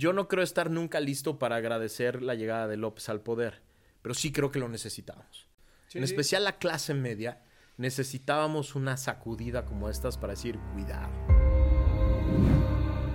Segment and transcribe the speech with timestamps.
[0.00, 3.60] yo no creo estar nunca listo para agradecer la llegada de López al poder,
[4.00, 5.46] pero sí creo que lo necesitamos.
[5.92, 7.42] en especial la clase media,
[7.76, 11.10] necesitábamos una sacudida como estas para decir, cuidado.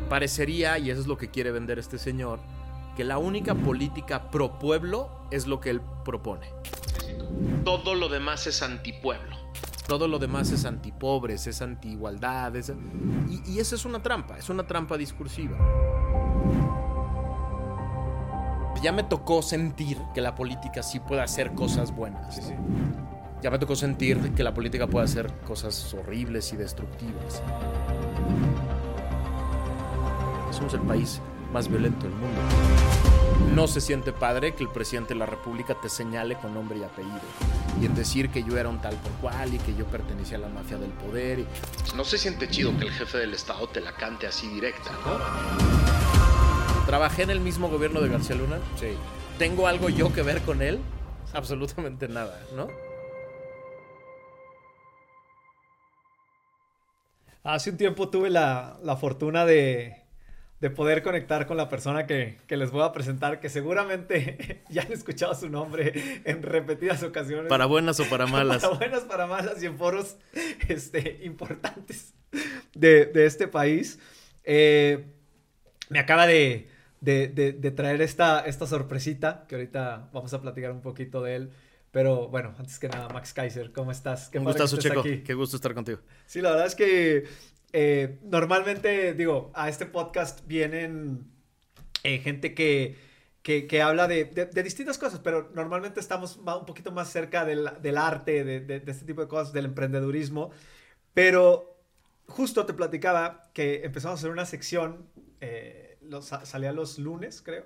[0.09, 2.39] Parecería, y eso es lo que quiere vender este señor,
[2.95, 6.51] que la única política pro pueblo es lo que él propone.
[7.63, 9.35] Todo lo demás es antipueblo.
[9.87, 12.53] Todo lo demás es antipobres, es anti-igualdad.
[13.27, 15.57] Y, y esa es una trampa, es una trampa discursiva.
[18.85, 22.39] Ya me tocó sentir que la política sí puede hacer cosas buenas.
[23.41, 27.41] Ya me tocó sentir que la política puede hacer cosas horribles y destructivas.
[30.51, 31.19] Somos el país
[31.51, 32.39] más violento del mundo.
[33.55, 36.83] No se siente padre que el presidente de la República te señale con nombre y
[36.83, 37.21] apellido.
[37.81, 40.41] Y en decir que yo era un tal por cual y que yo pertenecía a
[40.41, 41.39] la mafia del poder.
[41.39, 41.47] Y...
[41.95, 46.14] No se siente chido que el jefe del Estado te la cante así directa, ¿no?
[46.85, 48.59] Trabajé en el mismo gobierno de García Luna.
[48.79, 48.89] Sí.
[49.39, 50.79] ¿Tengo algo yo que ver con él?
[51.33, 52.67] Absolutamente nada, ¿no?
[57.43, 60.05] Hace un tiempo tuve la, la fortuna de,
[60.61, 64.91] de poder conectar con la persona que, les voy a presentar, que seguramente ya han
[64.91, 67.49] escuchado su nombre en repetidas ocasiones.
[67.49, 68.63] Para buenas o para malas.
[68.63, 70.17] Para buenas, para malas y en foros
[70.67, 72.13] este, importantes
[72.73, 73.99] de, este país.
[74.43, 75.05] Eh,
[75.89, 76.69] me acaba de,
[77.75, 81.51] traer esta, esta sorpresita, que ahorita vamos a platicar un poquito de él.
[81.91, 84.29] Pero bueno, antes que nada, Max Kaiser, ¿cómo estás?
[84.29, 85.03] Qué Un gustazo, Checo.
[85.03, 85.99] Qué gusto estar contigo.
[86.25, 87.25] Sí, la verdad es que
[87.71, 91.25] eh, normalmente, digo, a este podcast vienen
[92.03, 92.97] eh, gente que,
[93.41, 97.97] que, habla de, de, distintas cosas, pero normalmente estamos un poquito más cerca del, del
[97.97, 100.51] arte, de, de, este tipo de cosas, del emprendedurismo.
[101.13, 101.77] Pero
[102.27, 105.09] justo te platicaba que empezamos a hacer una sección,
[105.41, 107.65] eh, los, salía los lunes, creo.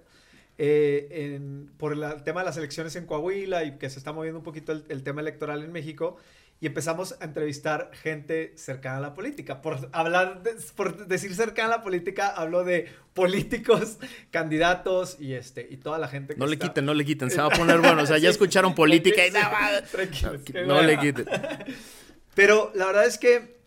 [0.58, 4.44] En, por el tema de las elecciones en Coahuila y que se está moviendo un
[4.44, 6.18] poquito el, el tema electoral en México,
[6.62, 9.62] y empezamos a entrevistar gente cercana a la política.
[9.62, 10.42] Por hablar,
[10.76, 13.98] por decir cercana a la política, hablo de políticos,
[14.32, 17.38] candidatos y este y toda la gente que No le quiten, no le quiten, se
[17.38, 19.84] va a poner bueno, o sea, ya escucharon política y nada,
[20.66, 21.26] no, le quiten.
[22.36, 23.58] Pero la verdad es que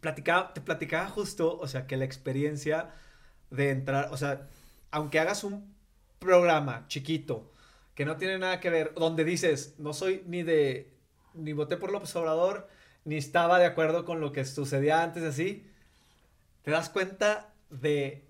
[0.00, 2.90] platicaba, te platicaba justo, o sea, que la experiencia
[3.50, 4.48] de entrar, o sea,
[4.90, 5.74] aunque hagas un
[6.18, 7.50] programa chiquito
[7.94, 10.90] que no tiene nada que ver, donde dices, no soy ni de
[11.34, 12.68] ni voté por López Obrador,
[13.04, 15.66] ni estaba de acuerdo con lo que sucedía antes así,
[16.62, 18.24] te das cuenta de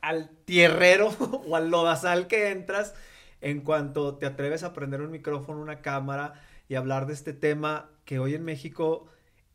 [0.00, 1.08] al tierrero
[1.46, 2.94] o al lodazal que entras
[3.40, 7.90] en cuanto te atreves a prender un micrófono, una cámara y hablar de este tema
[8.04, 9.06] que hoy en México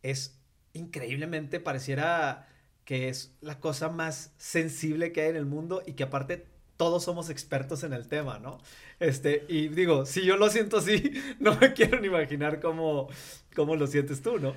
[0.03, 0.39] es
[0.73, 2.47] increíblemente pareciera
[2.85, 6.45] que es la cosa más sensible que hay en el mundo y que aparte
[6.77, 8.59] todos somos expertos en el tema, ¿no?
[8.99, 13.09] Este, y digo, si yo lo siento así, no me quiero ni imaginar cómo,
[13.55, 14.53] cómo lo sientes tú, ¿no?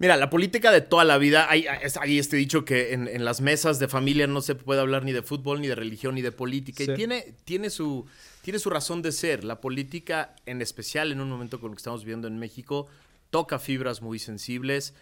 [0.00, 3.80] Mira, la política de toda la vida, hay, hay este dicho que en, las mesas
[3.80, 6.84] de familia no se puede hablar ni de fútbol, ni de religión, ni de política.
[6.84, 8.06] Y tiene, tiene, su,
[8.42, 9.42] tiene su razón de ser.
[9.42, 12.86] La política, en especial en un momento como lo que estamos viendo en México,
[13.30, 14.94] toca fibras muy sensibles,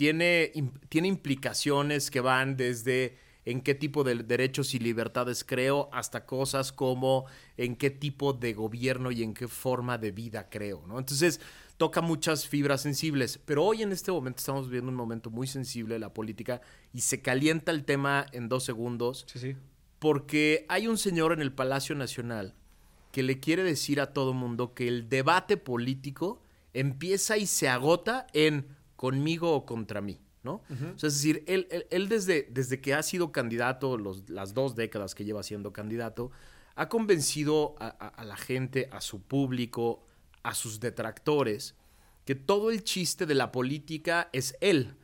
[0.00, 0.50] tiene,
[0.88, 6.72] tiene implicaciones que van desde en qué tipo de derechos y libertades creo, hasta cosas
[6.72, 7.26] como
[7.58, 10.98] en qué tipo de gobierno y en qué forma de vida creo, ¿no?
[10.98, 11.38] Entonces,
[11.76, 15.96] toca muchas fibras sensibles, pero hoy en este momento estamos viviendo un momento muy sensible
[15.96, 16.62] de la política
[16.94, 19.26] y se calienta el tema en dos segundos.
[19.30, 19.56] Sí, sí.
[19.98, 22.54] Porque hay un señor en el Palacio Nacional
[23.12, 26.40] que le quiere decir a todo mundo que el debate político
[26.72, 30.20] empieza y se agota en conmigo o contra mí.
[30.42, 30.62] ¿no?
[30.68, 35.24] es decir, él, él, desde, desde, que ha sido candidato, los, las dos décadas que
[35.24, 36.30] lleva siendo candidato,
[36.74, 40.06] ha convencido a, la gente, a su público,
[40.42, 41.76] a sus detractores,
[42.26, 44.96] que todo el chiste de la política es él.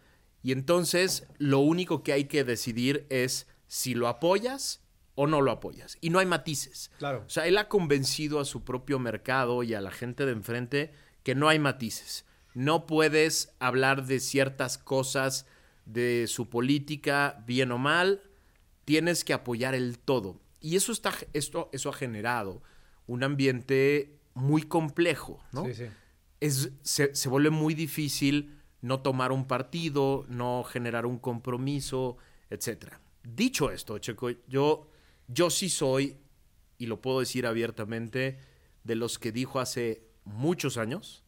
[0.43, 4.83] Y entonces lo único que hay que decidir es si lo apoyas
[5.15, 5.97] o no lo apoyas.
[6.03, 6.91] Y no hay matices.
[6.99, 7.25] Claro.
[7.27, 10.93] O sea, él ha convencido a su propio mercado y a la gente de enfrente
[11.23, 12.27] que no hay matices
[12.57, 15.45] no puedes hablar de ciertas cosas
[15.85, 18.23] de su política, bien o mal,
[18.87, 20.41] tienes que apoyar el todo.
[20.63, 22.63] Y eso, está, esto, eso ha generado
[23.07, 25.67] un ambiente muy complejo, ¿no?
[25.67, 25.85] Sí, sí.
[26.41, 32.17] Es, se, se, vuelve muy difícil no tomar un partido, no generar un compromiso,
[32.49, 32.95] etc.
[33.23, 34.89] Dicho esto, Checo, yo,
[35.29, 36.17] yo sí soy,
[36.79, 38.39] y lo puedo decir abiertamente,
[38.83, 41.23] de los que dijo hace muchos años,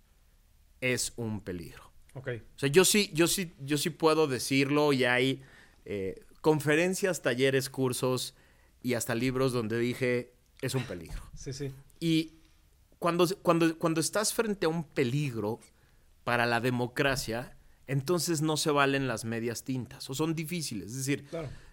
[0.80, 1.90] es un peligro.
[2.14, 2.38] Okay.
[2.38, 5.42] O sea, yo sí, yo sí, yo sí puedo decirlo y hay
[5.84, 8.34] eh, conferencias, talleres, cursos
[8.82, 11.22] y hasta libros donde dije, es un peligro.
[11.36, 11.72] Sí, sí.
[12.00, 12.32] Y
[12.98, 15.60] cuando, cuando, cuando estás frente a un peligro
[16.24, 20.90] para la democracia, entonces no se valen las medias tintas o son difíciles.
[20.90, 21.24] Es decir,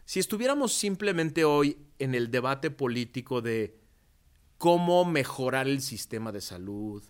[0.06, 3.78] si estuviéramos simplemente hoy en el debate político de
[4.58, 7.04] cómo mejorar el sistema de salud,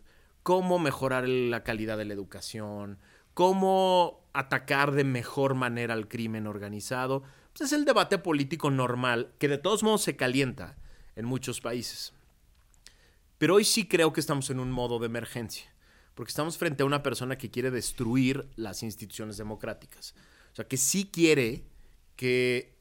[0.46, 3.00] cómo mejorar la calidad de la educación,
[3.34, 9.48] cómo atacar de mejor manera al crimen organizado, pues es el debate político normal que
[9.48, 10.78] de todos modos se calienta
[11.16, 12.14] en muchos países.
[13.40, 15.74] Pero hoy sí creo que estamos en un modo de emergencia
[16.14, 20.14] porque estamos frente a una persona que quiere destruir las instituciones democráticas.
[20.52, 21.66] O sea, que sí quiere
[22.16, 22.78] que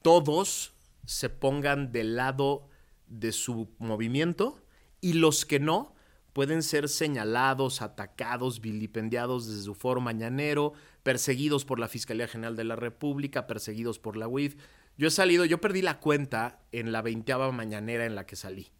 [0.00, 0.72] todos
[1.04, 2.70] se pongan del lado
[3.06, 4.64] de su movimiento
[5.02, 5.94] y los que no
[6.32, 12.64] pueden ser señalados, atacados, vilipendiados desde su foro mañanero, perseguidos por la Fiscalía General de
[12.64, 14.56] la República, perseguidos por la UIF.
[14.96, 18.70] Yo he salido, yo perdí la cuenta en la veinteava mañanera en la que salí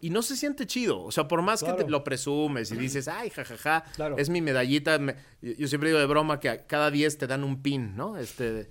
[0.00, 1.02] y no se siente chido.
[1.02, 3.84] O sea, por más que te lo presumes y dices, ay, jajaja,
[4.16, 4.98] es mi medallita.
[5.42, 8.16] yo siempre digo de broma que cada 10 te dan un pin, ¿no?
[8.16, 8.68] Este.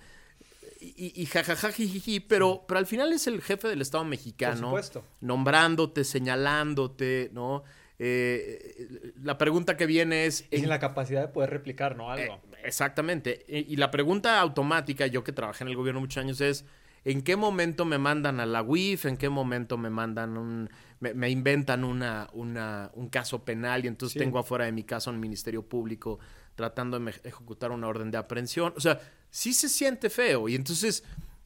[0.81, 4.71] Y, jajaja, jijiji, pero, pero al final es el jefe del Estado mexicano.
[4.71, 5.03] Por supuesto.
[5.19, 7.63] Nombrándote, señalándote, ¿no?
[7.99, 10.45] Eh, la pregunta que viene es...
[10.51, 12.09] en la capacidad de poder replicar, ¿no?
[12.09, 12.35] Algo.
[12.35, 13.45] Eh, exactamente.
[13.49, 16.63] Y, y, la pregunta automática, yo que trabajé en el gobierno muchos años, es
[17.03, 19.05] ¿en qué momento me mandan a la UIF?
[19.05, 24.39] ¿En qué momento me mandan un me, inventan una, un caso penal y entonces tengo
[24.39, 26.19] afuera de mi casa un ministerio público
[26.59, 28.73] tratando de ejecutar una orden de aprehensión.
[28.75, 31.05] O sea, sí se siente feo y entonces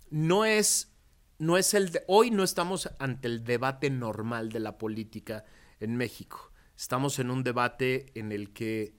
[0.09, 0.91] no es,
[1.37, 2.01] no es el...
[2.07, 5.45] hoy no estamos ante el debate normal de la política
[5.79, 6.51] en México.
[6.75, 8.95] Estamos en un debate en el que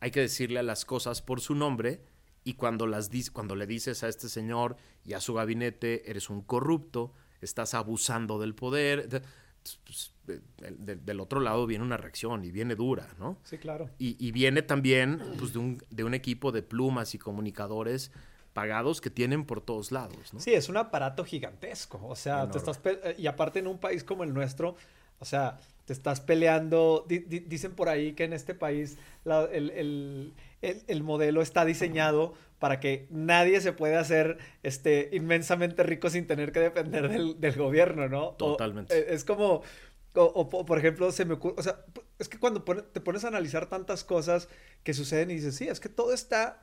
[0.00, 2.04] hay que decirle a las cosas por su nombre
[2.44, 6.42] y cuando, las cuando le dices a este señor y a su gabinete, eres un
[6.42, 9.22] corrupto, estás abusando del poder
[9.86, 13.38] pues, del otro lado viene una reacción y viene dura, ¿no?
[13.44, 13.90] Sí, claro.
[13.98, 18.10] Y, viene también pues, de, un, de un equipo de plumas y comunicadores
[18.54, 20.40] pagados que tienen por todos lados, ¿no?
[20.40, 22.00] Sí, es un aparato gigantesco.
[22.06, 24.76] O sea, te estás eh, y aparte en un país como el nuestro,
[25.18, 27.04] o sea, te estás peleando.
[27.08, 28.96] dicen por ahí que en este país
[29.52, 30.32] el,
[30.62, 36.52] el, modelo está diseñado para que nadie se pueda hacer este, inmensamente rico sin tener
[36.52, 38.30] que depender del, del gobierno, ¿no?
[38.30, 38.96] Totalmente.
[38.96, 39.62] Eh, es como,
[40.14, 41.84] o, por ejemplo, se me ocurre, o sea,
[42.18, 44.48] es que cuando te pones a analizar tantas cosas
[44.82, 46.62] que suceden y dices, sí, es que todo está,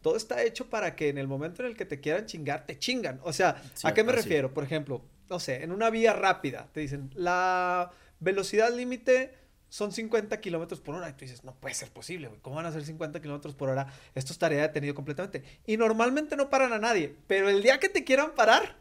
[0.00, 2.78] todo está hecho para que en el momento en el que te quieran chingar, te
[2.78, 3.20] chingan.
[3.24, 4.54] O sea, ¿a qué me refiero?
[4.54, 9.34] Por ejemplo, no sé, en una vía rápida, te dicen, la velocidad límite
[9.74, 11.08] son 50 kilómetros por hora.
[11.08, 12.40] Y tú dices, no puede ser posible, güey.
[12.40, 13.88] ¿Cómo van a ser 50 kilómetros por hora?
[14.14, 15.42] Esto estaría detenido completamente.
[15.66, 17.16] Y normalmente no paran a nadie.
[17.26, 18.76] Pero el día que te quieran parar,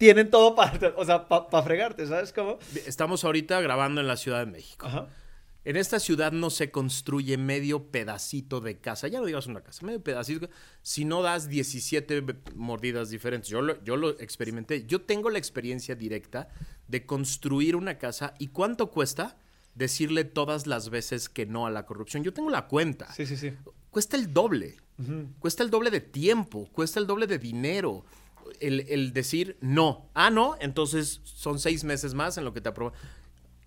[0.00, 2.58] tienen todo para, o sea, para fregarte, ¿sabes cómo?
[2.86, 4.88] Estamos ahorita grabando en la Ciudad de México.
[5.62, 9.08] En esta ciudad no se construye medio pedacito de casa.
[9.08, 10.48] Ya no digas una casa, medio pedacito.
[10.80, 12.24] Si no das 17
[12.54, 13.50] mordidas diferentes.
[13.50, 14.86] Yo lo, yo lo experimenté.
[14.86, 16.48] Yo tengo la experiencia directa
[16.88, 18.32] de construir una casa.
[18.38, 19.36] ¿Y cuánto cuesta?
[19.74, 22.24] decirle todas las veces que no a la corrupción.
[22.24, 23.12] Yo tengo la cuenta.
[23.14, 23.52] Sí, sí, sí.
[23.90, 24.76] Cuesta el doble.
[25.38, 28.04] Cuesta el doble de tiempo, cuesta el doble de dinero.
[28.60, 30.10] El, decir no.
[30.14, 32.98] Ah, no, entonces son seis meses más en lo que te aprueban.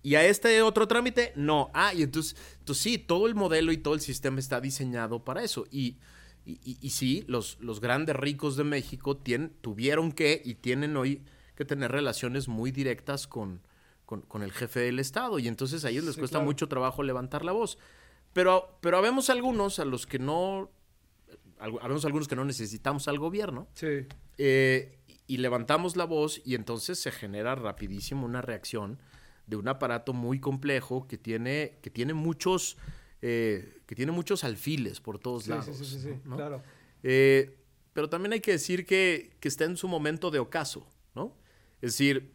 [0.02, 1.70] Y a este otro trámite, no.
[1.72, 5.42] Ah, y entonces, entonces sí, todo el modelo y todo el sistema está diseñado para
[5.42, 5.66] eso.
[5.70, 5.96] Y,
[6.44, 11.22] y, sí, los, los grandes ricos de México tienen, tuvieron que y tienen hoy
[11.54, 13.60] que tener relaciones muy directas con,
[14.04, 17.52] con, el jefe del Estado y entonces a ellos les cuesta mucho trabajo levantar la
[17.52, 17.78] voz.
[18.32, 20.70] Pero, pero habemos algunos a los que no,
[21.80, 23.68] habemos algunos que no necesitamos al gobierno.
[23.74, 24.06] Sí.
[24.38, 28.98] Eh, y levantamos la voz y entonces se genera rapidísimo una reacción
[29.46, 32.76] de un aparato muy complejo que tiene, que tiene muchos,
[33.22, 35.76] eh, que tiene muchos alfiles por todos lados.
[35.76, 36.62] Sí, sí, sí, claro.
[37.02, 37.58] Eh,
[37.92, 41.36] pero también hay que decir que, que está en su momento de ocaso, ¿no?
[41.80, 42.32] Es decir,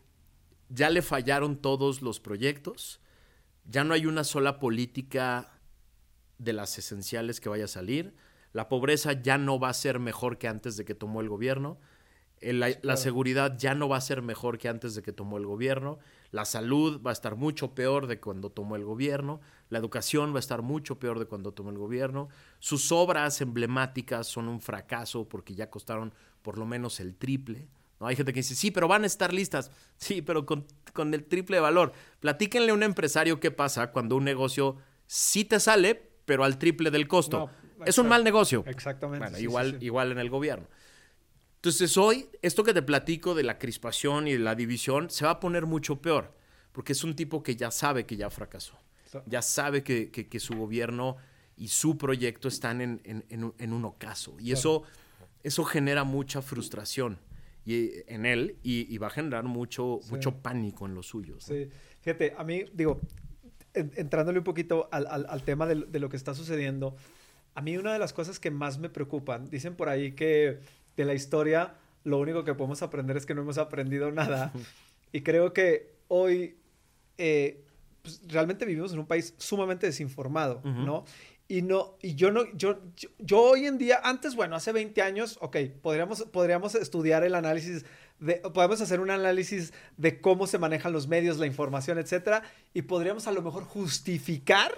[0.69, 3.01] ya le fallaron todos los proyectos,
[3.65, 5.59] ya no hay una sola política
[6.37, 8.13] de las esenciales que vaya a salir,
[8.53, 11.77] la pobreza ya no va a ser mejor que antes de que tomó el gobierno,
[12.41, 15.99] la, seguridad ya no va a ser mejor que antes de que tomó el gobierno,
[16.31, 20.37] la salud va a estar mucho peor de cuando tomó el gobierno, la educación va
[20.37, 22.29] a estar mucho peor de cuando tomó el gobierno,
[22.59, 27.67] sus obras emblemáticas son un fracaso porque ya costaron por lo menos el triple.
[27.99, 28.07] ¿no?
[28.07, 29.71] Hay gente que dice, sí, pero van a estar listas.
[29.97, 30.65] Sí, pero con,
[31.13, 31.91] el triple de valor.
[32.21, 34.77] Platíquenle a un empresario qué pasa cuando un negocio
[35.07, 37.49] sí te sale, pero al triple del costo.
[37.85, 38.63] Es un mal negocio.
[38.67, 39.25] Exactamente.
[39.25, 40.67] Bueno, igual, igual en el gobierno.
[41.59, 45.31] Entonces hoy, esto que te platico de la crispación y de la división, se va
[45.31, 46.33] a poner mucho peor,
[46.71, 48.79] porque es un tipo que ya sabe que ya fracasó,
[49.25, 51.17] ya sabe que, que, su gobierno
[51.57, 54.83] y su proyecto están en, en, en, un ocaso, y eso,
[55.43, 57.19] eso genera mucha frustración
[57.65, 61.43] y, en él y, va a generar mucho, mucho pánico en los suyos.
[61.43, 61.69] Sí,
[61.99, 63.01] fíjate, a mí, digo,
[63.73, 66.95] entrándole un poquito al, al, al tema de, de lo que está sucediendo,
[67.59, 70.59] a mí una de las cosas que más me preocupan, dicen por ahí que
[70.95, 71.73] de la historia
[72.05, 74.53] lo único que podemos aprender es que no hemos aprendido nada.
[75.11, 76.55] Y creo que hoy
[77.17, 77.65] eh,
[78.03, 81.03] pues, realmente vivimos en un país sumamente desinformado, ¿no?
[81.47, 82.79] Y no, y yo no, yo,
[83.17, 87.85] yo, hoy en día, antes, bueno, hace 20 años, ok, podríamos, podríamos estudiar el análisis
[88.19, 92.43] de, podemos hacer un análisis de cómo se manejan los medios, la información, etcétera,
[92.75, 94.71] y podríamos a lo mejor justificar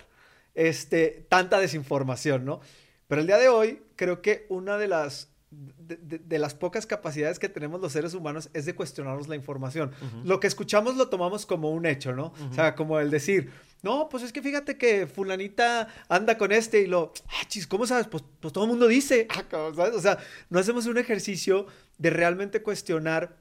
[0.55, 2.61] este, tanta desinformación, ¿no?
[3.07, 7.49] Pero el día de hoy, creo que una de las de, las pocas capacidades que
[7.49, 9.91] tenemos los seres humanos es de cuestionarnos la información.
[10.23, 12.33] Lo que escuchamos lo tomamos como un hecho, ¿no?
[12.49, 16.81] O sea, como el decir, no, pues es que fíjate que fulanita anda con este
[16.81, 18.07] y lo, ah, chis, ¿cómo sabes?
[18.07, 19.43] Pues, pues todo el mundo dice, ah,
[19.75, 19.93] ¿sabes?
[19.93, 21.65] O sea, no hacemos un ejercicio
[21.97, 23.35] de realmente cuestionar,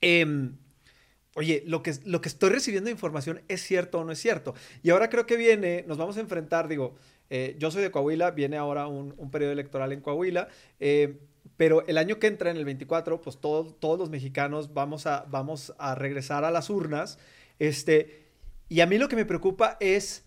[0.00, 0.56] em,
[1.38, 4.54] oye, lo que, lo que estoy recibiendo de información es cierto o no es cierto.
[4.82, 6.96] Y ahora creo que viene, nos vamos a enfrentar, digo,
[7.30, 10.48] eh, yo soy de Coahuila, viene ahora un, un periodo electoral en Coahuila.
[10.80, 11.20] Eh,
[11.56, 15.72] pero el año que entra, en el 24, pues todos los mexicanos vamos a, vamos
[15.78, 17.20] a regresar a las urnas.
[17.60, 18.26] Este,
[18.68, 20.24] y a mí lo que me preocupa es,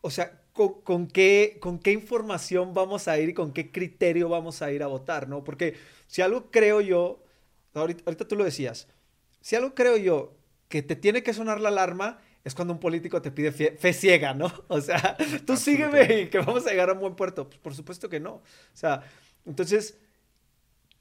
[0.00, 4.62] o sea, con, qué, con qué información vamos a ir y con qué criterio vamos
[4.62, 5.44] a ir a votar, ¿no?
[5.44, 5.74] Porque
[6.08, 7.22] si algo creo yo,
[7.74, 8.88] ahorita, ahorita tú lo decías,
[9.40, 10.39] si algo creo yo
[10.70, 14.32] que te tiene que sonar la alarma, es cuando un político te pide fe, ciega,
[14.32, 14.50] ¿no?
[14.68, 17.48] O sea, tú sígueme y que vamos a llegar a un buen puerto.
[17.48, 18.34] Pues por supuesto que no.
[18.34, 19.02] O sea,
[19.44, 19.98] entonces,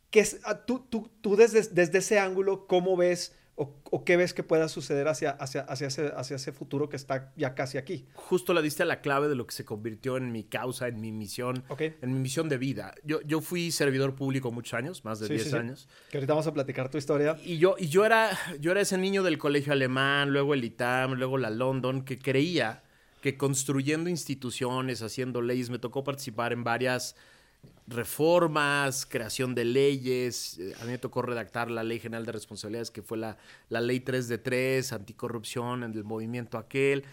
[0.09, 4.33] ¿qué es, ah, tú, tú, tú desde, desde ese ángulo, ¿cómo ves o, qué ves
[4.33, 8.07] que pueda suceder hacia, hacia, hacia, ese, hacia ese futuro que está ya casi aquí?
[8.13, 11.01] Justo la diste a la clave de lo que se convirtió en mi causa, en
[11.01, 12.95] mi misión, en mi misión de vida.
[13.03, 15.89] Yo, yo fui servidor público muchos años, más de 10 años.
[16.09, 17.37] Que ahorita vamos a platicar tu historia.
[17.43, 21.15] Y yo, y yo, era, yo era ese niño del colegio alemán, luego el ITAM,
[21.15, 22.83] luego la London, que creía
[23.21, 27.17] que construyendo instituciones, haciendo leyes, me tocó participar en varias
[27.89, 30.59] reformas, creación de leyes.
[30.59, 33.37] Eh, a mí me tocó redactar la Ley General de Responsabilidades, que fue la,
[33.69, 37.03] la Ley 3 de 3, anticorrupción en el movimiento aquel.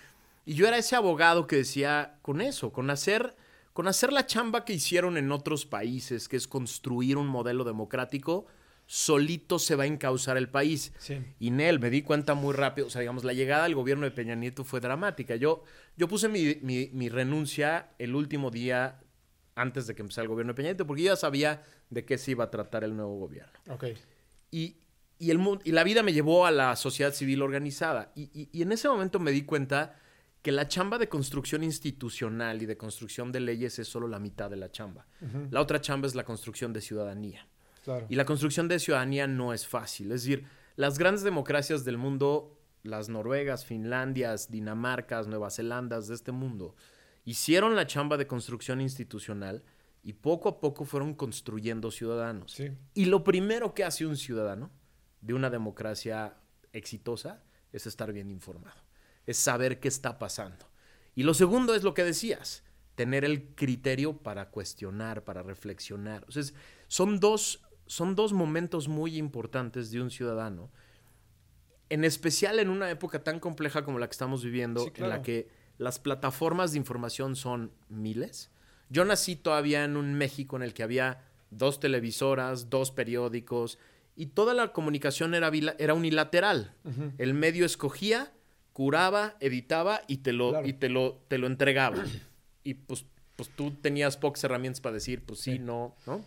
[0.45, 3.35] Y yo era ese abogado que decía, con eso, con hacer,
[3.73, 8.47] con hacer la chamba que hicieron en otros países, que es construir un modelo democrático,
[8.87, 10.93] solito se va a encauzar el país.
[11.41, 14.13] Y Nel, me di cuenta muy rápido, o sea, digamos, la llegada al gobierno de
[14.13, 15.35] Peña Nieto fue dramática.
[15.35, 15.65] Yo,
[15.97, 19.01] yo puse mi, mi, mi renuncia el último día
[19.57, 22.19] antes de que empezara el gobierno de Peña Nieto, porque yo ya sabía de qué
[22.19, 23.59] se iba a tratar el nuevo gobierno.
[23.71, 23.87] Ok.
[24.51, 24.77] Y,
[25.19, 28.13] y, el, y la vida me llevó a la sociedad civil organizada.
[28.15, 29.97] Y, y, en ese momento me di cuenta
[30.43, 34.49] que la chamba de construcción institucional y de construcción de leyes es solo la mitad
[34.51, 35.07] de la chamba.
[35.51, 37.49] La otra chamba es la construcción de ciudadanía.
[37.83, 38.07] Claro.
[38.09, 40.13] Y la construcción de ciudadanía no es fácil.
[40.13, 40.45] Es decir,
[40.77, 46.77] las grandes democracias del mundo, las Noruegas, Finlandias, Dinamarcas, Nueva Zelandas de este mundo,
[47.27, 49.63] hicieron la chamba de construcción institucional
[50.03, 52.57] y poco a poco fueron construyendo ciudadanos.
[52.95, 54.71] Y lo primero que hace un ciudadano
[55.21, 56.37] de una democracia
[56.73, 57.43] exitosa
[57.73, 58.81] es estar bien informado,
[59.27, 60.65] es saber qué está pasando.
[61.17, 62.63] Y lo segundo es lo que decías,
[62.95, 66.25] tener el criterio para cuestionar, para reflexionar.
[66.29, 66.33] O
[66.87, 70.71] son dos, son dos momentos muy importantes de un ciudadano,
[71.89, 75.66] en especial en una época tan compleja como la que estamos viviendo, en la que
[75.79, 78.51] las plataformas de información son miles.
[78.89, 83.79] Yo nací todavía en un México en el que había dos televisoras, dos periódicos
[84.15, 86.75] y toda la comunicación era, era unilateral.
[87.19, 88.33] El medio escogía,
[88.73, 92.03] curaba, editaba y te lo, y te lo, te lo entregaba.
[92.65, 93.05] y pues,
[93.37, 96.25] pues tú tenías pocas herramientas para decir, pues sí, no, ¿no?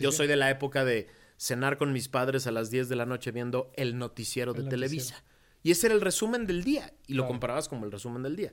[0.00, 3.04] Yo soy de la época de cenar con mis padres a las 10 de la
[3.04, 5.22] noche viendo el noticiero de Televisa.
[5.62, 6.92] Y ese era el resumen del día.
[7.06, 8.52] Y lo comparabas como el resumen del día.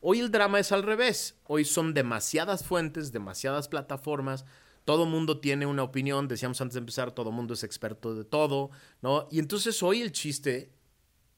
[0.00, 1.38] Hoy el drama es al revés.
[1.44, 4.44] Hoy son demasiadas fuentes, demasiadas plataformas.
[4.84, 6.28] Todo mundo tiene una opinión.
[6.28, 8.70] Decíamos antes de empezar, todo mundo es experto de todo,
[9.02, 9.28] ¿no?
[9.30, 10.72] Y entonces hoy el chiste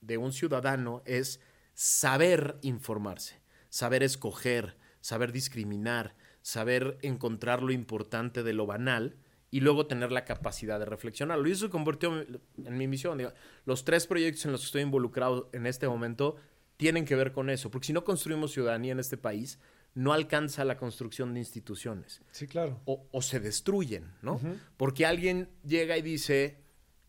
[0.01, 1.41] de un ciudadano es
[1.75, 9.17] saber informarse, saber escoger, saber discriminar, saber encontrar lo importante de lo banal
[9.50, 11.49] y luego tener la capacidad de reflexionarlo.
[11.49, 13.21] Y eso se convirtió en mi misión.
[13.64, 16.37] los tres proyectos en los que estoy involucrado en este momento
[16.76, 19.59] tienen que ver con eso, porque si no construimos ciudadanía en este país,
[19.95, 22.23] no alcanza la construcción de instituciones.
[22.31, 22.81] Sí, claro.
[22.85, 24.40] O, se destruyen, ¿no?
[24.76, 26.62] Porque alguien llega y dice,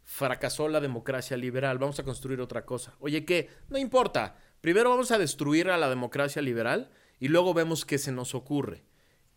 [0.03, 2.96] fracasó la democracia liberal, vamos a construir otra cosa.
[3.00, 3.50] Oye, ¿qué?
[3.69, 4.38] No importa.
[4.60, 8.84] Primero vamos a destruir a la democracia liberal y luego vemos qué se nos ocurre.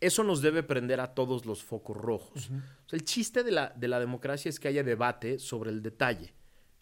[0.05, 2.49] Eso nos debe prender a todos los focos rojos.
[2.91, 6.33] el chiste de la, de la democracia es que haya debate sobre el detalle,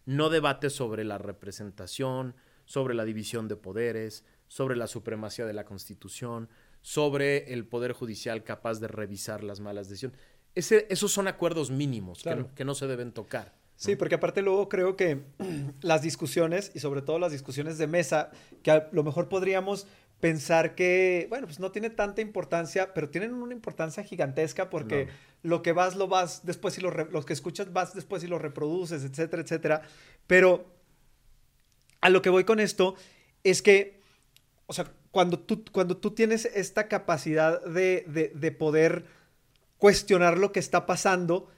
[0.05, 2.35] no debate sobre la representación,
[2.65, 6.49] sobre la división de poderes, sobre la supremacía de la Constitución,
[6.81, 10.19] sobre el Poder Judicial capaz de revisar las malas decisiones.
[10.55, 13.53] Ese, esos son acuerdos mínimos que, no, se deben tocar.
[13.75, 15.23] Sí, porque aparte luego creo que
[15.81, 19.87] las discusiones, y sobre todo las discusiones de mesa, que a lo mejor podríamos
[20.21, 25.09] pensar que, bueno, pues no tiene tanta importancia, pero tienen una importancia gigantesca porque
[25.43, 28.39] lo que vas, lo vas después y lo, los que escuchas vas después y lo
[28.39, 29.81] reproduces, etcétera, etcétera.
[30.27, 30.65] Pero
[31.99, 32.95] a lo que voy con esto
[33.43, 33.99] es que,
[34.67, 39.05] o sea, cuando tú, cuando tú tienes esta capacidad de, poder
[39.77, 41.49] cuestionar lo que está pasando,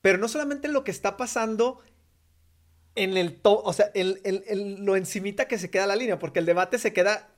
[0.00, 1.80] pero no solamente lo que está pasando
[2.94, 4.20] en el to o sea, el,
[4.84, 7.31] lo encimita que se queda la línea, porque el debate se queda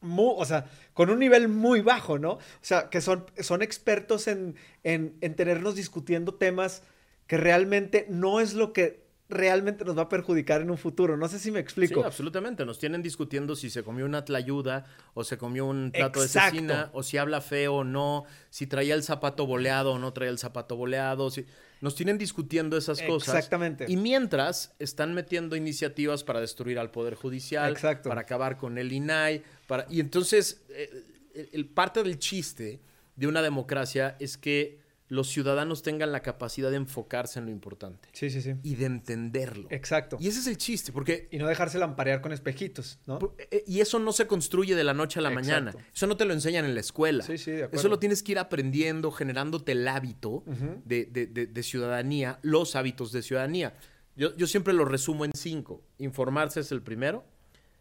[0.00, 2.32] muy, o sea, con un nivel muy bajo, ¿no?
[2.32, 6.82] O sea, que son, son expertos en, en, en tenernos discutiendo temas
[7.26, 11.16] que realmente no es lo que realmente nos va a perjudicar en un futuro.
[11.16, 12.00] No sé si me explico.
[12.00, 12.64] Sí, absolutamente.
[12.64, 16.90] Nos tienen discutiendo si se comió una tlayuda o se comió un plato de cecina
[16.94, 20.38] o si habla feo o no, si traía el zapato boleado o no traía el
[20.38, 21.30] zapato boleado.
[21.30, 21.44] Si...
[21.80, 23.34] Nos tienen discutiendo esas cosas.
[23.34, 23.84] Exactamente.
[23.86, 28.08] Y mientras están metiendo iniciativas para destruir al Poder Judicial, Exacto.
[28.08, 29.42] para acabar con el INAI.
[29.66, 29.86] Para...
[29.90, 32.80] Y entonces, eh, el parte del chiste
[33.14, 38.08] de una democracia es que los ciudadanos tengan la capacidad de enfocarse en lo importante.
[38.12, 38.54] Sí, sí, sí.
[38.62, 39.66] Y de entenderlo.
[39.70, 40.18] Exacto.
[40.20, 41.28] Y ese es el chiste, porque...
[41.30, 43.18] Y no dejarse lamparear con espejitos, ¿no?
[43.50, 45.74] Eh, y eso no se construye de la noche a la mañana.
[45.94, 47.24] Eso no te lo enseñan en la escuela.
[47.24, 47.80] Sí, sí, de acuerdo.
[47.80, 50.44] Eso lo tienes que ir aprendiendo, generándote el hábito
[50.84, 53.74] de, ciudadanía, los hábitos de ciudadanía.
[54.14, 55.82] Yo, yo siempre lo resumo en cinco.
[55.98, 57.24] Informarse es el primero.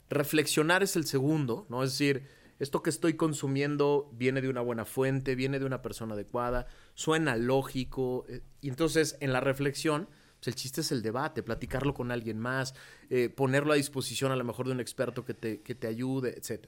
[0.09, 1.83] Reflexionar es el segundo, ¿no?
[1.83, 2.23] Es decir
[2.59, 7.35] esto que estoy consumiendo viene de una buena fuente, viene de una persona adecuada, suena
[7.35, 8.25] lógico.
[8.27, 12.39] Eh, y entonces en la reflexión, pues el chiste es el debate, platicarlo con alguien
[12.39, 12.73] más,
[13.09, 16.31] eh, ponerlo a disposición a lo mejor de un experto que te, que te ayude,
[16.31, 16.65] etc.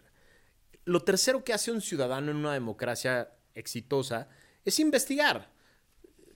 [0.85, 4.29] Lo tercero que hace un ciudadano en una democracia exitosa
[4.63, 5.49] es investigar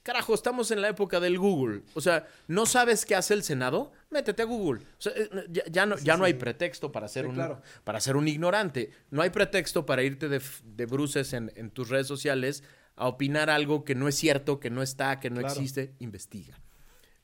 [0.04, 1.82] carajo, estamos en la época del Google.
[1.94, 3.92] O sea, ¿no sabes qué hace el Senado?
[4.10, 4.82] Métete a Google.
[4.82, 5.30] O sea, eh,
[5.72, 7.42] ya, no, ya no hay pretexto para ser, un,
[7.84, 8.92] para ser un ignorante.
[9.10, 12.64] No hay pretexto para irte de, de bruces en, tus redes sociales
[12.96, 15.94] a opinar algo que no es cierto, que no está, que no existe.
[16.00, 16.60] Investiga.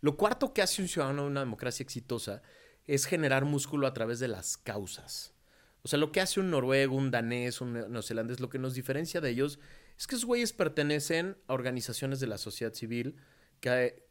[0.02, 2.42] Lo cuarto que hace un ciudadano de una democracia exitosa
[2.88, 5.34] es generar músculo a través de las causas.
[5.82, 9.22] O sea, lo que hace un noruego, un danés, un neozelandés, lo que nos diferencia
[9.22, 9.60] de ellos
[9.98, 13.16] es que esos güeyes pertenecen a organizaciones de la sociedad civil
[13.60, 14.04] que,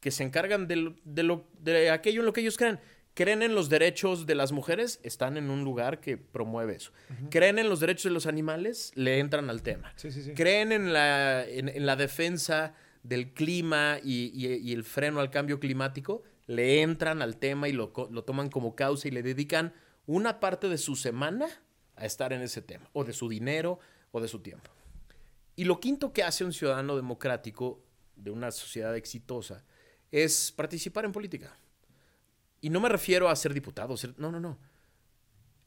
[0.00, 2.80] que se encargan de, lo, de aquello en lo que ellos creen.
[3.16, 6.92] Creen en los derechos de las mujeres, están en un lugar que promueve eso.
[7.30, 9.94] Creen en los derechos de los animales, le entran al tema.
[10.34, 16.82] Creen en la, en, la defensa del clima y, el freno al cambio climático, le
[16.82, 19.72] entran al tema y lo, lo toman como causa y le dedican
[20.04, 21.46] una parte de su semana
[21.96, 23.78] a estar en ese tema, o de su dinero,
[24.10, 24.70] o de su tiempo.
[25.54, 27.82] Y lo quinto que hace un ciudadano democrático
[28.14, 29.64] de una sociedad exitosa
[30.12, 31.56] es participar en política.
[32.66, 34.58] Y no me refiero a ser diputado, no, no, no.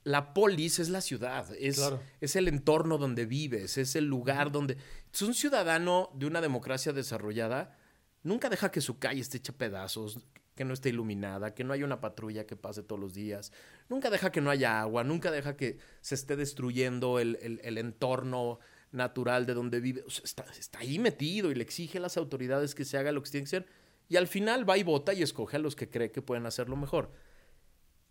[0.04, 1.82] La polis es la ciudad, es,
[2.20, 4.76] es el entorno donde vives, es el lugar donde...
[5.14, 7.78] Es un ciudadano de una democracia desarrollada
[8.22, 10.20] nunca deja que su calle esté hecha pedazos,
[10.56, 13.54] que no esté iluminada, que no haya una patrulla que pase todos los días,
[13.88, 17.78] nunca deja que no haya agua, nunca deja que se esté destruyendo el, el, el
[17.78, 18.60] entorno
[18.92, 20.04] natural de donde vive.
[20.06, 20.46] está,
[20.80, 23.52] ahí metido y le exige a las autoridades que se haga lo que tiene que
[23.52, 23.68] ser.
[24.10, 26.76] Y al final va y vota y escoge a los que cree que pueden hacerlo
[26.76, 27.12] mejor.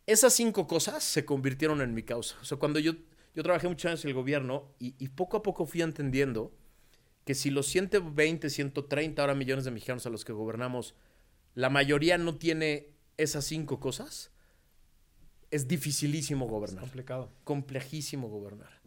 [0.06, 2.36] Esas cinco cosas se convirtieron en mi causa.
[2.40, 2.92] O sea, cuando yo,
[3.34, 6.54] yo trabajé muchos años en el gobierno y, y poco a poco fui entendiendo
[7.24, 10.94] que si los 120, 130 ahora millones de mexicanos a los que gobernamos,
[11.54, 14.30] la mayoría no tiene esas cinco cosas,
[15.50, 16.84] es dificilísimo gobernar.
[16.84, 17.30] Es complicado.
[17.44, 18.80] Complejísimo gobernar.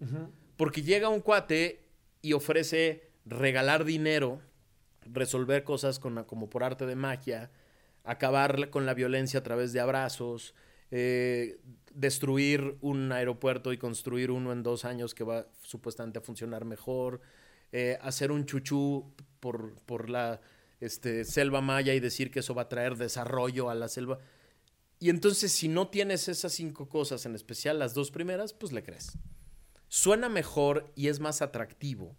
[0.58, 1.84] Porque llega un cuate
[2.22, 4.42] y ofrece regalar dinero,
[5.06, 7.52] resolver cosas como por arte de magia,
[8.04, 10.54] acabar con la violencia a través de abrazos,
[10.92, 11.60] eh,
[11.94, 17.22] destruir un aeropuerto y construir uno en dos años que va supuestamente a funcionar mejor,
[17.72, 20.42] eh, hacer un chuchú por, por la
[20.80, 24.20] este, selva maya y decir que eso va a traer desarrollo a la selva.
[25.00, 28.84] Y entonces si no tienes esas cinco cosas, en especial las dos primeras, pues le
[28.84, 29.18] crees.
[29.88, 32.16] suena mejor y es más atractivo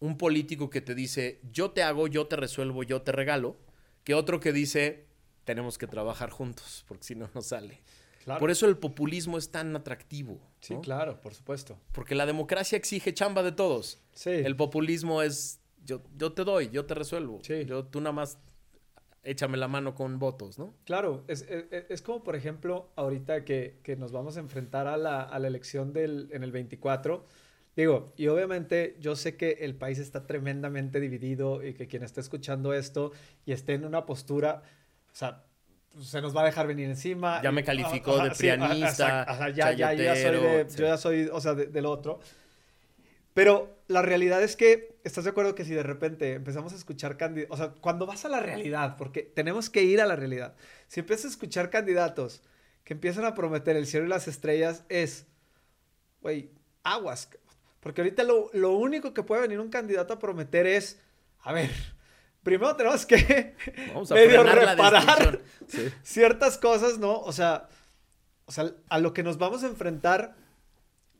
[0.00, 3.56] un político que te dice, yo te hago, yo te resuelvo, yo te regalo,
[4.04, 5.06] que otro que dice,
[5.44, 7.80] tenemos que trabajar juntos, porque si no, no sale.
[8.38, 10.40] Por eso el populismo es tan atractivo.
[10.60, 11.78] Sí, claro, por supuesto.
[11.92, 14.00] Porque la democracia exige chamba de todos.
[14.14, 14.30] Sí.
[14.30, 17.38] El populismo es, yo, yo te doy, yo te resuelvo.
[17.42, 17.64] Sí.
[17.66, 18.38] Yo, tú nada más
[19.22, 20.74] échame la mano con votos, ¿no?
[20.84, 25.22] Claro, es, es, como por ejemplo ahorita que, que, nos vamos a enfrentar a la,
[25.22, 27.24] a la elección del, en el 24
[27.76, 32.22] Digo, y obviamente yo sé que el país está tremendamente dividido y que quien está
[32.22, 33.12] escuchando esto
[33.44, 34.62] y esté en una postura,
[35.12, 35.44] o sea,
[36.00, 37.42] se nos va a dejar venir encima.
[37.42, 39.50] Ya me calificó de pianista.
[39.50, 42.18] ya, ya, yo ya soy, de, yo ya soy, o sea, del otro.
[43.34, 47.18] Pero la realidad es que, ¿estás de acuerdo que si de repente empezamos a escuchar
[47.18, 50.54] candidatos, o sea, cuando vas a la realidad, porque tenemos que ir a la realidad,
[50.88, 52.42] si empiezas a escuchar candidatos
[52.84, 55.26] que empiezan a prometer el cielo y las estrellas, es,
[56.22, 56.50] güey,
[56.82, 57.28] aguas,
[57.86, 60.98] porque ahorita lo, único que puede venir un candidato a prometer es,
[61.38, 61.70] a ver,
[62.42, 63.54] primero tenemos que
[64.10, 65.40] medio reparar
[66.02, 67.20] ciertas cosas, ¿no?
[67.20, 67.68] O sea,
[68.44, 70.34] o sea, a lo que nos vamos a enfrentar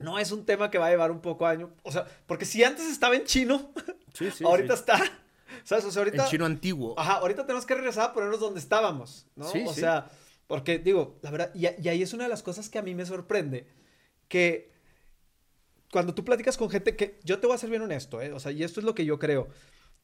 [0.01, 1.71] no es un tema que va a llevar un poco año.
[1.85, 3.71] O sea, porque si antes estaba en chino,
[4.45, 5.01] ahorita está.
[5.63, 5.85] ¿Sabes?
[5.85, 6.25] O sea, ahorita.
[6.25, 6.99] En chino antiguo.
[6.99, 9.47] Ajá, ahorita tenemos que regresar a ponernos donde estábamos, ¿no?
[9.67, 10.11] o sea,
[10.49, 12.93] porque digo, la verdad, y, y ahí es una de las cosas que a mí
[12.97, 13.69] me sorprende.
[14.27, 14.76] Que
[15.91, 18.33] cuando tú platicas con gente que, yo te voy a ser bien honesto, ¿eh?
[18.33, 19.49] o sea, y esto es lo que yo creo.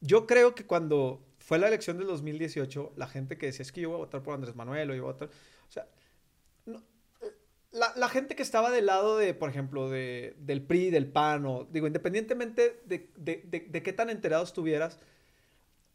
[0.01, 3.81] Yo creo que cuando fue la elección del 2018, la gente que decía es que
[3.81, 5.87] yo voy a votar por Andrés Manuel o yo voy a votar, o sea,
[7.73, 11.47] la, la, gente que estaba del lado de, por ejemplo, de, del PRI, del PAN,
[11.47, 14.99] o digo, independientemente de, de, de, qué tan enterados estuvieras,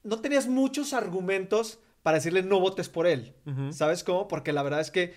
[0.04, 3.36] no tenías muchos argumentos para decirle no votes por él.
[3.71, 4.28] ¿Sabes cómo?
[4.28, 5.13] Porque la verdad es que,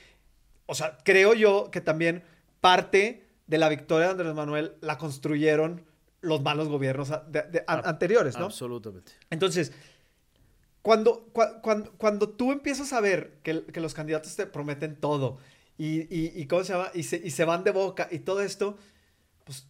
[0.66, 2.24] o sea, creo yo que también
[2.60, 5.84] parte de la victoria de Andrés Manuel la construyeron
[6.20, 7.10] los malos gobiernos
[7.66, 8.44] anteriores, ¿no?
[8.44, 9.12] Absolutamente.
[9.28, 9.72] Entonces,
[10.82, 15.38] cuando, cuando, cuando tú empiezas a ver que, los candidatos te prometen todo
[15.76, 16.90] y, y, ¿cómo se llama?
[16.94, 18.78] Y se, y se, van de boca y todo esto,
[19.44, 19.66] pues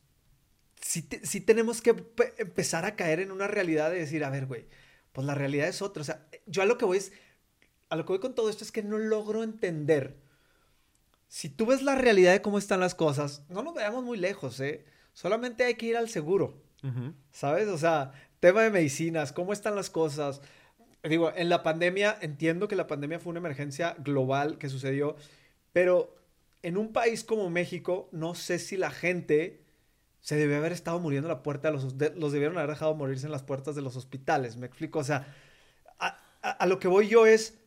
[0.82, 1.94] sí, sí tenemos que
[2.36, 4.66] empezar a caer en una realidad de decir, a ver, güey,
[5.12, 6.02] pues la realidad es otra.
[6.02, 7.12] O sea, yo a lo que voy es,
[7.88, 10.18] a lo que voy con todo esto es que no logro entender
[11.30, 14.58] si tú ves la realidad de cómo están las cosas, no nos veamos muy lejos,
[14.58, 14.84] ¿eh?
[15.12, 16.60] Solamente hay que ir al seguro,
[17.30, 17.68] ¿sabes?
[17.68, 20.42] O sea, tema de medicinas, cómo están las cosas.
[21.04, 25.14] Digo, en la pandemia, entiendo que la pandemia fue una emergencia global que sucedió,
[25.72, 26.16] pero
[26.64, 29.62] en un país como México, no sé si la gente
[30.18, 31.94] se debe haber estado muriendo en la puerta de los...
[32.16, 34.98] los debieron haber dejado morirse en las puertas de los hospitales, me explico.
[34.98, 35.32] O sea,
[36.42, 37.59] a lo que voy yo es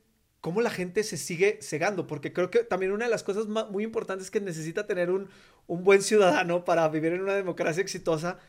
[0.44, 3.82] cómo la gente se sigue cegando, porque creo que también una de las cosas muy
[3.82, 5.30] importantes que necesita tener un,
[5.68, 8.40] buen ciudadano para vivir en una democracia exitosa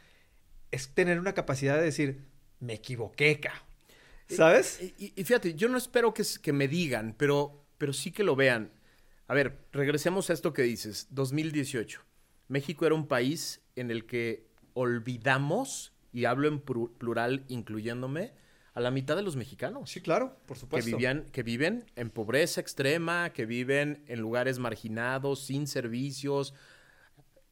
[0.73, 2.25] es tener una capacidad de decir,
[2.59, 3.65] me equivoqué, ca.
[4.27, 4.81] ¿Sabes?
[4.99, 8.73] Y, fíjate, yo no espero que, que me digan, pero, pero sí que lo vean.
[9.29, 12.01] A ver, regresemos a esto que dices, 2018.
[12.49, 18.33] México era un país en el que olvidamos, y hablo en plural incluyéndome,
[18.75, 19.89] a la mitad de los mexicanos.
[19.91, 20.85] Sí, claro, por supuesto.
[20.85, 26.55] Que, vivían, que viven en pobreza extrema, que viven en lugares marginados, sin servicios.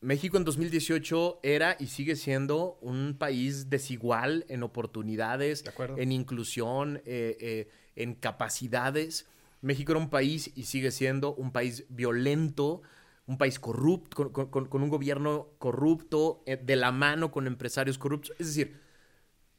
[0.01, 5.65] México en 2018 era y sigue siendo un país desigual en oportunidades,
[5.97, 9.29] en inclusión, eh, eh, en capacidades.
[9.61, 12.83] México era un país y sigue siendo un país violento,
[13.27, 18.35] un país corrupto, con un gobierno corrupto, eh, de la mano con empresarios corruptos.
[18.41, 18.81] Es decir,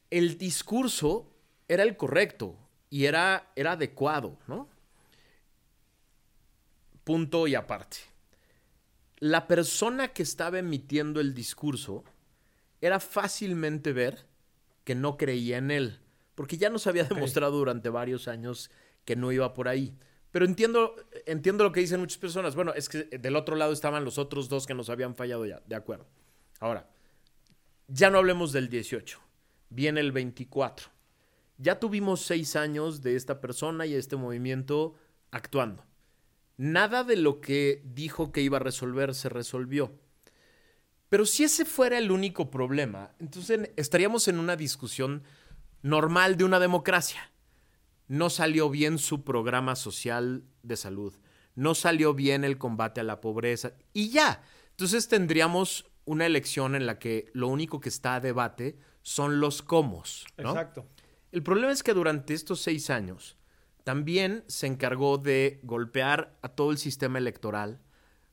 [0.10, 1.33] el discurso
[1.67, 2.58] era el correcto
[2.89, 4.69] y era, era adecuado, ¿no?
[7.04, 7.97] Punto y aparte.
[9.17, 12.04] La persona que estaba emitiendo el discurso
[12.82, 14.26] era fácilmente ver
[14.84, 15.99] que no creía en él,
[16.36, 18.69] porque ya nos había demostrado durante varios años
[19.06, 19.95] que no iba por ahí.
[20.32, 20.95] Pero entiendo,
[21.26, 22.56] entiendo lo que dicen muchas personas.
[22.56, 25.62] Bueno, es que del otro lado estaban los otros dos que nos habían fallado ya,
[25.65, 26.08] de acuerdo.
[26.60, 26.89] Ahora,
[27.88, 29.19] ya no hablemos del 18,
[29.69, 30.88] viene el 24.
[31.58, 34.96] Ya tuvimos seis años de esta persona y este movimiento
[35.32, 35.86] actuando.
[36.58, 39.94] Nada de lo que dijo que iba a resolver se resolvió.
[41.10, 45.24] Pero si ese fuera el único problema, entonces estaríamos en una discusión
[45.84, 47.32] normal de una democracia.
[48.08, 51.13] No salió bien su programa social de salud,
[51.56, 54.42] no salió bien el combate a la pobreza y ya.
[54.72, 59.62] Entonces tendríamos una elección en la que lo único que está a debate son los
[59.62, 60.04] cómo.
[60.38, 60.88] Exacto.
[61.34, 63.36] El problema es que durante estos seis años
[63.84, 67.82] también se encargó de golpear a todo el sistema electoral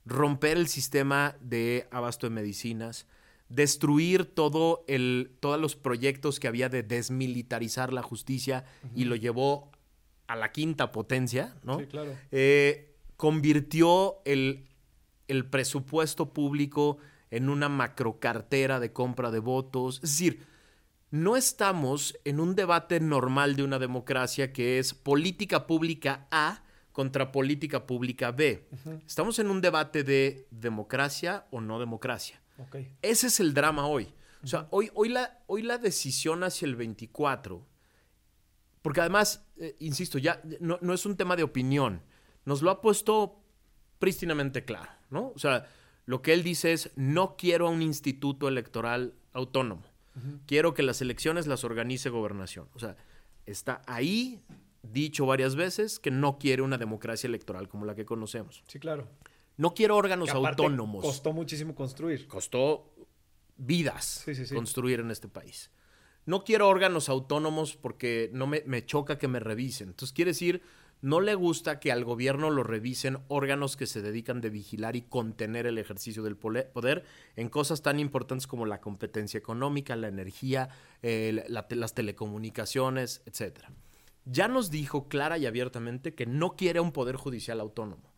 [0.05, 3.07] romper el sistema de abasto de medicinas,
[3.49, 9.71] destruir todo el, todos los proyectos que había de desmilitarizar la justicia y lo llevó
[10.27, 11.79] a la quinta potencia, ¿no?
[11.79, 12.15] Sí, claro.
[12.31, 14.67] Eh, convirtió el,
[15.29, 16.99] el presupuesto público
[17.31, 19.97] en una macrocartera de compra de votos.
[19.97, 20.50] Es decir,
[21.11, 27.33] no estamos en un debate normal de una democracia que es política pública A contra
[27.33, 28.69] política pública B.
[29.07, 32.41] Estamos en un debate de democracia o no democracia.
[33.03, 34.13] Ese es el drama hoy.
[34.43, 37.67] O sea, hoy, hoy, la, hoy la decisión hacia el 24,
[38.81, 42.03] porque además, eh, insisto, ya no, no es un tema de opinión,
[42.47, 43.43] nos lo ha puesto
[43.99, 45.33] prístinamente claro, ¿no?
[45.35, 45.67] O sea,
[46.07, 49.83] lo que él dice es, no quiero un instituto electoral autónomo.
[50.47, 52.69] Quiero que las elecciones las organice gobernación.
[52.75, 52.97] O sea,
[53.47, 54.43] está ahí
[54.83, 58.63] dicho varias veces que no quiere una democracia electoral como la que conocemos.
[58.67, 59.09] Sí, claro.
[59.57, 61.05] No quiero órganos autónomos.
[61.05, 62.27] Costó muchísimo construir.
[62.27, 62.93] Costó
[63.57, 65.71] vidas construir en este país.
[66.27, 69.89] No quiero órganos autónomos porque no me, me choca que me revisen.
[69.89, 70.63] Entonces quiere decir
[71.03, 75.03] no le gusta que al gobierno lo revisen órganos que se dedican de vigilar y
[75.03, 77.05] contener el ejercicio del poder
[77.37, 80.69] en cosas tan importantes como la competencia económica, la energía,
[81.03, 83.61] las telecomunicaciones, etc.
[84.27, 88.11] Ya nos dijo clara y abiertamente que no quiere un poder judicial autónomo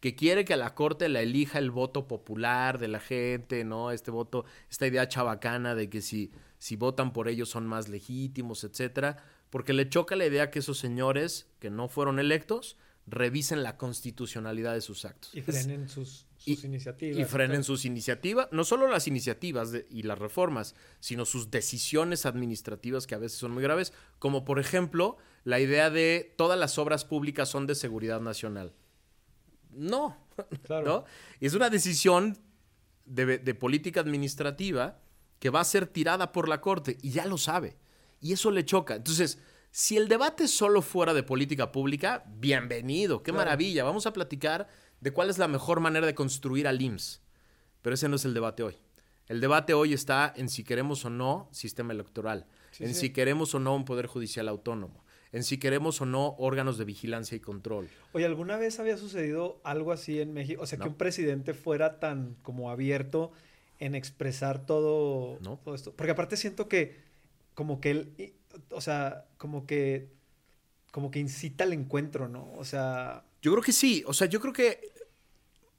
[0.00, 3.90] que quiere que a la corte la elija el voto popular de la gente, ¿no?
[3.90, 8.64] Este voto, esta idea chabacana de que si, si votan por ellos son más legítimos,
[8.64, 9.18] etcétera
[9.50, 14.74] porque le choca la idea que esos señores que no fueron electos revisen la constitucionalidad
[14.74, 15.34] de sus actos.
[15.34, 17.18] Y frenen sus, iniciativas.
[17.18, 23.06] Y frenen sus iniciativas, no solo las iniciativas y las reformas, sino sus decisiones administrativas
[23.06, 27.04] que a veces son muy graves, como por ejemplo la idea de todas las obras
[27.04, 28.72] públicas son de seguridad nacional.
[29.70, 30.16] No,
[30.62, 31.04] claro.
[31.40, 32.38] Y es una decisión
[33.06, 35.00] de, de política administrativa
[35.40, 37.76] que va a ser tirada por la Corte y ya lo sabe.
[38.20, 38.96] Y eso le choca.
[38.96, 39.38] Entonces,
[39.70, 43.84] si el debate solo fuera de política pública, bienvenido, qué maravilla.
[43.84, 44.68] Vamos a platicar
[45.00, 47.22] de cuál es la mejor manera de construir al IMSS.
[47.80, 48.76] Pero ese no es el debate hoy.
[49.26, 52.46] El debate hoy está en si queremos o no sistema electoral,
[52.80, 56.78] en si queremos o no un poder judicial autónomo, en si queremos o no órganos
[56.78, 57.88] de vigilancia y control.
[58.12, 60.60] Oye, ¿alguna vez había sucedido algo así en México?
[60.62, 63.30] O sea, que un presidente fuera tan como abierto
[63.78, 65.94] en expresar todo, todo esto.
[65.94, 66.96] Porque aparte siento que
[67.60, 68.32] como que él,
[68.70, 70.08] o sea, como que,
[70.92, 72.50] como que incita al encuentro, ¿no?
[72.54, 73.22] O sea...
[73.42, 74.80] Yo creo que sí, o sea, yo creo que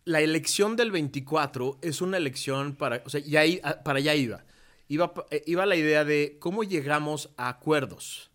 [0.05, 3.41] la elección del 24 es una elección para, o sea, ya,
[3.81, 4.43] para allá iba.
[4.89, 8.29] Iba, eh, iba la idea de cómo llegamos a acuerdos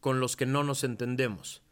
[0.00, 1.62] con los que no nos entendemos.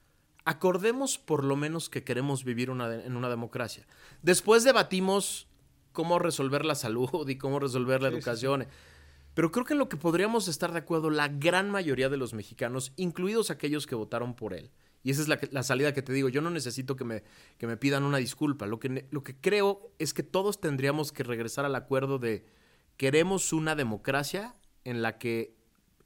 [0.47, 3.87] Acordemos por lo menos que queremos vivir en una democracia.
[4.23, 5.49] Después debatimos
[5.93, 8.67] cómo resolver la salud y cómo resolver la educación.
[9.35, 12.35] Pero creo que en lo que podríamos estar de acuerdo la gran mayoría de los
[12.35, 14.71] mexicanos, incluidos aquellos que votaron por él.
[15.03, 16.29] Y esa es la, salida que te digo.
[16.29, 17.23] Yo no necesito que me,
[17.57, 18.67] que me pidan una disculpa.
[18.67, 22.45] Lo que, lo que creo es que todos tendríamos que regresar al acuerdo de
[22.97, 25.57] queremos una democracia en la que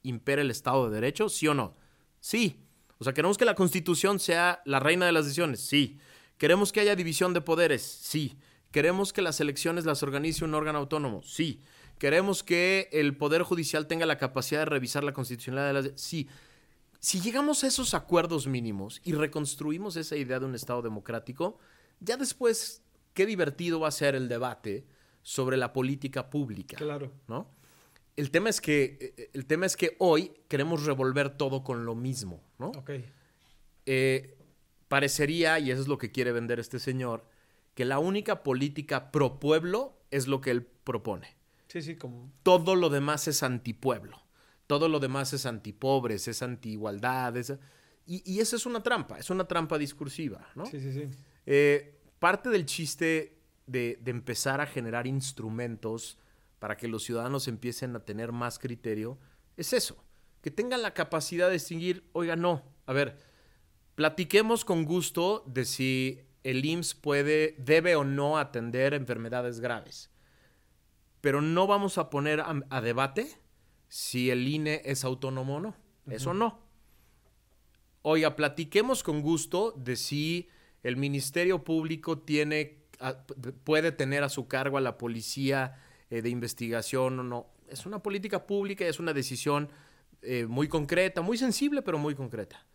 [0.03, 1.75] impere el Estado de Derecho, sí o no.
[2.21, 2.61] Sí.
[2.97, 5.99] O sea, queremos que la Constitución sea la reina de las decisiones, sí.
[6.37, 8.37] Queremos que haya división de poderes, sí.
[8.71, 11.61] Queremos que las elecciones las organice un órgano autónomo, sí.
[11.97, 16.01] Queremos que el Poder Judicial tenga la capacidad de revisar la constitucionalidad de las...
[16.01, 16.27] Sí,
[16.99, 21.59] si llegamos a esos acuerdos mínimos y reconstruimos esa idea de un Estado democrático,
[21.99, 24.85] ya después, qué divertido va a ser el debate
[25.21, 26.77] sobre la política pública.
[26.77, 27.11] Claro.
[27.27, 27.47] ¿No?
[28.15, 31.95] El tema es que, eh, el tema es que hoy queremos revolver todo con lo
[31.95, 32.67] mismo, ¿no?
[32.69, 32.91] Ok.
[33.85, 34.37] Eh,
[34.87, 37.25] parecería, y eso es lo que quiere vender este señor,
[37.73, 41.35] que la única política pro pueblo es lo que él propone.
[41.67, 42.31] Sí, sí, como...
[42.43, 44.21] Todo lo demás es antipueblo.
[44.67, 47.37] Todo lo demás es antipobres, es antiigualdad.
[47.37, 47.53] Es...
[48.05, 50.65] Y, y esa es una trampa, es una trampa discursiva, ¿no?
[50.65, 51.07] Sí, sí, sí.
[51.45, 56.17] Eh, parte del chiste de, de, empezar a generar instrumentos
[56.59, 59.17] para que los ciudadanos empiecen a tener más criterio
[59.57, 60.03] es eso,
[60.41, 63.17] que tengan la capacidad de distinguir, oiga, no, a ver,
[63.95, 70.11] platiquemos con gusto de si el IMSS puede, debe o no atender enfermedades graves
[71.25, 73.27] pero no vamos a poner a, debate
[73.87, 75.75] si el INE es autónomo o no.
[76.07, 76.59] Eso no.
[78.03, 80.49] Oiga, platiquemos con gusto de si
[80.83, 82.83] el Ministerio Público tiene,
[83.63, 87.47] puede tener a su cargo a la policía eh, de investigación o no.
[87.69, 89.69] Es una política pública, es una decisión
[90.21, 92.67] eh, muy concreta, muy sensible, pero muy concreta.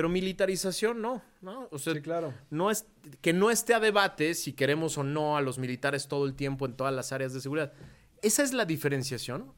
[0.00, 1.68] Pero militarización no, ¿no?
[1.70, 2.32] O sea, claro.
[2.48, 2.86] no es,
[3.20, 6.64] que no esté a debate si queremos o no a los militares todo el tiempo
[6.64, 7.74] en todas las áreas de seguridad.
[8.22, 9.52] Esa es la diferenciación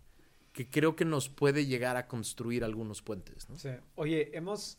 [0.53, 3.49] que creo que nos puede llegar a construir algunos puentes.
[3.49, 3.57] ¿no?
[3.57, 3.69] Sí.
[3.95, 4.79] Oye, hemos,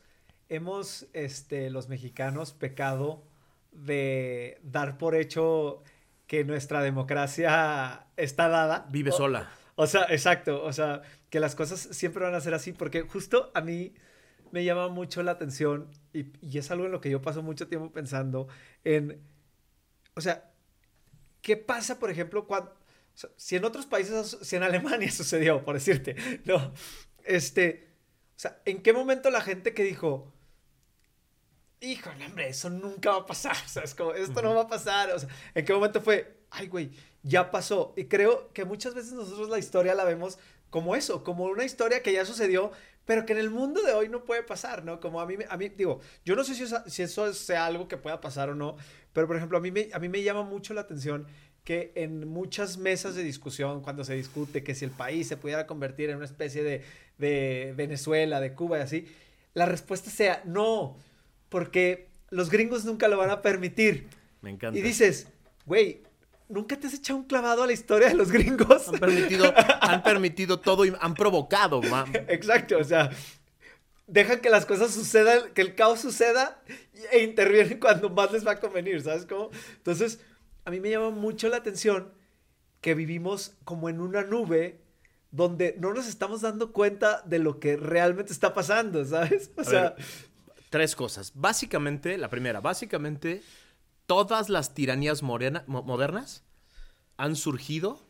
[0.49, 3.23] hemos este, los mexicanos pecado
[3.71, 5.81] de dar por hecho
[6.27, 8.85] que nuestra democracia está dada.
[8.91, 9.49] Vive sola.
[9.75, 10.61] O sea, exacto.
[10.61, 13.93] O sea, que las cosas siempre van a ser así, porque justo a mí
[14.53, 17.67] me llama mucho la atención y, y es algo en lo que yo paso mucho
[17.67, 18.47] tiempo pensando
[18.83, 19.19] en,
[20.13, 20.51] o sea,
[21.41, 22.71] ¿qué pasa, por ejemplo, cuando,
[23.35, 26.71] si en otros países, si en Alemania sucedió, por decirte, no,
[27.23, 27.95] este,
[28.35, 30.31] o sea, ¿en qué momento la gente que dijo,
[31.81, 34.67] híjole, hombre, eso nunca va a pasar, o sea, es como, esto no va a
[34.67, 36.91] pasar, o sea, ¿en qué momento fue, ay, güey,
[37.23, 37.95] ya pasó?
[37.97, 40.37] Y creo que muchas veces nosotros la historia la vemos
[40.73, 42.71] como eso, como una historia que ya sucedió,
[43.05, 44.99] pero que en el mundo de hoy no puede pasar, ¿no?
[44.99, 47.95] Como a mí, a mí digo, yo no sé si, si eso sea algo que
[47.95, 48.75] pueda pasar o no,
[49.13, 51.27] pero por ejemplo, a mí, me, a mí me llama mucho la atención
[51.63, 55.67] que en muchas mesas de discusión, cuando se discute que si el país se pudiera
[55.67, 56.83] convertir en una especie de,
[57.19, 59.05] de Venezuela, de Cuba y así,
[59.53, 60.97] la respuesta sea no,
[61.49, 64.07] porque los gringos nunca lo van a permitir.
[64.41, 64.79] Me encanta.
[64.79, 65.27] Y dices,
[65.67, 66.01] güey,
[66.53, 68.87] ¿nunca te has echado un clavado a la historia de los gringos?
[68.87, 71.81] Han permitido, han permitido todo y han provocado.
[72.27, 73.09] Exacto, o sea,
[74.07, 76.61] dejan que las cosas sucedan, que el caos suceda
[77.11, 79.49] e intervienen cuando más les va a convenir, ¿sabes cómo?
[79.77, 80.19] Entonces,
[80.65, 82.13] a mí me llama mucho la atención
[82.79, 84.81] que vivimos como en una nube
[85.31, 89.49] donde no nos estamos dando cuenta de lo que realmente está pasando, ¿sabes?
[89.57, 89.95] O sea,
[90.69, 91.31] tres cosas.
[91.33, 93.41] Básicamente, la primera, básicamente
[94.05, 96.43] todas las tiranías modernas
[97.17, 98.05] han surgido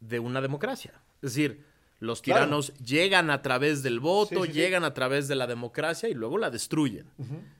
[0.00, 1.02] de una democracia.
[1.16, 1.66] Es decir,
[1.98, 6.38] los tiranos llegan a través del voto, llegan a través de la democracia y luego
[6.38, 7.10] la destruyen.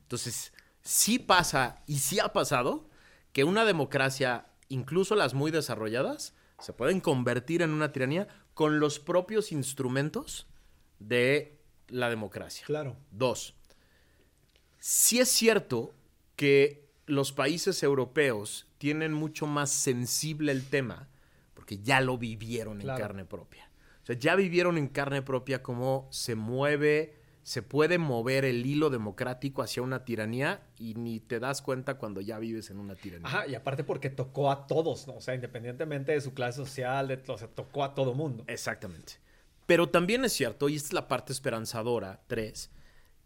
[0.02, 2.88] Entonces, sí pasa y sí ha pasado
[3.32, 8.98] que una democracia, incluso las muy desarrolladas, se pueden convertir en una tiranía con los
[8.98, 10.46] propios instrumentos
[10.98, 11.58] de
[11.88, 12.64] la democracia.
[12.66, 12.96] Claro.
[13.10, 13.54] Dos,
[14.78, 15.94] sí es cierto
[16.36, 21.08] que los países europeos tienen mucho más sensible el tema
[21.54, 23.70] porque ya lo vivieron en carne propia.
[24.02, 28.90] O sea, ya vivieron en carne propia cómo se mueve se puede mover el hilo
[28.90, 33.26] democrático hacia una tiranía y ni te das cuenta cuando ya vives en una tiranía.
[33.26, 35.16] Ajá, y aparte porque tocó a todos, ¿no?
[35.16, 38.44] O sea, independientemente de su clase social, de, o sea, tocó a todo mundo.
[38.46, 39.14] Exactamente.
[39.66, 42.70] Pero también es cierto, y esta es la parte esperanzadora, tres,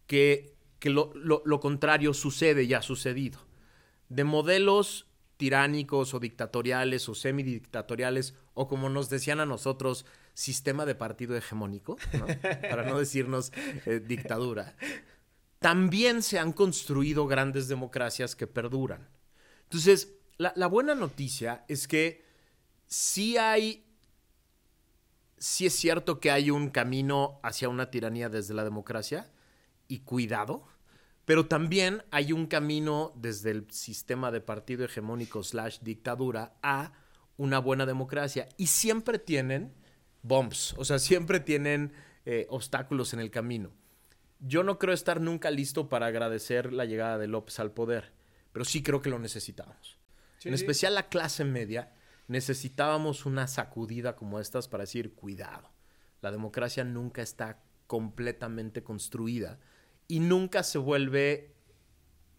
[0.07, 3.39] que, que lo, lo contrario sucede y ha sucedido.
[4.09, 10.95] De modelos tiránicos o dictatoriales o semidictatoriales, o como nos decían a nosotros, sistema de
[10.95, 11.97] partido hegemónico,
[12.69, 13.51] para no decirnos
[13.85, 14.75] eh, dictadura,
[15.59, 19.07] también se han construido grandes democracias que perduran.
[19.63, 22.23] Entonces, la, buena noticia es que
[22.85, 23.85] sí hay,
[25.37, 29.31] sí es cierto que hay un camino hacia una tiranía desde la democracia,
[29.87, 30.67] y cuidado,
[31.25, 36.93] pero también hay un camino desde el sistema de partido hegemónico slash dictadura a
[37.37, 38.47] una buena democracia.
[38.57, 39.73] Y siempre tienen
[40.21, 41.93] bumps, o sea, siempre tienen
[42.25, 43.71] eh, obstáculos en el camino.
[44.39, 48.13] Yo no creo estar nunca listo para agradecer la llegada de López al poder,
[48.51, 49.97] pero sí creo que lo necesitábamos.
[50.43, 51.91] En especial la clase media,
[52.27, 55.71] necesitábamos una sacudida como estas para decir, cuidado,
[56.21, 59.59] la democracia nunca está completamente construida
[60.07, 61.53] y nunca se vuelve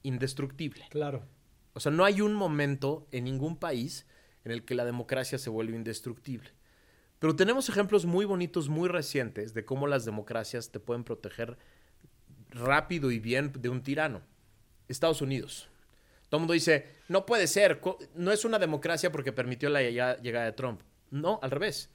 [0.02, 0.86] indestructible.
[0.90, 1.24] Claro.
[1.72, 4.06] O sea, no hay un momento en ningún país
[4.44, 6.50] en el que la democracia se vuelve indestructible.
[7.18, 11.58] Pero tenemos ejemplos muy bonitos, muy recientes, de cómo las democracias te pueden proteger
[12.50, 14.22] rápido y bien de un tirano.
[14.88, 15.68] Estados Unidos.
[16.28, 17.80] Todo el mundo dice, no puede ser,
[18.14, 20.82] no es una democracia porque permitió la llegada de Trump.
[21.10, 21.90] No, al revés.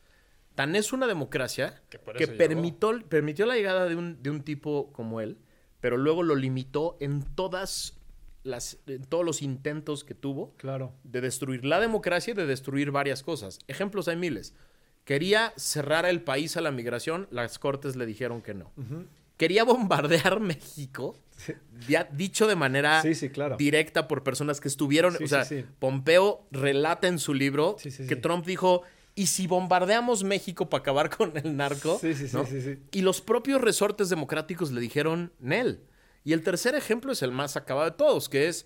[0.56, 5.22] Tan es una democracia que, permitió, permitió, la llegada de un, de un, tipo como
[5.22, 5.38] él,
[5.82, 7.98] pero luego lo limitó en todas
[8.44, 10.94] las, en todos los intentos que tuvo claro.
[11.04, 13.60] de destruir la democracia y de destruir varias cosas.
[13.68, 14.54] Ejemplos hay miles.
[15.04, 18.72] Quería cerrar el país a la migración, las cortes le dijeron que no.
[19.38, 21.18] Quería bombardear México,
[21.88, 23.02] ya dicho de manera
[23.58, 25.18] directa por personas que estuvieron.
[25.22, 25.46] o sea,
[25.80, 27.76] Pompeo relata en su libro
[28.08, 28.84] que Trump dijo.
[29.22, 32.00] ¿Y si bombardeamos México para acabar con el narco?
[32.02, 35.84] Sí, sí, sí, Y los propios resortes democráticos le dijeron, Nel.
[36.24, 38.66] Y el tercer ejemplo es el más acabado de todos, que es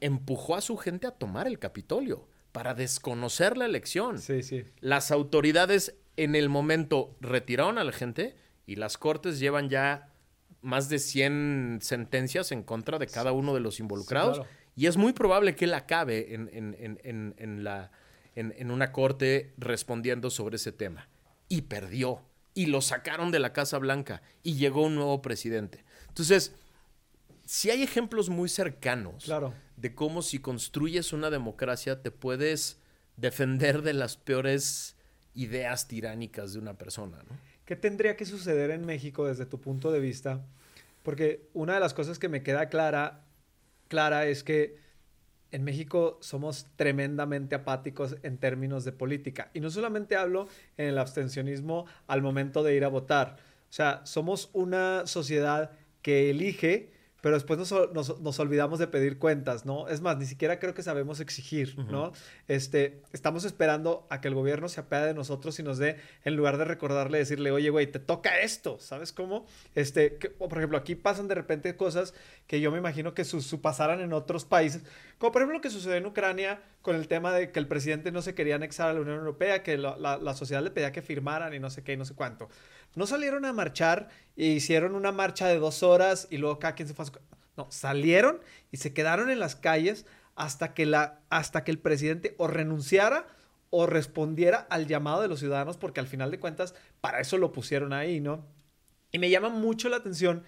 [0.00, 4.18] empujó a su gente a tomar el Capitolio para desconocer la elección.
[4.18, 4.64] Sí, sí.
[4.80, 10.12] Las autoridades en el momento retiraron a la gente y las cortes llevan ya
[10.60, 14.42] más de 100 sentencias en contra de cada uno de los involucrados.
[14.76, 17.90] Y es muy probable que él acabe en, en, la,
[18.34, 21.08] en, una corte respondiendo sobre ese tema.
[21.48, 22.22] Y perdió.
[22.54, 24.22] Y lo sacaron de la Casa Blanca.
[24.42, 25.84] Y llegó un nuevo presidente.
[26.08, 26.54] Entonces,
[27.44, 29.54] si hay ejemplos muy cercanos claro.
[29.76, 32.78] de cómo si construyes una democracia te puedes
[33.16, 34.96] defender de las peores
[35.34, 37.18] ideas tiránicas de una persona.
[37.28, 37.36] ¿no?
[37.64, 40.44] ¿Qué tendría que suceder en México desde tu punto de vista?
[41.02, 43.24] Porque una de las cosas que me queda clara,
[43.88, 44.76] clara es que
[45.52, 49.50] en México somos tremendamente apáticos en términos de política.
[49.54, 53.36] Y no solamente hablo en el abstencionismo al momento de ir a votar.
[53.68, 55.72] O sea, somos una sociedad
[56.02, 56.90] que elige
[57.20, 59.88] pero después nos, olvidamos de pedir cuentas, ¿no?
[59.88, 62.12] Es más, ni siquiera creo que sabemos exigir, ¿no?
[62.48, 66.36] Este, estamos esperando a que el gobierno se apiade de nosotros y nos dé, en
[66.36, 69.46] lugar de recordarle, decirle, oye, güey, te toca esto, ¿sabes cómo?
[69.74, 72.14] Este, por ejemplo, aquí pasan de repente cosas
[72.46, 74.82] que yo me imagino que su, pasaran en otros países,
[75.18, 78.10] como por ejemplo lo que sucedió en Ucrania con el tema de que el presidente
[78.10, 81.02] no se quería anexar a la Unión Europea, que la, la sociedad le pedía que
[81.02, 82.48] firmaran y no sé qué y no sé cuánto.
[82.94, 86.88] No salieron a marchar e hicieron una marcha de dos horas y luego cada quien
[86.88, 87.12] se fue a su...
[87.56, 92.34] No, salieron y se quedaron en las calles hasta que, la, hasta que el presidente
[92.38, 93.26] o renunciara
[93.70, 97.52] o respondiera al llamado de los ciudadanos, porque al final de cuentas para eso lo
[97.52, 98.44] pusieron ahí, ¿no?
[99.12, 100.44] Y me llama mucho la atención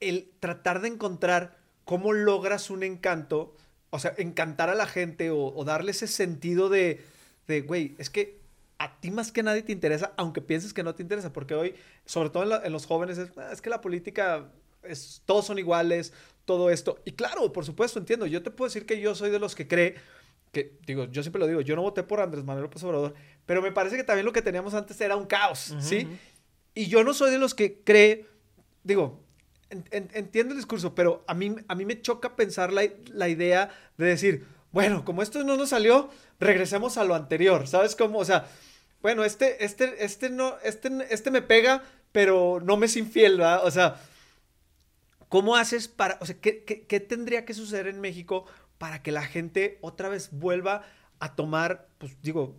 [0.00, 3.54] el tratar de encontrar cómo logras un encanto,
[3.90, 7.04] o sea, encantar a la gente o, o darle ese sentido de,
[7.46, 8.39] de, güey, es que
[8.80, 11.74] a ti más que nadie te interesa, aunque pienses que no te interesa, porque hoy,
[12.06, 14.50] sobre todo en, los jóvenes, ah, es, que la política,
[14.82, 16.14] es, todos son iguales,
[16.46, 16.98] todo esto.
[17.04, 19.68] Y claro, por supuesto, entiendo, yo te puedo decir que yo soy de los que
[19.68, 19.96] cree,
[20.50, 23.12] que digo, yo siempre lo digo, yo no voté por Andrés Manuel López Obrador,
[23.44, 26.08] pero me parece que también lo que teníamos antes era un caos, ¿sí?
[26.74, 28.24] Y yo no soy de los que cree,
[28.82, 29.22] digo,
[29.68, 33.68] entiendo el discurso, pero a mí, a mí me choca pensar la, la idea
[33.98, 36.08] de decir, bueno, como esto no nos salió,
[36.38, 38.20] regresemos a lo anterior, ¿sabes cómo?
[38.20, 38.48] O sea,
[39.02, 41.82] bueno, este, este, este no, este, este me pega,
[42.12, 43.64] pero no me es infiel, ¿verdad?
[43.64, 44.00] O sea,
[45.28, 48.46] ¿cómo haces para, o sea, qué, qué, tendría que suceder en México
[48.78, 50.82] para que la gente otra vez vuelva
[51.18, 52.56] a tomar, pues digo,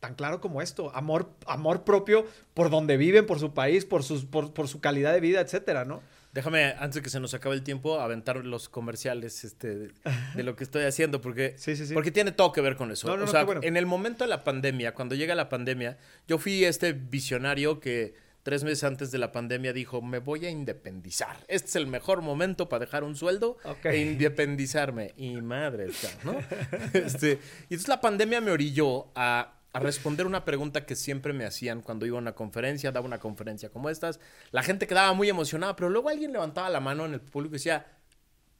[0.00, 4.24] tan claro como esto, amor, amor propio por donde viven, por su país, por, sus,
[4.24, 6.02] por, por su calidad de vida, etcétera, ¿no?
[6.36, 9.88] Déjame, antes de que se nos acabe el tiempo, aventar los comerciales este,
[10.34, 11.56] de, lo que estoy haciendo, porque,
[11.94, 13.10] porque tiene todo que ver con eso.
[13.10, 15.96] o sea, en el momento de la pandemia, cuando llega la pandemia,
[16.28, 20.50] yo fui este visionario que tres meses antes de la pandemia dijo, me voy a
[20.50, 21.36] independizar.
[21.48, 25.14] Este es el mejor momento para dejar un sueldo e independizarme.
[25.16, 25.88] Y madre,
[26.22, 26.36] ¿no?
[26.92, 31.44] este, y entonces la pandemia me orilló a a responder una pregunta que siempre me
[31.44, 34.20] hacían cuando iba a una conferencia, daba una conferencia como estas.
[34.50, 37.58] La gente quedaba muy emocionada, pero luego alguien levantaba la mano en el público y
[37.58, 37.84] decía,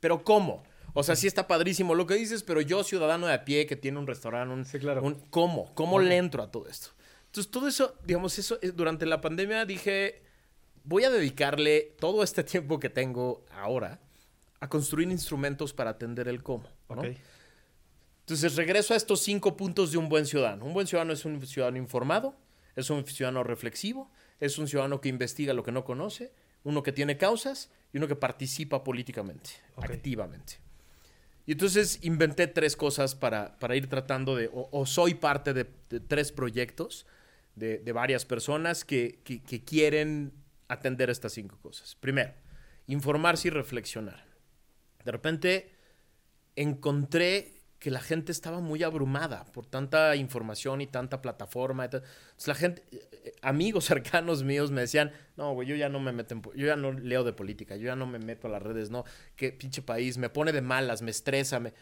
[0.01, 0.65] ¿pero cómo?
[0.93, 3.77] O sea, sí está padrísimo lo que dices, pero yo, ciudadano de a pie que
[3.77, 5.17] tiene un restaurante, un, sí, claro.
[5.31, 5.73] ¿cómo?
[5.75, 6.91] ¿Cómo le entro a todo esto?
[7.37, 10.23] Entonces, todo eso, digamos, eso, eh, durante la pandemia dije,
[10.85, 14.01] voy a dedicarle todo este tiempo que tengo ahora
[14.61, 16.67] a construir instrumentos para atender el cómo.
[16.89, 17.03] ¿no?
[18.21, 20.65] Entonces regreso a estos cinco puntos de un buen ciudadano.
[20.65, 22.35] Un buen ciudadano es un ciudadano informado,
[22.75, 24.11] es un ciudadano reflexivo,
[24.41, 26.33] es un ciudadano que investiga lo que no conoce,
[26.65, 30.55] uno que tiene causas y uno que participa políticamente, activamente.
[31.45, 36.33] Y entonces inventé tres cosas para, para ir tratando de, o, soy parte de, tres
[36.33, 37.07] proyectos
[37.57, 40.33] de, varias personas que, que quieren
[40.69, 41.97] atender estas cinco cosas.
[41.97, 42.33] Primero,
[42.87, 44.25] informarse y reflexionar.
[45.05, 45.71] De repente
[46.55, 51.89] encontré que la gente estaba muy abrumada por tanta información y tanta plataforma.
[52.47, 56.35] La gente, eh, amigos cercanos míos me decían, no, güey, yo ya no me meto
[56.35, 58.91] en, yo ya no leo de política, yo ya no me meto a las redes,
[58.91, 59.05] no,
[59.37, 61.75] qué pinche país, me pone de malas, me estresa, me...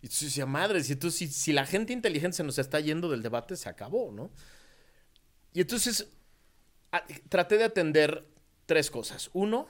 [0.00, 3.08] Y tú decías, madre, si, tú, si, si la gente inteligente se nos está yendo
[3.08, 4.30] del debate, se acabó, ¿no?
[5.54, 6.10] Y entonces
[7.28, 8.26] traté de atender
[8.66, 9.30] tres cosas.
[9.32, 9.68] Uno,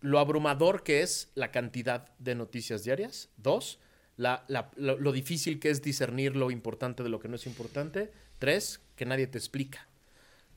[0.00, 3.28] lo abrumador que es la cantidad de noticias diarias.
[3.36, 3.78] Dos,
[4.16, 8.12] lo, difícil que es discernir lo importante de lo que no es importante.
[8.38, 9.86] Tres, que nadie te explica.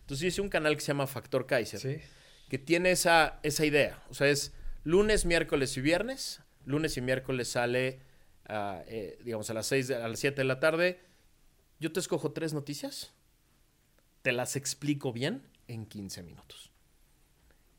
[0.02, 2.02] Entonces hice un canal que se llama Factor Kaiser,
[2.50, 4.02] que tiene esa, esa idea.
[4.10, 6.42] O sea, es lunes, miércoles y viernes.
[6.66, 8.00] Lunes y miércoles sale,
[8.50, 11.02] eh, digamos, a las, seis, a las 7 de la tarde.
[11.80, 13.14] Yo te escojo tres noticias,
[14.28, 16.70] te las explico bien en 15 minutos.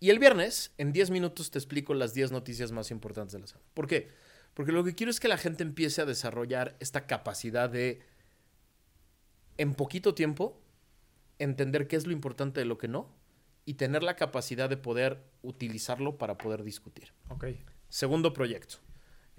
[0.00, 3.46] Y el viernes, en 10 minutos, te explico las 10 noticias más importantes de la
[3.46, 3.68] semana.
[3.74, 4.08] ¿Por qué?
[4.54, 8.00] Porque lo que quiero es que la gente empiece a desarrollar esta capacidad de,
[9.58, 10.58] en poquito tiempo,
[11.38, 13.14] entender qué es lo importante de lo que no
[13.66, 17.12] y tener la capacidad de poder utilizarlo para poder discutir.
[17.28, 17.44] Ok.
[17.90, 18.78] Segundo proyecto.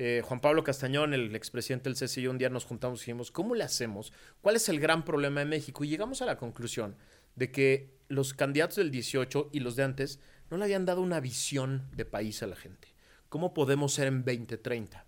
[0.01, 3.53] Eh, Juan Pablo Castañón, el expresidente del CCI, un día nos juntamos y dijimos, ¿cómo
[3.53, 4.13] le hacemos?
[4.39, 5.83] ¿Cuál es el gran problema de México?
[5.83, 6.95] Y llegamos a la conclusión
[7.35, 11.19] de que los candidatos del 18 y los de antes no le habían dado una
[11.19, 12.95] visión de país a la gente.
[13.27, 15.05] ¿Cómo podemos ser en 2030?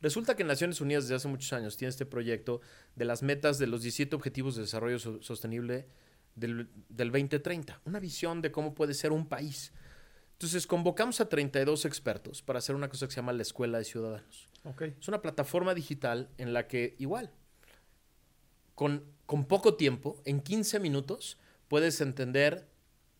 [0.00, 2.62] Resulta que Naciones Unidas desde hace muchos años tiene este proyecto
[2.96, 5.86] de las metas de los 17 Objetivos de Desarrollo Sostenible
[6.34, 9.74] del, del 2030, una visión de cómo puede ser un país.
[10.40, 13.84] Entonces convocamos a 32 expertos para hacer una cosa que se llama la Escuela de
[13.84, 14.48] Ciudadanos.
[14.64, 14.96] Okay.
[14.98, 17.30] Es una plataforma digital en la que igual,
[18.74, 21.36] con, con poco tiempo, en 15 minutos,
[21.68, 22.66] puedes entender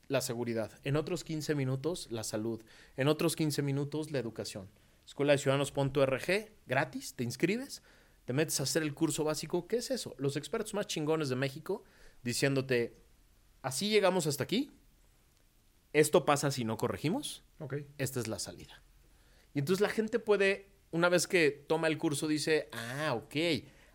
[0.09, 2.65] la seguridad, en otros 15 minutos la salud,
[2.97, 4.71] en otros 15 minutos la educación.
[5.07, 7.83] Escuela de Ciudadanos.org, gratis, te inscribes,
[8.25, 9.67] te metes a hacer el curso básico.
[9.67, 10.15] ¿Qué es eso?
[10.17, 11.85] Los expertos más chingones de México
[12.23, 12.97] diciéndote,
[13.61, 14.71] así llegamos hasta aquí,
[15.93, 17.87] esto pasa si no corregimos, okay.
[17.99, 18.83] esta es la salida.
[19.55, 23.37] Y entonces la gente puede, una vez que toma el curso, dice, ah, ok,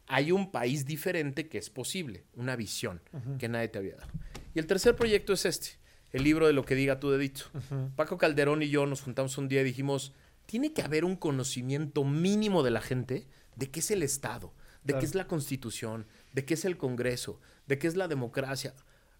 [0.08, 3.38] hay un país diferente que es posible, una visión uh -huh.
[3.38, 4.12] que nadie te había dado.
[4.54, 5.80] Y el tercer proyecto es este,
[6.12, 7.46] el libro de lo que diga tu dedito.
[7.54, 7.96] Uh -huh.
[7.96, 10.14] Paco Calderón y yo nos juntamos un día y dijimos,
[10.46, 14.93] tiene que haber un conocimiento mínimo de la gente de qué es el Estado, de
[14.93, 15.00] claro.
[15.00, 18.76] qué es la Constitución, de qué es el Congreso, de qué es la democracia.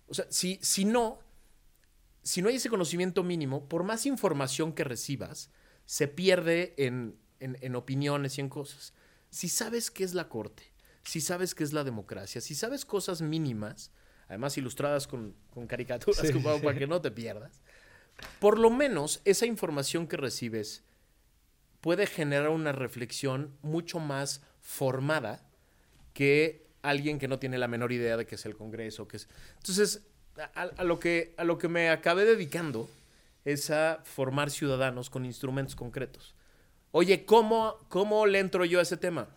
[0.08, 1.20] O sea, si, si no,
[2.26, 5.52] si no hay ese conocimiento mínimo, por más información que recibas,
[5.86, 8.94] se pierde en, en, en, opiniones y en cosas.
[9.30, 10.74] Si sabes qué es la Corte,
[11.04, 13.92] si sabes qué es la democracia, si sabes cosas mínimas,
[14.28, 16.64] además ilustradas con, con caricaturas sí, como, sí.
[16.64, 17.62] para que no te pierdas,
[18.40, 20.84] por lo menos esa información que recibes
[21.80, 25.48] puede generar una reflexión mucho más formada
[26.16, 29.08] que alguien que no tiene la menor idea de qué es el Congreso.
[29.08, 29.30] Qué es...
[29.58, 30.08] Entonces,
[30.38, 32.90] a, a, lo que, a lo que me acabé dedicando
[33.46, 36.36] es a formar ciudadanos con instrumentos concretos.
[36.92, 39.28] Oye, ¿cómo, ¿cómo le entro yo a ese tema?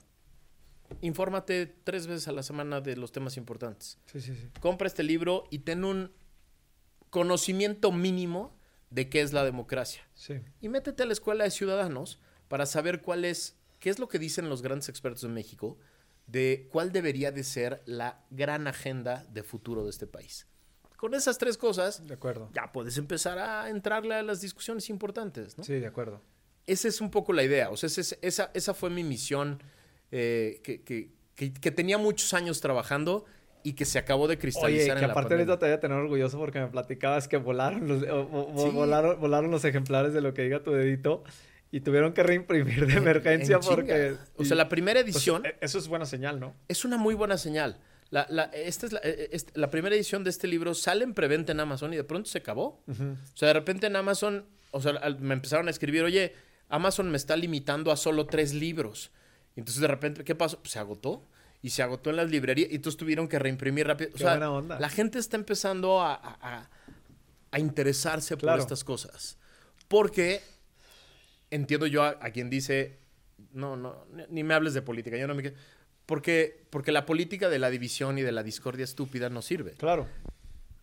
[1.03, 3.99] Infórmate tres veces a la semana de los temas importantes.
[4.07, 4.49] Sí, sí, sí.
[4.61, 6.12] Compra este libro y ten un
[7.11, 8.57] conocimiento mínimo
[8.90, 10.03] de qué es la democracia.
[10.14, 10.40] Sí.
[10.61, 12.18] Y métete a la escuela de ciudadanos
[12.49, 15.78] para saber cuál es, qué es lo que dicen los grandes expertos de México
[16.26, 20.46] de cuál debería de ser la gran agenda de futuro de este país.
[20.99, 22.51] Con esas tres cosas, de acuerdo.
[22.53, 25.62] ya puedes empezar a entrarle a las discusiones importantes, ¿no?
[25.62, 26.20] Sí, de acuerdo.
[26.66, 27.70] Esa es un poco la idea.
[27.70, 29.62] O sea, esa, esa, esa fue mi misión
[30.11, 33.26] eh, que, que, que, que, tenía muchos años trabajando
[33.62, 35.96] y que se acabó de cristalizar Oye, que en aparte ahorita te voy a tener
[35.96, 38.74] orgulloso porque me platicabas que volaron los, o, o, sí.
[38.74, 41.22] volaron, volaron los ejemplares de lo que diga tu dedito
[41.70, 44.16] y tuvieron que reimprimir de emergencia en porque...
[44.36, 45.42] O sea, la primera edición...
[45.42, 46.57] Pues, eso es buena señal, ¿no?
[46.66, 47.78] Es una muy buena señal.
[48.11, 51.52] La, la, esta es la, esta, la, primera edición de este libro sale en preventa
[51.52, 52.82] en Amazon y de pronto se acabó.
[52.86, 53.12] Uh -huh.
[53.12, 56.34] O sea, de repente en Amazon, o sea, me empezaron a escribir, oye,
[56.68, 59.11] Amazon me está limitando a solo tres libros.
[59.56, 60.59] Y entonces de repente, ¿qué pasó?
[60.61, 61.26] Pues se agotó.
[61.61, 64.11] Y se agotó en las librerías y entonces tuvieron que reimprimir rápido.
[64.11, 64.78] Qué o sea, buena onda.
[64.78, 66.70] la gente está empezando a, a,
[67.50, 68.59] a interesarse claro.
[68.59, 69.38] por estas cosas.
[69.88, 70.40] Porque
[71.50, 73.00] entiendo yo a, a, quien dice,
[73.52, 75.52] no, no, ni me hables de política, yo no me
[76.09, 79.72] porque, porque la política de la división y de la discordia estúpida no sirve.
[79.72, 80.09] Claro.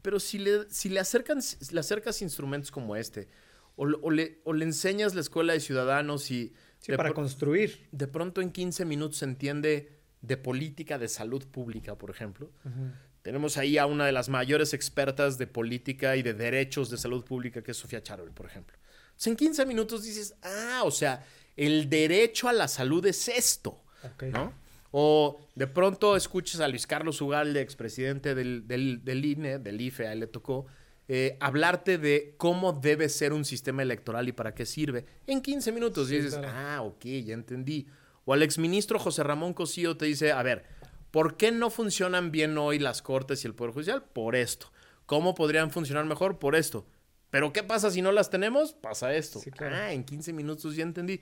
[0.04, 1.40] Pero si le, si le, acercan,
[1.72, 3.28] le acercas instrumentos como este,
[3.76, 6.54] o, o, le, o le enseñas la escuela de ciudadanos y...
[6.78, 7.88] Sí, para construir.
[7.92, 12.52] De pronto en 15 minutos se entiende de política de salud pública, por ejemplo.
[12.64, 12.92] Uh -huh.
[13.24, 17.26] Tenemos ahí a una de las mayores expertas de política y de derechos de salud
[17.26, 18.78] pública, que es Sofía Charbel, por ejemplo.
[19.06, 23.82] Entonces, en 15 minutos dices, ah, o sea, el derecho a la salud es esto,
[24.04, 24.30] okay.
[24.30, 24.65] ¿no?
[24.98, 30.08] O de pronto escuchas a Luis Carlos Ugalde, expresidente del, del, del INE, del IFE,
[30.08, 30.68] a él le tocó,
[31.10, 35.06] eh, hablarte de cómo debe ser un sistema electoral y para qué sirve.
[35.28, 36.50] En 15 minutos sí, dices, claro.
[36.50, 37.88] ah, ok, ya entendí.
[38.24, 40.64] O al exministro José Ramón Cosío te dice, a ver,
[41.12, 44.02] ¿por qué no funcionan bien hoy las cortes y el Poder Judicial?
[44.02, 44.72] Por esto.
[45.06, 46.40] ¿Cómo podrían funcionar mejor?
[46.40, 46.88] Por esto.
[47.32, 48.72] Pero ¿qué pasa si no las tenemos?
[48.72, 49.40] Pasa esto.
[49.40, 49.76] Sí, claro.
[49.76, 51.20] Ah, en 15 minutos ya entendí.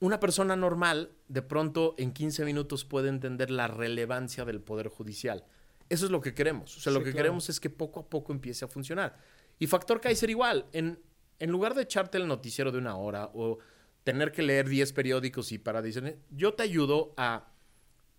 [0.00, 5.44] Una persona normal, de pronto, en 15 minutos puede entender la relevancia del Poder Judicial.
[5.88, 6.76] Eso es lo que queremos.
[6.76, 7.24] O sea, sí, lo que claro.
[7.24, 9.16] queremos es que poco a poco empiece a funcionar.
[9.58, 10.66] Y Factor Kaiser igual.
[10.72, 10.98] En,
[11.38, 13.58] en lugar de echarte el noticiero de una hora o
[14.02, 17.48] tener que leer 10 periódicos y para decir, yo te ayudo a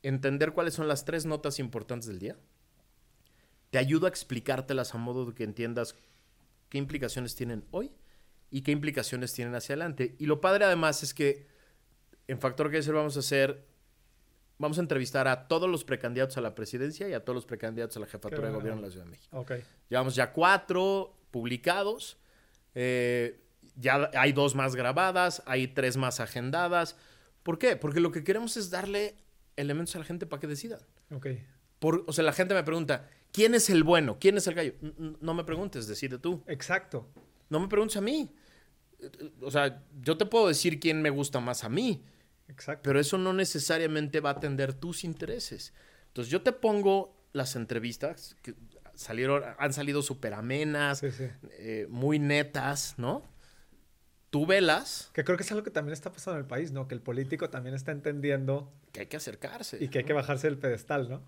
[0.02, 2.38] entender cuáles son las tres notas importantes del día.
[3.70, 5.96] Te ayudo a explicártelas a modo de que entiendas
[6.70, 7.92] qué implicaciones tienen hoy
[8.50, 10.16] y qué implicaciones tienen hacia adelante.
[10.20, 11.48] Y lo padre además es que
[12.28, 13.66] en Factor Kaiser vamos a hacer,
[14.58, 17.98] vamos a entrevistar a todos los precandidatos a la presidencia y a todos los precandidatos
[17.98, 19.40] a la jefatura de gobierno de la Ciudad de México.
[19.40, 19.64] Okay.
[19.90, 22.18] Llevamos ya cuatro, publicados.
[22.74, 23.42] Eh,
[23.76, 26.96] ya hay dos más grabadas, hay tres más agendadas.
[27.44, 27.76] ¿Por qué?
[27.76, 29.16] Porque lo que queremos es darle
[29.56, 30.80] elementos a la gente para que decidan.
[31.14, 31.28] Ok.
[31.80, 34.18] Por, o sea, la gente me pregunta, ¿quién es el bueno?
[34.20, 34.74] ¿Quién es el gallo?
[35.20, 36.42] No me preguntes, decide tú.
[36.48, 37.08] Exacto.
[37.50, 38.32] No me preguntes a mí.
[39.42, 42.04] O sea, yo te puedo decir quién me gusta más a mí.
[42.48, 42.82] Exacto.
[42.84, 45.74] Pero eso no necesariamente va a atender tus intereses.
[46.08, 48.56] Entonces yo te pongo las entrevistas que
[48.96, 53.24] salieron, han salido súper amenas, eh, muy netas, ¿no?
[54.30, 55.12] Tú velas.
[55.14, 56.88] Que creo que es algo que también está pasando en el país, ¿no?
[56.88, 58.72] Que el político también está entendiendo.
[58.92, 59.84] Que hay que acercarse.
[59.84, 61.24] Y que hay que bajarse del pedestal, ¿no?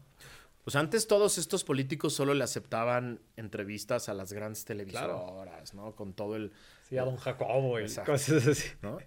[0.63, 5.95] Pues antes todos estos políticos solo le aceptaban entrevistas a las grandes televisoras, ¿no?
[5.95, 6.51] Con todo el...
[6.89, 8.67] Sí, a don Jacobo y cosas así.
[8.81, 8.97] ¿no?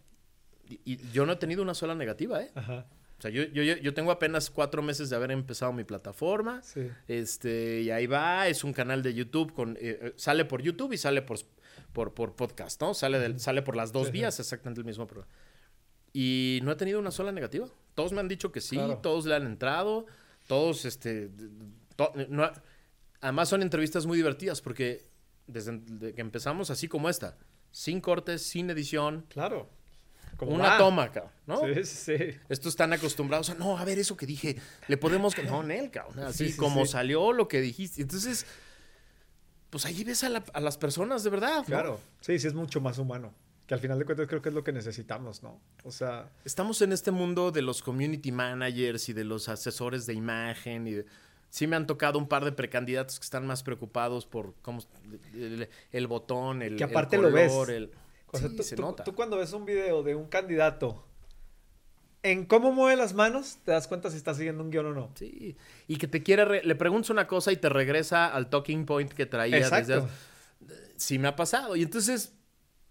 [0.85, 2.51] Y, yo no he tenido una sola negativa, ¿eh?
[2.55, 2.87] Ajá.
[3.19, 6.63] O sea, yo, yo, yo, tengo apenas cuatro meses de haber empezado mi plataforma.
[6.63, 6.89] Sí.
[7.07, 10.95] Este, y ahí va, es un canal de YouTube, con, eh, eh, sale por YouTube
[10.95, 11.39] y sale por,
[11.93, 12.95] por, por podcast, ¿no?
[12.95, 15.31] Sale, del, sale por las dos vías, exactamente el mismo programa.
[16.15, 17.69] Y no he tenido una sola negativa.
[17.95, 20.07] Todos me han dicho que sí, todos le han entrado,
[20.47, 21.31] todos, este,
[22.29, 22.51] no,
[23.21, 25.05] además son entrevistas muy divertidas porque
[25.47, 25.79] desde
[26.15, 27.37] que empezamos así como esta,
[27.71, 29.27] sin cortes, sin edición.
[29.29, 29.69] Claro
[30.41, 31.61] una toma, cabrón, ¿no?
[31.75, 32.15] Sí, sí.
[32.49, 34.57] Estos están acostumbrados a, no, a ver eso que dije,
[34.89, 35.37] le podemos...
[35.45, 38.03] No, Nel, cabrón, así como salió lo que dijiste.
[38.03, 38.47] Entonces,
[39.71, 41.65] pues ahí ves a, las personas de verdad.
[41.65, 43.33] Claro, sí, sí es mucho más humano.
[43.67, 45.61] Que al final de cuentas creo que es lo que necesitamos, ¿no?
[45.85, 46.29] O sea...
[46.45, 51.05] Estamos en este mundo de los community managers y de los asesores de imagen y
[51.51, 54.81] sí me han tocado un par de precandidatos que están más preocupados por cómo
[55.93, 57.53] el, botón, el, que aparte lo ves.
[59.05, 61.05] Tú, cuando ves un video de un candidato,
[62.23, 65.11] en cómo mueve las manos, te das cuenta si está siguiendo un guion o no.
[65.15, 65.57] Sí,
[65.89, 69.27] y que te quiere, le preguntas una cosa y te regresa al talking point que
[69.27, 69.59] traía.
[69.59, 70.09] Exacto.
[70.97, 71.77] Sí me ha pasado.
[71.77, 72.35] Y entonces,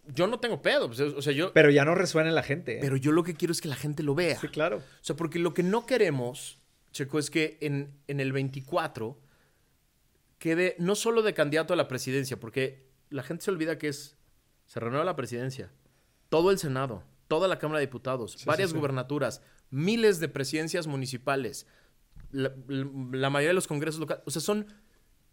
[0.07, 0.87] yo no tengo pedo.
[0.87, 1.53] Pues, o sea, yo...
[1.53, 2.77] Pero ya no resuena en la gente.
[2.77, 2.79] ¿eh?
[2.81, 4.39] Pero yo lo que quiero es que la gente lo vea.
[4.39, 4.77] Sí, claro.
[4.77, 6.59] O sea, porque lo que no queremos,
[6.91, 9.19] Checo, es que en, en el 24
[10.39, 14.17] quede no solo de candidato a la presidencia, porque la gente se olvida que es
[14.69, 15.71] se renueva la presidencia,
[16.29, 19.41] todo el Senado, toda la Cámara de Diputados, varias gubernaturas,
[19.71, 21.65] miles de presidencias municipales,
[22.31, 22.51] la,
[23.31, 24.67] mayoría de los congresos locales, o sea, son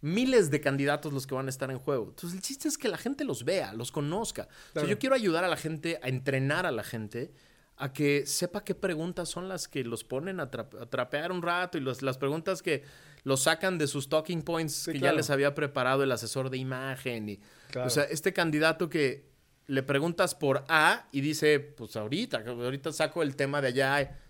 [0.01, 2.05] miles de candidatos los que van a estar en juego.
[2.09, 4.49] Entonces, el chiste es que la gente los vea, los conozca.
[4.74, 7.34] O sea, yo quiero ayudar a la gente, a entrenar a la gente
[7.76, 11.82] a que sepa qué preguntas son las que los ponen a, trapear un rato y
[11.82, 12.84] las preguntas que
[13.22, 17.28] los sacan de sus talking points que ya les había preparado el asesor de imagen.
[17.28, 17.41] Y,
[17.85, 19.27] O sea, este candidato que
[19.66, 24.20] le preguntas por A y dice, pues ahorita, ahorita saco el tema de allá.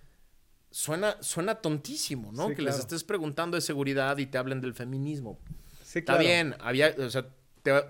[0.70, 2.48] Suena, suena tontísimo, ¿no?
[2.54, 5.38] que les estés preguntando de seguridad y te hablen del feminismo.
[5.94, 7.26] Está bien, había, o sea,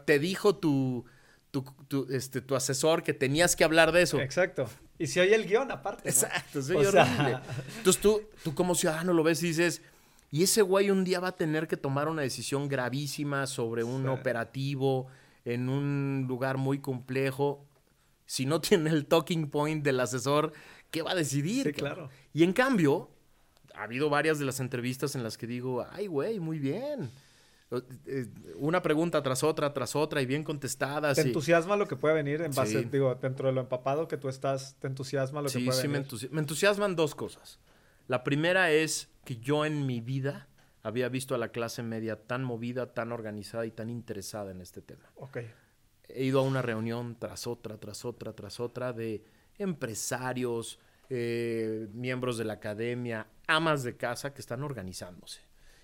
[0.04, 1.04] te, dijo tu,
[1.50, 4.20] tu, este, tu asesor que tenías que hablar de eso.
[4.20, 4.68] Exacto.
[4.98, 6.08] Y si oye el guion aparte.
[6.08, 7.38] Exacto, se oye horrible.
[7.78, 9.82] Entonces tú, tú como ciudadano lo ves y dices,
[10.30, 14.08] y ese güey un día va a tener que tomar una decisión gravísima sobre un
[14.08, 15.08] operativo
[15.46, 17.64] en un lugar muy complejo.
[18.26, 20.52] Si no tiene el talking point del asesor,
[20.90, 21.68] ¿qué va a decidir?
[21.68, 22.10] Sí, claro.
[22.34, 23.08] Y en cambio,
[23.74, 27.10] ha habido varias de las entrevistas en las que digo, ay, güey, muy bien.
[28.06, 31.16] Eh, una pregunta tras otra, tras otra y bien contestadas.
[31.16, 34.28] ¿Te entusiasma lo que puede venir en base, digo, dentro de lo empapado que tú
[34.28, 36.06] estás, te entusiasma lo que puede venir?
[36.08, 37.60] Sí, me, me entusiasman dos cosas.
[38.08, 40.48] La primera es que yo en mi vida
[40.86, 44.82] había visto a la clase media tan movida, tan organizada y tan interesada en este
[44.82, 45.10] tema.
[45.16, 45.38] Ok.
[46.08, 49.24] He ido a una reunión tras otra, tras otra, tras otra de
[49.58, 50.78] empresarios,
[51.10, 55.40] eh, miembros de la academia, amas de casa que están organizándose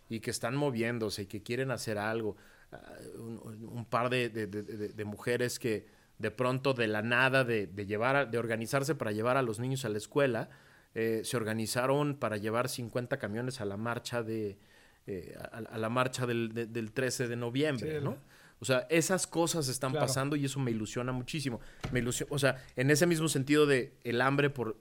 [0.08, 2.36] y que están moviéndose y que quieren hacer algo.
[2.70, 5.84] Ah, un, par de, mujeres que
[6.18, 9.88] de pronto de la nada de, llevar de organizarse para llevar a los niños a
[9.88, 10.48] la escuela
[10.94, 14.58] eh, se organizaron para llevar 50 camiones a la marcha de
[15.06, 18.16] eh, a, la marcha del, 13 de noviembre no
[18.62, 21.60] o sea esas cosas están pasando y eso me ilusiona muchísimo.
[21.90, 24.76] Me ilusiona, o sea en ese mismo sentido de el hambre por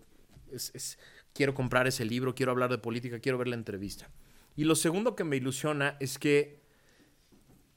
[1.34, 4.12] quiero comprar ese libro quiero hablar de política quiero ver la entrevista.
[4.56, 6.62] Y lo segundo que me ilusiona es que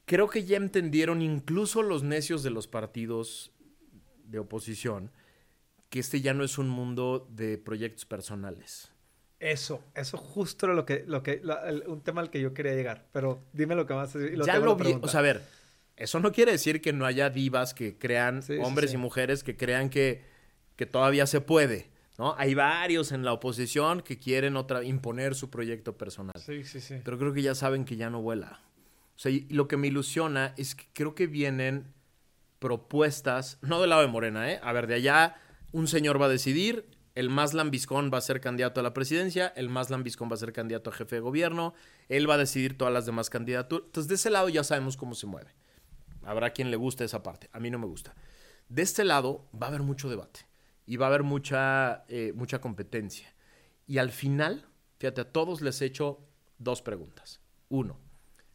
[0.04, 3.52] creo que ya entendieron incluso los necios de los partidos
[4.26, 5.10] de oposición
[5.88, 8.92] que este ya no es un mundo de proyectos personales.
[9.44, 11.42] Eso, eso justo lo que, lo que,
[11.86, 13.04] un tema al que yo quería llegar.
[13.12, 14.14] Pero dime lo que más.
[14.14, 14.96] Lo ya lo vi.
[15.02, 15.42] O sea, a ver,
[15.96, 19.90] eso no quiere decir que no haya divas que crean, hombres y mujeres que crean
[19.90, 20.22] que,
[20.76, 21.90] que todavía se puede.
[22.16, 22.34] ¿no?
[22.38, 26.34] Hay varios en la oposición que quieren otra, imponer su proyecto personal.
[26.38, 27.02] Sí, sí, sí.
[27.04, 28.62] Pero creo que ya saben que ya no vuela.
[29.14, 31.92] O sea, y lo que me ilusiona es que creo que vienen
[32.60, 34.58] propuestas, no del lado de Morena, ¿eh?
[34.62, 35.36] A ver, de allá
[35.72, 39.48] un señor va a decidir, el más lambiscón va a ser candidato a la presidencia,
[39.56, 41.74] el más lambiscón va a ser candidato a jefe de gobierno,
[42.08, 43.86] él va a decidir todas las demás candidaturas.
[43.86, 45.54] Entonces, de ese lado ya sabemos cómo se mueve.
[46.22, 48.14] Habrá quien le guste esa parte, a mí no me gusta.
[48.68, 50.40] De este lado va a haber mucho debate
[50.86, 53.34] y va a haber mucha, eh, mucha competencia.
[53.86, 54.66] Y al final,
[54.98, 56.26] fíjate, a todos les he hecho
[56.58, 57.40] dos preguntas.
[57.68, 57.98] Uno,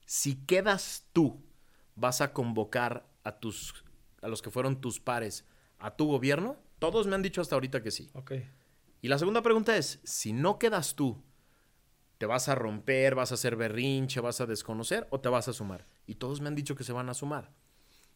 [0.05, 1.43] si quedas tú,
[1.95, 3.85] vas a convocar a, tus,
[4.21, 5.45] a los que fueron tus pares
[5.77, 6.57] a tu gobierno.
[6.79, 8.09] Todos me han dicho hasta ahorita que sí.
[8.13, 8.33] Ok.
[9.01, 11.21] Y la segunda pregunta es, si no quedas tú,
[12.17, 15.53] ¿te vas a romper, vas a hacer berrinche, vas a desconocer o te vas a
[15.53, 15.85] sumar?
[16.07, 17.51] Y todos me han dicho que se van a sumar.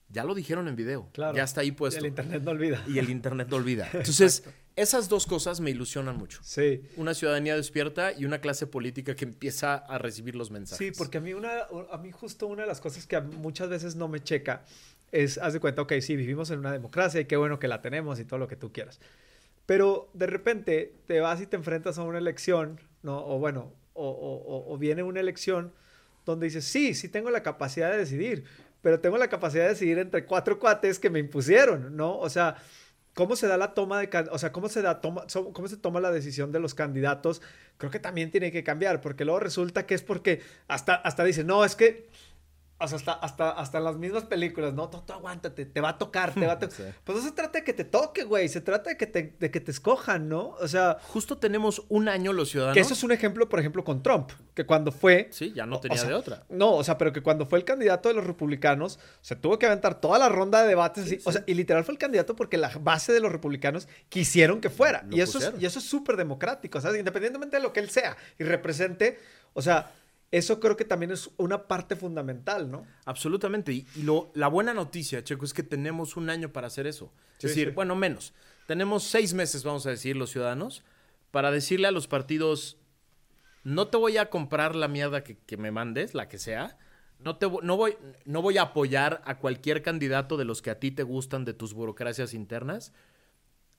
[0.09, 1.09] Ya lo dijeron en video.
[1.14, 1.36] Claro.
[1.36, 1.99] Ya está ahí puesto.
[1.99, 2.84] El internet no olvida.
[2.88, 3.89] Y el internet no olvida.
[3.93, 4.43] Entonces,
[4.76, 6.39] esas dos cosas me ilusionan mucho.
[6.43, 6.82] Sí.
[6.97, 10.86] Una ciudadanía despierta y una clase política que empieza a recibir los mensajes.
[10.86, 13.95] Sí, porque a mí, una, a mí justo una de las cosas que muchas veces
[13.95, 14.66] no me checa
[15.14, 17.82] es, haz de cuenta, ok, sí, vivimos en una democracia y qué bueno que la
[17.82, 18.99] tenemos y todo lo que tú quieras.
[19.66, 23.26] Pero de repente te vas y te enfrentas a una elección, ¿no?
[23.26, 25.72] O bueno, o, o, o viene una elección
[26.26, 28.43] donde dices, sí, sí tengo la capacidad de decidir,
[28.82, 32.18] pero tengo la capacidad de decidir entre cuatro cuates que me impusieron, ¿no?
[32.18, 32.57] O sea,
[33.14, 35.99] cómo se da la toma de, o sea, cómo se da toma, cómo se toma
[35.99, 37.41] la decisión de los candidatos,
[37.78, 41.47] creo que también tiene que cambiar, porque luego resulta que es porque hasta hasta dicen,
[41.47, 42.07] "No, es que
[42.80, 44.89] hasta, hasta, hasta las mismas películas, ¿no?
[44.89, 46.95] Tú, aguántate, te va a tocar, te va a tocar.
[47.03, 49.51] Pues no se trata de que te toque, güey, se trata de que te, de
[49.51, 50.49] que te escojan, ¿no?
[50.59, 50.97] O sea...
[51.07, 52.76] Justo tenemos un año los ciudadanos.
[52.76, 55.30] Que eso es un ejemplo, por ejemplo, con Trump, que cuando fue...
[55.32, 56.43] Sí, ya no tenía de otra.
[56.49, 59.65] No, o sea, pero que cuando fue el candidato de los republicanos, se tuvo que
[59.65, 62.71] aventar toda la ronda de debates, o sea, y literal fue el candidato porque la
[62.82, 65.05] base de los republicanos quisieron que fuera.
[65.11, 67.89] y eso, es, y eso es súper democrático, o sea, independientemente de lo que él
[67.89, 69.19] sea y represente,
[69.53, 69.91] o sea
[70.34, 72.88] eso creo que también es una parte fundamental, ¿no?
[73.05, 73.71] Absolutamente.
[73.71, 77.13] Y, lo, la buena noticia, Checo, es que tenemos un año para hacer eso.
[77.36, 78.34] Es decir, bueno, menos.
[78.65, 80.81] Tenemos seis meses, vamos a decir, los ciudadanos,
[81.29, 82.77] para decirle a los partidos,
[83.63, 86.79] no te voy a comprar la mierda que, me mandes, la que sea.
[87.19, 90.79] No, te, no, voy, no voy a apoyar a cualquier candidato de los que a
[90.79, 92.91] ti te gustan de tus burocracias internas.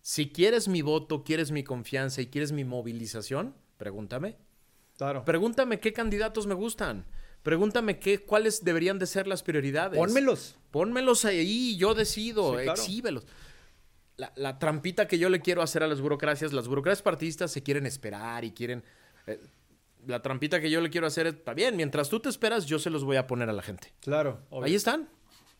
[0.02, 4.36] Si quieres mi voto, quieres mi confianza y quieres mi movilización, pregúntame.
[5.24, 7.04] Pregúntame qué candidatos me gustan.
[7.42, 9.98] Pregúntame qué, cuáles deberían de ser las prioridades.
[9.98, 10.56] Pónmelos.
[10.70, 13.26] Pónmelos ahí, yo decido, exhíbelos.
[14.16, 17.86] La, trampita que yo le quiero hacer a las burocracias, las burocracias partidistas se quieren
[17.86, 18.82] esperar y quieren...
[19.26, 19.40] Eh,
[20.06, 22.90] la trampita que yo le quiero hacer está bien, mientras tú te esperas, yo se
[22.90, 23.92] los voy a poner a la gente.
[24.00, 24.40] Claro.
[24.62, 25.08] Ahí están,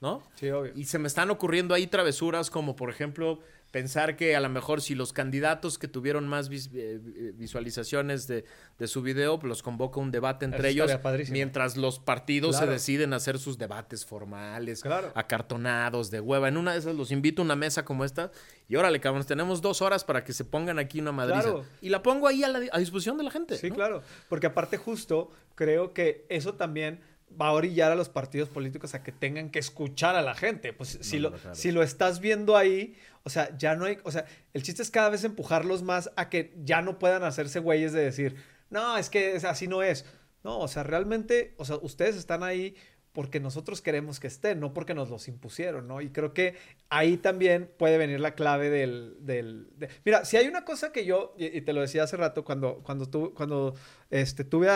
[0.01, 0.23] ¿no?
[0.35, 0.73] Sí, obvio.
[0.77, 3.41] Y se me están ocurriendo ahí travesuras como, por ejemplo,
[3.75, 7.01] pensar que a lo mejor si los candidatos que tuvieron más eh,
[7.35, 8.45] visualizaciones de,
[8.87, 10.93] su video, pues los convoca un debate entre ellos,
[11.31, 14.85] mientras los partidos se deciden hacer sus debates formales,
[15.17, 16.47] acartonados, de hueva.
[16.47, 18.31] En una de esas los invito a una mesa como esta
[18.69, 21.57] y órale, cabrones, tenemos dos horas para que se pongan aquí una madriza.
[21.81, 23.57] Y la pongo ahí a, disposición de la gente.
[23.57, 27.01] Sí, claro, porque aparte justo creo que eso también
[27.41, 30.73] va a orillar a los partidos políticos a que tengan que escuchar a la gente.
[30.73, 34.27] Pues si, lo, si lo estás viendo ahí, o sea, ya no hay, o sea,
[34.53, 38.03] el chiste es cada vez empujarlos más a que ya no puedan hacerse güeyes de
[38.03, 38.37] decir,
[38.71, 40.05] no, es que así no es.
[40.43, 42.77] No, o sea, realmente, o sea, ustedes están ahí
[43.15, 46.01] porque nosotros queremos que estén, no porque nos los impusieron, ¿no?
[46.01, 46.57] Y creo que
[46.89, 49.15] ahí también puede venir la clave del...
[49.21, 49.69] del
[50.05, 53.09] Mira, si hay una cosa que yo, y, te lo decía hace rato cuando, cuando,
[53.09, 53.77] tu, cuando
[54.11, 54.69] este, tuve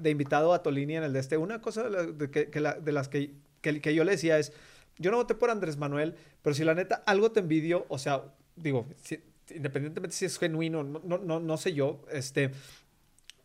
[0.00, 3.34] de invitado a Tolini en el de este, una cosa de, que, de las que,
[3.60, 4.54] que, yo le decía es,
[4.96, 8.24] yo no voté por Andrés Manuel, pero si la neta algo te envidio, o sea,
[8.56, 8.86] digo,
[9.54, 12.52] independientemente si es genuino, no, no, no, sé yo, este,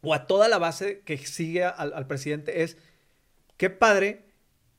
[0.02, 2.78] o a toda la base que sigue al presidente es
[3.62, 4.26] qué padre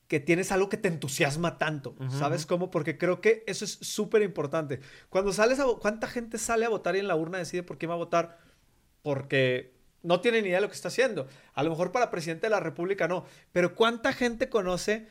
[0.09, 2.69] que tienes algo que te entusiasma tanto, ¿sabes cómo?
[2.69, 4.81] Porque creo que eso es súper importante.
[5.07, 5.63] Cuando sales a...
[5.79, 8.39] ¿Cuánta gente sale a votar y en la urna decide por qué va a votar?
[9.01, 11.29] Porque no tiene ni idea de lo que está haciendo.
[11.53, 15.07] A lo mejor para presidente de la República no, pero ¿cuánta gente conoce,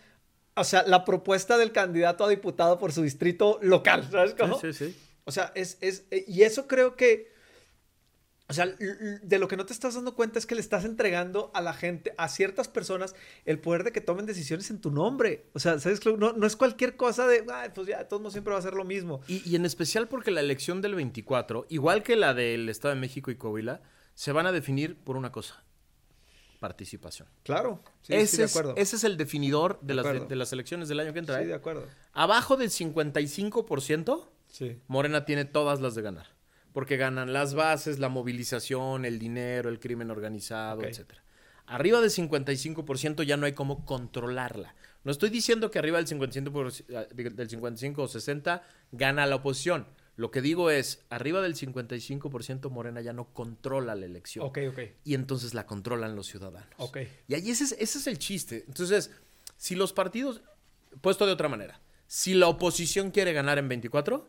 [0.55, 4.07] o sea, la propuesta del candidato a diputado por su distrito local?
[4.11, 4.61] ¿Sabes cómo?
[4.61, 5.01] Sí, sí, sí.
[5.25, 7.33] O sea, es, es, y eso creo que
[8.53, 11.51] o sea, de lo que no te estás dando cuenta es que le estás entregando
[11.55, 13.15] a la gente, a ciertas personas,
[13.47, 15.47] el poder de que tomen decisiones en tu nombre.
[15.55, 16.05] O sea, ¿sabes?
[16.05, 18.85] No, no es cualquier cosa de, Ay, pues ya, todo siempre va a ser lo
[18.85, 19.23] mismo.
[19.27, 23.31] Y, en especial porque la elección del 24, igual que la del Estado de México
[23.31, 23.81] y Coahuila,
[24.15, 25.65] se van a definir por una cosa.
[26.61, 27.27] Participación.
[27.43, 28.75] Claro, sí, ese, de acuerdo.
[28.77, 31.39] Es, ese es el definidor de, las, de, las, elecciones del año que entra.
[31.39, 31.47] Sí, ¿eh?
[31.47, 31.87] de acuerdo.
[32.13, 34.77] Abajo del 55%, sí.
[34.89, 36.32] Morena tiene todas las de ganar
[36.73, 41.15] porque ganan las bases, la movilización, el dinero, el crimen organizado, etc.
[41.67, 44.75] Arriba del 55% ya no hay cómo controlarla.
[45.05, 46.71] No estoy diciendo que arriba del 55,
[47.35, 48.63] del 55 o 60
[48.93, 49.87] gana la oposición.
[50.17, 54.45] Lo que digo es, arriba del 55% Morena ya no controla la elección.
[54.47, 54.81] Ok, ok.
[55.05, 56.69] Y entonces la controlan los ciudadanos.
[56.77, 56.99] Ok.
[57.29, 58.65] Y ahí ese es, ese es el chiste.
[58.69, 59.11] Entonces,
[59.57, 60.43] si los partidos,
[61.01, 64.29] puesto de otra manera, si la oposición quiere ganar en 24,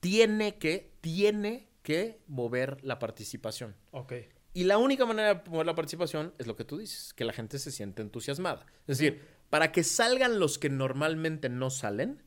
[0.00, 3.74] tiene que, tiene que mover la participación.
[3.90, 4.12] Ok.
[4.52, 7.32] Y la única manera de mover la participación es lo que tú dices, que la
[7.32, 8.66] gente se siente entusiasmada.
[8.86, 12.22] Es decir, para que salgan los que normalmente no salen,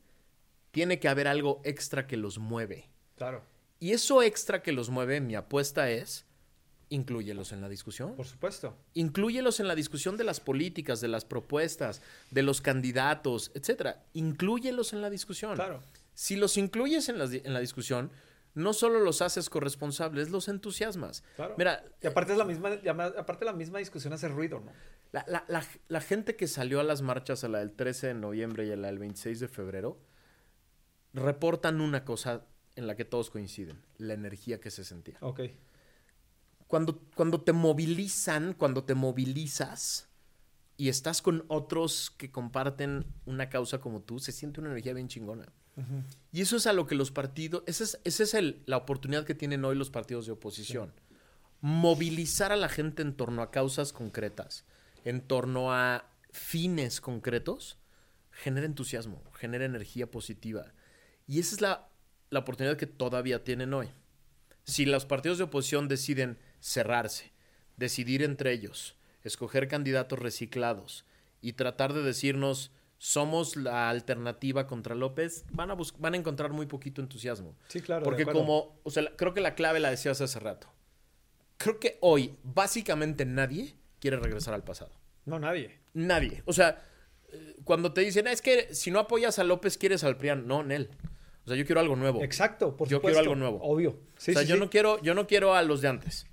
[0.70, 2.90] tiene que haber algo extra que los mueve.
[3.16, 3.44] Claro.
[3.78, 6.26] Y eso extra que los mueve, mi apuesta es,
[6.88, 8.14] incluyelos en la discusión.
[8.14, 8.76] Por supuesto.
[8.94, 12.00] Incluyelos en la discusión de las políticas, de las propuestas,
[12.30, 14.04] de los candidatos, etcétera.
[14.14, 15.54] Incluyelos en la discusión.
[15.54, 15.80] Claro.
[16.14, 18.10] Si los incluyes en la, en la discusión,
[18.54, 21.22] no solo los haces corresponsables, los entusiasmas.
[21.36, 21.54] Claro.
[21.58, 22.72] Mira, y aparte es la misma,
[23.18, 24.72] aparte la misma discusión hace ruido, ¿no?
[25.12, 28.14] La, la, la, la, gente que salió a las marchas, a la del 13 de
[28.14, 30.00] noviembre y a la del 26 de febrero,
[31.12, 32.46] reportan una cosa
[32.76, 35.18] en la que todos coinciden, la energía que se sentía.
[35.20, 35.42] Ok.
[36.66, 40.08] Cuando, cuando te movilizan, cuando te movilizas
[40.76, 45.08] y estás con otros que comparten una causa como tú, se siente una energía bien
[45.08, 45.46] chingona.
[46.32, 49.24] Y eso es a lo que los partidos, esa es, ese es el, la oportunidad
[49.24, 50.92] que tienen hoy los partidos de oposición.
[50.94, 51.16] Sí.
[51.60, 54.64] Movilizar a la gente en torno a causas concretas,
[55.04, 57.78] en torno a fines concretos,
[58.30, 60.72] genera entusiasmo, genera energía positiva.
[61.26, 61.88] Y esa es la,
[62.30, 63.88] la oportunidad que todavía tienen hoy.
[64.64, 67.32] Si los partidos de oposición deciden cerrarse,
[67.76, 71.04] decidir entre ellos, escoger candidatos reciclados
[71.40, 72.70] y tratar de decirnos
[73.04, 77.54] somos la alternativa contra López, van a, van a encontrar muy poquito entusiasmo.
[77.68, 78.02] Sí, claro.
[78.02, 80.72] Porque como, o sea, creo que la clave la decías hace rato.
[81.58, 84.92] Creo que hoy básicamente nadie quiere regresar al pasado.
[85.26, 85.80] No, nadie.
[85.92, 86.42] Nadie.
[86.46, 86.82] O sea,
[87.64, 90.46] cuando te dicen, es que si no apoyas a López, quieres al PRIAN.
[90.46, 90.88] No, Nel.
[91.44, 92.22] O sea, yo quiero algo nuevo.
[92.22, 93.20] Exacto, por Yo supuesto.
[93.20, 93.62] quiero algo nuevo.
[93.62, 94.00] Obvio.
[94.16, 94.60] Sí, o sea, sí, yo sí.
[94.62, 96.26] no quiero, yo no quiero a los de antes.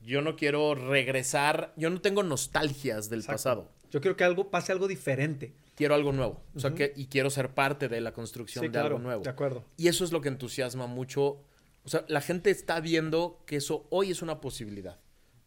[0.00, 3.34] Yo no quiero regresar, yo no tengo nostalgias del Exacto.
[3.34, 3.72] pasado.
[3.90, 5.54] Yo quiero que algo pase algo diferente.
[5.76, 6.42] Quiero algo nuevo.
[6.54, 8.86] O sea, que, y quiero ser parte de la construcción Sí, de claro.
[8.96, 9.22] algo nuevo.
[9.22, 9.64] De acuerdo.
[9.76, 11.44] Y eso es lo que entusiasma mucho.
[11.84, 14.98] O sea, la gente está viendo que eso hoy es una posibilidad.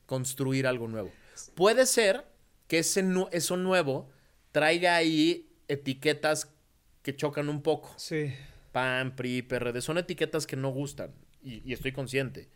[0.05, 1.11] Construir algo nuevo.
[1.55, 2.25] Puede ser
[2.67, 4.09] que ese nu- eso nuevo
[4.51, 6.53] traiga ahí etiquetas
[7.01, 7.91] que chocan un poco.
[7.97, 8.31] Sí.
[8.71, 9.81] PAN, PRI, PRD.
[9.81, 11.11] Son etiquetas que no gustan.
[11.41, 12.49] Y, y estoy consciente.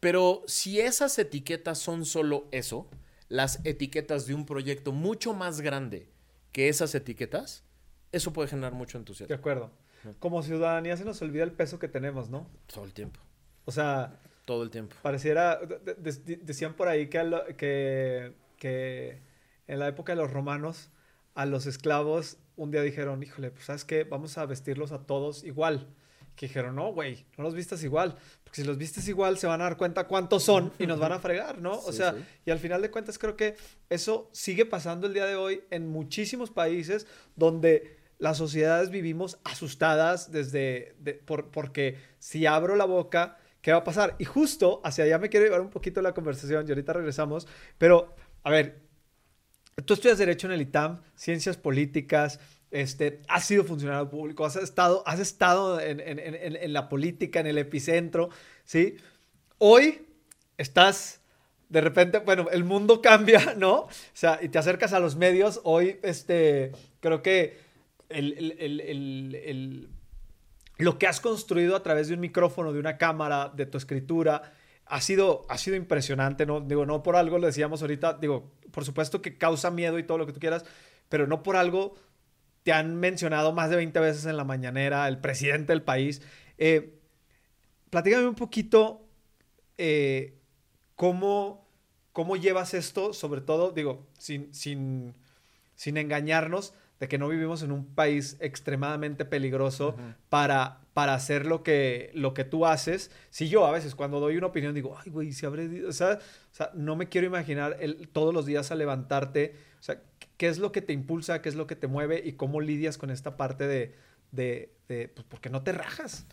[0.00, 2.88] Pero si esas etiquetas son solo eso,
[3.28, 6.08] las etiquetas de un proyecto mucho más grande
[6.52, 7.64] que esas etiquetas,
[8.12, 9.34] eso puede generar mucho De entusiasmo.
[9.36, 9.70] acuerdo.
[10.20, 12.48] Como ciudadanía se nos olvida el peso que tenemos, ¿no?
[12.72, 13.20] Todo el tiempo.
[13.64, 14.96] O sea, Todo el tiempo.
[15.02, 19.20] pareciera, de- de- de- decían por ahí que, lo- que, que
[19.66, 20.90] en la época de los romanos
[21.34, 25.44] a los esclavos un día dijeron, híjole, pues sabes qué, vamos a vestirlos a todos
[25.44, 25.88] igual.
[26.38, 29.60] Que dijeron, no, güey, no los vistas igual, porque si los vistes igual se van
[29.60, 31.72] a dar cuenta cuántos son y nos van a fregar, ¿no?
[31.72, 32.18] o Sí, sea, sí.
[32.46, 33.56] y al final de cuentas creo que
[33.90, 40.30] eso sigue pasando el día de hoy en muchísimos países donde las sociedades vivimos asustadas
[40.30, 44.14] desde, de- por, porque si abro la boca, ¿qué va a pasar?
[44.20, 48.14] Y justo hacia allá me quiero llevar un poquito la conversación y ahorita regresamos, pero
[48.44, 48.80] a ver,
[49.84, 52.38] tú estudias Derecho en el ITAM, Ciencias Políticas,
[52.70, 57.40] este, has sido funcionario público, has estado, has estado en, en- en- en la política,
[57.40, 58.28] en el epicentro,
[58.64, 58.96] ¿sí?
[59.58, 60.06] Hoy
[60.58, 61.20] estás,
[61.68, 63.74] de repente, bueno, el mundo cambia, ¿no?
[63.82, 67.58] O sea, y te acercas a los medios, hoy, este, creo que
[68.08, 68.80] el, el-
[69.34, 69.88] el-
[70.78, 74.52] lo que has construido a través de un micrófono, de una cámara, de tu escritura,
[74.86, 76.60] ha sido, ha sido impresionante, ¿no?
[76.60, 80.18] Digo, no por algo, le decíamos ahorita, digo, por supuesto que causa miedo y todo
[80.18, 80.64] lo que tú quieras,
[81.08, 81.96] pero no por algo
[82.68, 86.20] te han mencionado más de 20 veces en la mañanera, el presidente del país.
[86.58, 87.00] Eh,
[87.88, 89.08] platícame un poquito
[89.78, 90.36] eh,
[90.94, 91.66] cómo,
[92.12, 95.14] cómo llevas esto, sobre todo, digo, sin, sin,
[95.76, 99.96] sin engañarnos de que no vivimos en un país extremadamente peligroso
[100.28, 103.12] para, para hacer lo que, lo que tú haces.
[103.30, 105.84] Si yo a veces cuando doy una opinión digo, ay, güey, si habré...
[105.86, 106.18] O sea,
[106.50, 109.54] o sea, no me quiero imaginar el, todos los días a levantarte.
[109.78, 110.02] O sea,
[110.36, 111.40] ¿qué es lo que te impulsa?
[111.40, 112.20] ¿Qué es lo que te mueve?
[112.24, 113.94] ¿Y cómo lidias con esta parte de...
[114.32, 116.26] de, de pues, porque no te rajas?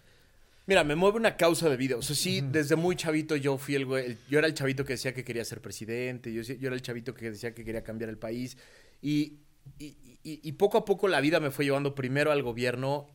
[0.65, 1.95] Mira, me mueve una causa de vida.
[1.95, 4.17] O sea, sí, desde muy chavito yo fui el güey.
[4.27, 6.33] yo era el chavito que decía que quería ser presidente.
[6.33, 8.57] Yo, yo era el chavito que decía que quería cambiar el país.
[8.99, 9.41] Y,
[9.77, 13.13] y- y- y poco a poco la vida me fue llevando primero al gobierno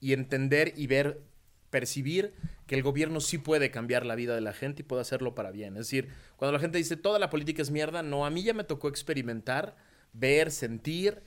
[0.00, 1.20] y entender y ver
[1.70, 2.34] percibir
[2.66, 5.50] que el gobierno sí puede cambiar la vida de la gente y puede hacerlo para
[5.50, 5.74] bien.
[5.74, 8.54] Es decir, cuando la gente dice toda la política es mierda, no, a mí ya
[8.54, 9.76] me tocó experimentar,
[10.12, 11.22] ver, sentir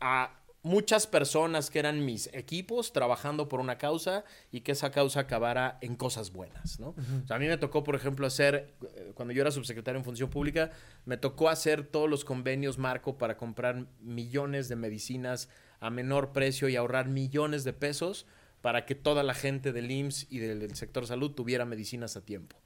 [0.00, 5.20] a muchas personas que eran mis equipos trabajando por una causa y que esa causa
[5.20, 6.88] acabara en cosas buenas, ¿no?
[6.88, 10.04] o sea, a mí me tocó, por ejemplo, hacer, eh, cuando yo era subsecretario en
[10.04, 10.70] Función Pública,
[11.04, 15.50] me tocó hacer todos los convenios marco para comprar millones de medicinas
[15.84, 18.26] a menor precio y ahorrar millones de pesos
[18.60, 22.56] para que toda la gente del IMSS y del, sector salud tuviera medicinas a tiempo.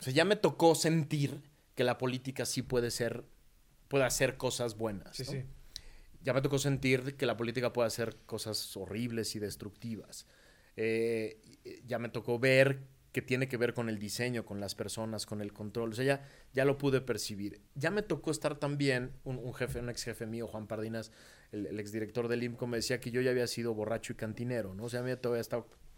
[0.00, 1.42] O sea, ya me tocó sentir
[1.74, 3.24] que la política sí puede ser,
[3.88, 5.16] puede hacer cosas buenas.
[5.16, 5.44] Sí, sí
[6.22, 10.26] ya me tocó sentir que la política puede hacer cosas horribles y destructivas.
[10.76, 11.40] Eh,
[11.86, 12.80] ya me tocó ver
[13.12, 15.92] que tiene que ver con el diseño, con las personas, con el control.
[15.92, 17.60] O sea, ya, ya lo pude percibir.
[17.74, 21.12] Ya me tocó estar también, un, jefe, un ex jefe mío, Juan Pardinas,
[21.52, 24.74] el, el exdirector del IMCO, me decía que yo ya había sido borracho y cantinero,
[24.74, 24.84] ¿no?
[24.84, 25.02] O sea,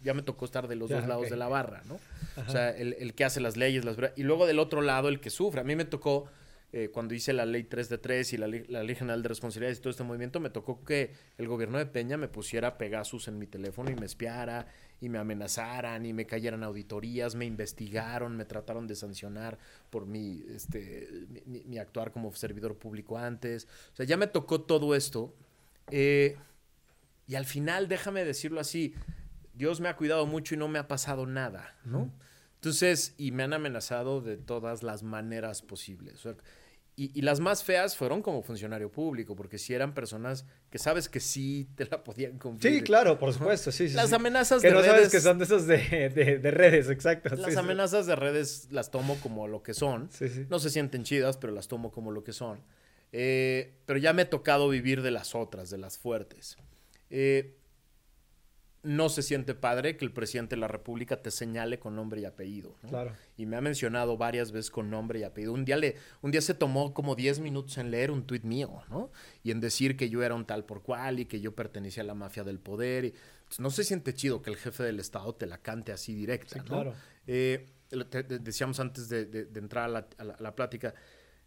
[0.02, 1.98] ya me tocó estar de los dos lados de la barra, ¿no?
[2.46, 5.20] O sea, el, el, que hace las leyes, las y luego del otro lado el
[5.20, 5.60] que sufre.
[5.60, 6.28] A mí me tocó
[6.72, 9.80] eh, cuando hice la ley 3 de 3 y la, ley general de responsabilidades y
[9.80, 13.46] todo este movimiento, me tocó que el gobierno de Peña me pusiera Pegasus en mi
[13.48, 14.68] teléfono y me espiara
[15.00, 20.44] y me amenazaran y me cayeran auditorías, me investigaron, me trataron de sancionar por mi,
[20.54, 23.66] este, mi, actuar como servidor público antes.
[23.92, 25.34] O sea, ya me tocó todo esto.
[25.90, 26.36] Eh,
[27.26, 28.94] y al final, déjame decirlo así,
[29.54, 32.12] Dios me ha cuidado mucho y no me ha pasado nada, ¿no?
[32.56, 36.26] Entonces, y me han amenazado de todas las maneras posibles.
[37.02, 41.18] Y, las más feas fueron como funcionario público, porque si eran personas que sabes que
[41.18, 42.74] sí te la podían cumplir.
[42.74, 44.82] Sí, claro, por supuesto, sí, sí Las amenazas de redes...
[44.82, 47.34] Que no sabes que son de esas de, redes, exacto.
[47.36, 50.10] Las amenazas de redes las tomo como lo que son.
[50.50, 52.60] No se sienten chidas, pero las tomo como lo que son.
[53.12, 56.58] Eh, pero ya me he tocado vivir de las otras, de las fuertes.
[57.08, 57.56] Eh,
[58.82, 62.24] no se siente padre que el presidente de la República te señale con nombre y
[62.24, 62.76] apellido.
[62.88, 63.12] Claro.
[63.36, 65.52] Y me ha mencionado varias veces con nombre y apellido.
[65.52, 68.82] Un día, le, un día se tomó como 10 minutos en leer un tuit mío,
[68.88, 69.10] ¿no?
[69.42, 72.06] Y en decir que yo era un tal por cual y que yo pertenecía a
[72.06, 73.04] la mafia del poder.
[73.04, 73.14] Y,
[73.46, 76.62] pues, no se siente chido que el jefe del Estado te la cante así directa,
[76.62, 76.94] claro.
[77.26, 77.66] Eh,
[78.40, 79.84] decíamos antes de, entrar
[80.18, 80.94] a la, plática,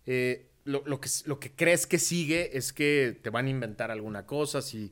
[0.06, 4.26] eh, lo, que, lo que crees que sigue es que te van a inventar alguna
[4.26, 4.90] cosa si,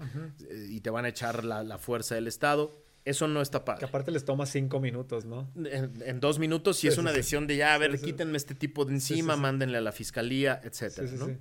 [0.50, 2.84] eh, y te van a echar la, fuerza del Estado.
[3.04, 3.80] Eso no está padre.
[3.80, 5.50] Que aparte les toma cinco minutos, ¿no?
[5.56, 8.94] En, dos minutos y es una decisión de ya, a ver, quítenme este tipo de
[8.94, 11.38] encima, mándenle a la fiscalía, etcétera, ¿no?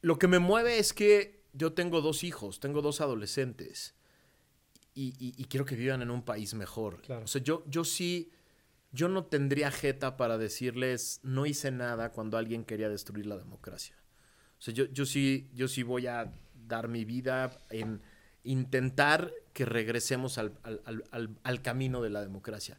[0.00, 3.94] Lo que me mueve es que yo tengo dos hijos, tengo dos adolescentes
[4.94, 7.02] y, quiero que vivan en un país mejor.
[7.08, 8.32] O sea, yo, yo sí
[8.94, 13.96] yo no tendría jeta para decirles no hice nada cuando alguien quería destruir la democracia.
[14.58, 18.02] O sea, yo, yo, sí, yo sí voy a dar mi vida en
[18.44, 20.56] intentar que regresemos al,
[21.42, 22.78] al, camino de la democracia.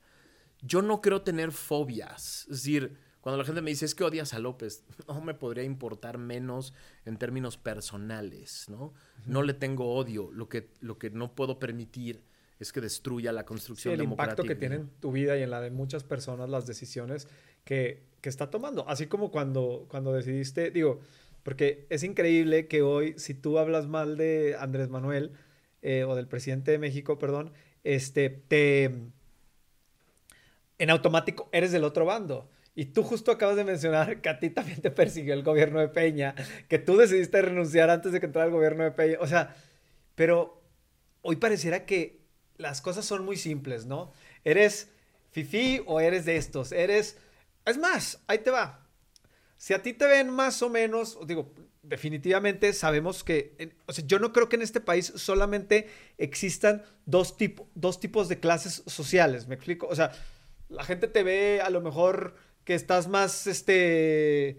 [0.62, 2.44] Yo no creo tener fobias.
[2.44, 5.66] Es decir, cuando la gente me dice es que odias a López, no me podría
[5.66, 8.94] importar menos en términos personales, ¿no?
[9.26, 10.32] No le tengo odio.
[10.32, 12.24] Lo que, lo que no puedo permitir
[12.60, 15.50] es que destruya la construcción sí, el impacto que tiene en tu vida y en
[15.50, 17.28] la de muchas personas las decisiones
[17.64, 18.88] que, que, está tomando.
[18.88, 21.02] Así como cuando, cuando decidiste, digo,
[21.44, 25.34] porque es increíble que hoy, si tú hablas mal de Andrés Manuel
[25.84, 27.54] eh, o del presidente de México, perdón,
[27.84, 28.86] este, te...
[30.78, 32.50] En automático eres del otro bando.
[32.74, 35.88] Y tú justo acabas de mencionar que a ti también te persiguió el gobierno de
[35.88, 36.36] Peña,
[36.68, 39.18] que tú decidiste renunciar antes de que entrara el gobierno de Peña.
[39.22, 39.56] O sea,
[40.16, 40.62] pero
[41.22, 42.25] hoy pareciera que
[42.58, 44.12] las cosas son muy simples, ¿no?
[44.44, 44.90] ¿Eres
[45.32, 46.72] fifi o eres de estos?
[46.72, 47.18] Eres...
[47.66, 48.88] Es más, ahí te va.
[49.58, 54.20] Si a ti te ven más o menos, digo, definitivamente sabemos que, o sea, yo
[54.20, 55.88] no creo que en este país solamente
[56.18, 57.36] existan dos,
[57.74, 59.88] dos tipos de clases sociales, ¿me explico?
[59.88, 60.12] O sea,
[60.70, 64.58] la gente te ve a lo mejor que estás más, este,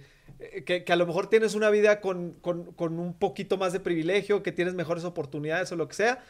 [0.64, 4.53] que, a lo mejor tienes una vida con, con un poquito más de privilegio, que
[4.53, 6.24] tienes mejores oportunidades o lo que sea.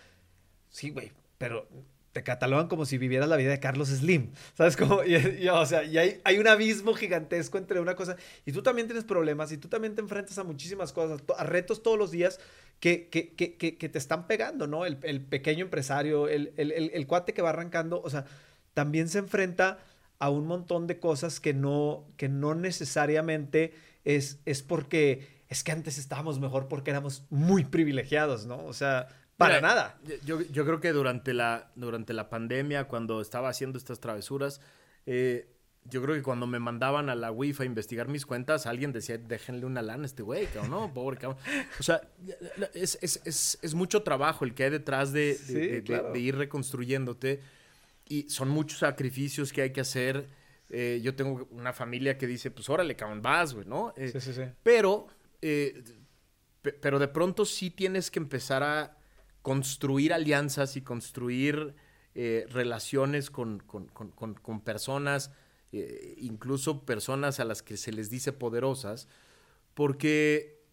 [0.68, 1.68] Sí, güey, pero
[2.16, 4.32] te catalogan como si vivieras la vida de Carlos Slim.
[4.54, 5.04] ¿Sabes cómo?
[5.04, 8.16] Y, o sea, y hay, hay, un abismo gigantesco entre una cosa.
[8.46, 11.82] Y tú también tienes problemas y tú también te enfrentas a muchísimas cosas, a retos
[11.82, 12.40] todos los días
[12.80, 14.86] que, que, que, que te están pegando, ¿no?
[14.86, 18.24] El, el pequeño empresario, el, el, el, cuate que va arrancando, o sea,
[18.72, 19.78] también se enfrenta
[20.18, 23.74] a un montón de cosas que no, que no necesariamente
[24.04, 28.64] es, es porque es que antes estábamos mejor porque éramos muy privilegiados, ¿no?
[28.64, 29.98] O sea, para nada.
[30.24, 34.60] Yo, yo, creo que durante la, durante la pandemia, cuando estaba haciendo estas travesuras,
[35.04, 35.48] eh,
[35.90, 39.18] yo creo que cuando me mandaban a la WIF a investigar mis cuentas, alguien decía,
[39.18, 40.94] déjenle una lana a este güey, cabrón, ¿no?
[40.94, 41.38] Pobre cabrón.
[41.78, 42.00] O sea,
[42.74, 47.40] es, es, es, es mucho trabajo el que hay detrás de, de, ir reconstruyéndote.
[48.08, 50.28] Y son muchos sacrificios que hay que hacer.
[50.70, 53.92] Eh, yo tengo una familia que dice, pues órale, cabrón, vas, güey, ¿no?
[53.96, 54.42] Eh, sí, sí, sí.
[54.62, 55.08] Pero,
[55.42, 55.82] eh,
[56.80, 58.96] pero de pronto sí tienes que empezar a
[59.46, 61.74] construir alianzas y construir
[62.48, 65.30] relaciones con, con, con, con personas
[65.78, 69.08] eh, incluso personas a las que se les dice poderosas,
[69.74, 70.64] porque,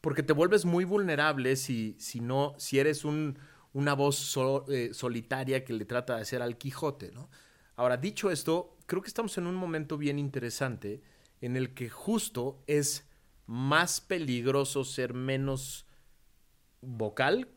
[0.00, 3.38] porque te vuelves muy vulnerable si, si, no, si eres un,
[3.72, 7.12] una voz eh, solitaria que le trata de hacer al Quijote.
[7.12, 7.30] ¿no?
[7.76, 11.02] Ahora, dicho esto, creo que estamos en un momento bien interesante
[11.40, 13.08] en el que justo es
[13.46, 15.86] más peligroso ser menos
[16.82, 17.48] vocal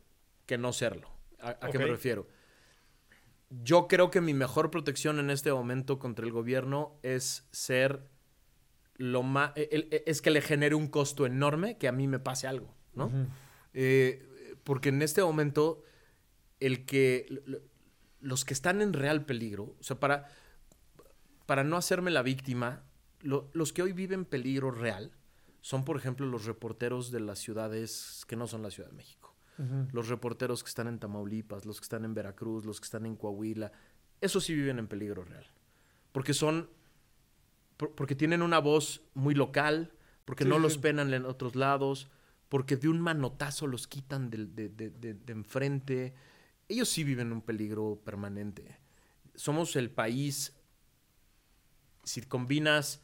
[0.48, 1.12] que no serlo.
[1.39, 2.28] ¿A, qué me refiero?
[3.50, 8.10] yo creo que mi mejor protección en este momento contra el gobierno es ser
[8.95, 9.52] lo más.
[9.56, 12.74] E, e, es que le genere un costo enorme que a mí me pase algo,
[12.93, 13.12] ¿no?
[13.74, 15.84] Eh, porque en este momento,
[16.60, 17.28] el que.
[18.20, 20.28] Los que están en real peligro, o sea, para,
[21.45, 22.84] para no hacerme la víctima,
[23.22, 25.12] los que hoy viven peligro real
[25.62, 29.27] son, por ejemplo, los reporteros de las ciudades que no son la Ciudad de México
[29.91, 33.16] los reporteros que están en Tamaulipas, los que están en Veracruz, los que están en
[33.16, 33.72] Coahuila,
[34.22, 35.45] esos sí viven en peligro real.
[36.12, 36.70] Porque son,
[37.78, 39.93] porque tienen una voz muy local,
[40.26, 42.10] porque no los penan en otros lados,
[42.49, 46.14] porque de un manotazo los quitan de, de, enfrente.
[46.68, 48.78] Ellos sí viven un peligro permanente.
[49.36, 50.55] Somos el país,
[52.03, 53.01] si combinas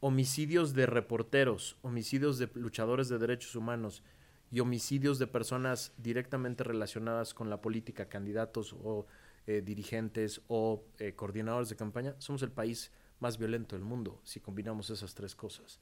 [0.00, 4.02] homicidios de reporteros, homicidios de luchadores de derechos humanos
[4.50, 9.06] y homicidios de personas directamente relacionadas con la política, candidatos o
[9.46, 12.90] eh, dirigentes o eh, coordinadores de campaña, somos el país
[13.20, 15.80] más violento del mundo si combinamos esas tres cosas.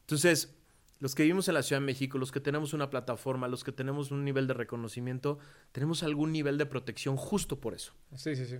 [0.00, 0.56] Entonces,
[1.00, 3.72] los que vivimos en la Ciudad de México, los que tenemos una plataforma, los que
[3.72, 5.38] tenemos un nivel de reconocimiento,
[5.70, 7.92] tenemos algún nivel de protección justo por eso.
[8.16, 8.56] Sí, sí, sí.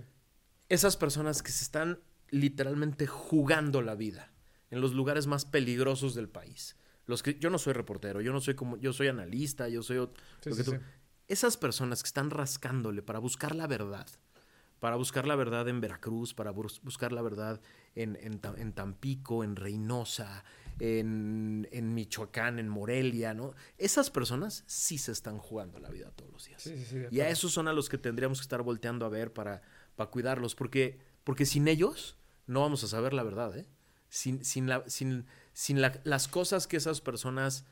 [0.69, 1.99] Esas personas que se están
[2.29, 4.31] literalmente jugando la vida
[4.71, 6.77] en los lugares más peligrosos del país
[7.09, 10.07] los que yo no soy reportero, yo no soy como yo soy analista, yo soy
[11.27, 14.07] esas personas que están rascándole para buscar la verdad,
[14.79, 17.61] para buscar la verdad en Veracruz, para buscar la verdad
[17.95, 20.43] en, en, Tampico, en Reynosa,
[20.79, 23.55] en, en, Michoacán, en Morelia, ¿no?
[23.79, 26.71] Esas personas sí se están jugando la vida todos los días.
[27.09, 29.63] y a esos son a los que tendríamos que estar volteando a ver para,
[29.95, 33.65] para cuidarlos, porque, porque sin ellos no vamos a saber la verdad, ¿eh?
[34.09, 37.65] Sin, sin, la, sin, sin las cosas que esas personas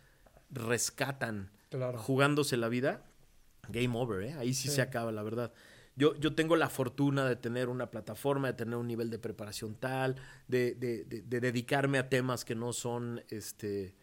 [0.49, 1.51] rescatan
[1.97, 3.03] jugándose la vida,
[3.69, 4.33] game over, ¿eh?
[4.33, 5.53] Ahí sí, se acaba, la verdad.
[5.95, 9.75] Yo, yo tengo la fortuna de tener una plataforma, de tener un nivel de preparación
[9.75, 10.15] tal,
[10.47, 13.95] de, de, de, dedicarme a temas que no son este,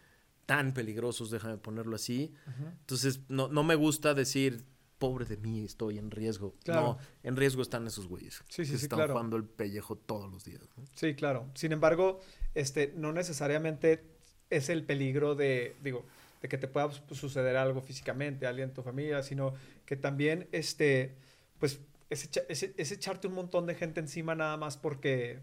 [0.44, 2.34] tan peligrosos, déjame ponerlo así.
[2.80, 4.64] Entonces, no, no me gusta decir,
[5.04, 6.54] pobre de mí, estoy en riesgo.
[6.66, 8.42] No, en riesgo están esos güeyes.
[8.48, 10.62] Sí, sí, que sí, están jugando el pellejo todos los días.
[10.94, 11.46] Sí, claro.
[11.52, 12.20] Sin embargo,
[12.54, 14.02] este, no necesariamente
[14.48, 16.06] es el peligro de, digo,
[16.40, 19.52] de que te pueda suceder algo físicamente, a alguien en tu familia, sino
[19.84, 21.14] que también, este,
[21.58, 25.40] pues, es, es, echarte un montón de gente encima nada más porque,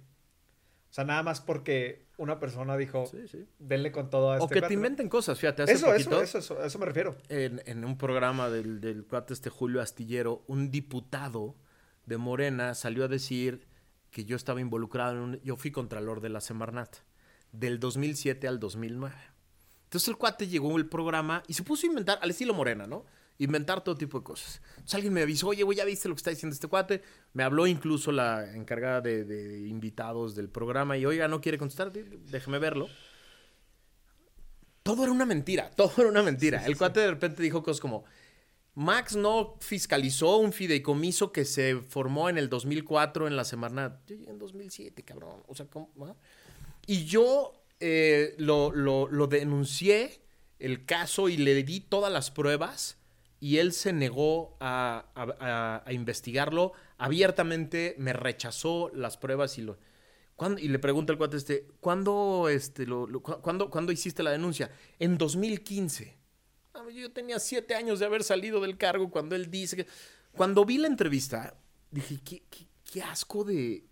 [0.92, 4.50] o sea, nada más porque una persona dijo, sí, denle con todo a este O
[4.50, 7.16] que te inventen cosas, fíjate, hace eso, poquito, eso, eso, eso, me refiero.
[7.30, 11.56] En, en un programa del, del cuate este Julio Astillero, un diputado
[12.06, 13.66] de Morena salió a decir
[14.10, 15.42] que yo estaba involucrado en un...
[15.44, 16.98] Yo fui contralor de la Semarnat,
[17.54, 19.16] del 2007 al 2009.
[19.86, 23.06] Entonces el cuate llegó al programa y se puso a inventar, al estilo Morena, ¿no?
[23.44, 24.62] Inventar todo tipo de cosas.
[24.72, 27.02] Entonces alguien me avisó, oye, güey, ya viste lo que está diciendo este cuate.
[27.34, 32.60] Me habló incluso la encargada de, invitados del programa y, oiga, no quiere contestar, déjeme
[32.60, 32.88] verlo.
[34.84, 36.66] Todo era una mentira, todo era una mentira.
[36.66, 38.04] el cuate de repente dijo cosas como,
[38.74, 44.00] Max no fiscalizó un fideicomiso que se formó en el 2004 en la semana.
[44.08, 45.44] Yo llegué en 2007, cabrón.
[45.48, 45.90] O sea, ¿cómo?
[46.88, 50.22] Y yo eh, lo, lo, denuncié
[50.60, 52.98] el caso y le di todas las pruebas
[53.42, 59.78] y él se negó a, investigarlo abiertamente, me rechazó las pruebas y lo...
[60.58, 64.72] Y le pregunta al cuate este, ¿cuándo, este, lo, ¿cuándo hiciste la denuncia?
[64.98, 66.18] En 2015.
[66.96, 69.88] Yo tenía siete años de haber salido del cargo cuando él dice que...
[70.32, 71.58] Cuando vi la entrevista,
[71.90, 72.44] dije, qué,
[72.92, 73.86] qué, asco de...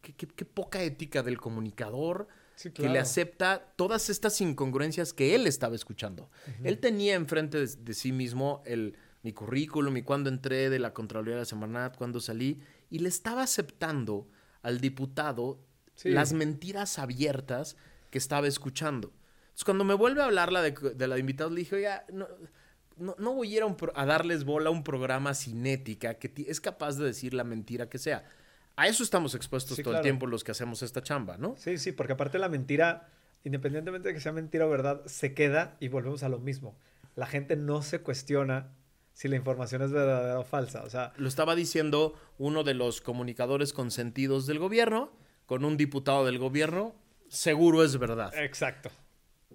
[0.00, 2.28] Qué, qué, poca ética del comunicador
[2.74, 6.30] que le acepta todas estas incongruencias que él estaba escuchando.
[6.62, 11.34] Él tenía enfrente de, sí mismo el, mi currículum y cuando entré de la Contraloría
[11.34, 12.60] de la Semanat, cuando salí,
[12.90, 14.28] y le estaba aceptando
[14.62, 15.60] al diputado
[16.04, 17.76] las mentiras abiertas
[18.10, 19.12] que estaba escuchando.
[19.44, 21.88] Entonces, cuando me vuelve a hablar la de, de la de invitados, le dije, oye,
[22.12, 22.26] no,
[22.96, 23.62] no, voy a ir
[23.94, 27.98] a, darles bola a un programa cinética que es capaz de decir la mentira que
[27.98, 28.24] sea.
[28.76, 31.54] A eso estamos expuestos todo el tiempo los que hacemos esta chamba, ¿no?
[31.56, 33.08] Sí, sí, porque aparte la mentira,
[33.44, 36.76] independientemente de que sea mentira o verdad, se queda y volvemos a lo mismo.
[37.14, 38.72] La gente no se cuestiona
[39.12, 40.82] si la información es verdadera o falsa.
[40.84, 45.12] O sea, lo estaba diciendo uno de los comunicadores consentidos del gobierno
[45.46, 46.94] con un diputado del gobierno,
[47.28, 48.32] seguro es verdad.
[48.34, 48.90] Exacto.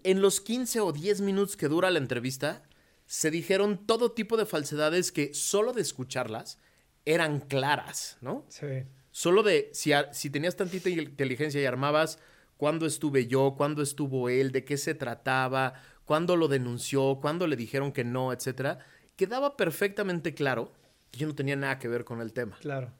[0.03, 2.61] En los 15 o 10 minutos que dura la entrevista,
[3.07, 6.59] se dijeron todo tipo de falsedades que solo de escucharlas
[7.05, 8.45] eran claras, ¿no?
[8.49, 8.83] Sí.
[9.17, 12.19] Solo de si, si tenías tantita inteligencia y armabas
[12.55, 15.73] cuándo estuve yo, cuándo estuvo él, de qué se trataba,
[16.05, 18.77] cuándo lo denunció, cuándo le dijeron que no, etcétera,
[19.15, 20.71] quedaba perfectamente claro
[21.09, 22.59] que yo no tenía nada que ver con el tema.
[22.59, 22.93] Claro.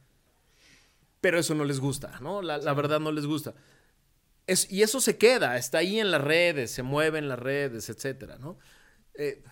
[1.21, 2.41] Pero eso no les gusta, ¿no?
[2.41, 3.53] La, la verdad no les gusta.
[4.47, 7.89] Es, y eso se queda, está ahí en las redes, se mueve en las redes,
[7.89, 8.57] etcétera, ¿no?
[9.13, 9.43] Eh,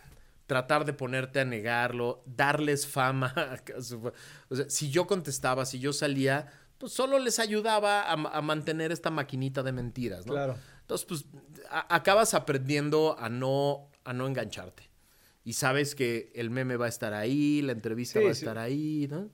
[0.48, 3.34] tratar de ponerte a negarlo, darles fama.
[4.50, 6.48] o sea, si yo contestaba, si yo salía,
[6.78, 10.34] pues solo les ayudaba a, mantener esta maquinita de mentiras, ¿no?
[10.34, 10.56] Claro.
[10.82, 11.26] Entonces, pues
[11.70, 14.84] acabas aprendiendo a no, a no engancharte.
[15.44, 19.08] Y sabes que el meme va a estar ahí, la entrevista va a estar ahí,
[19.10, 19.30] ¿no?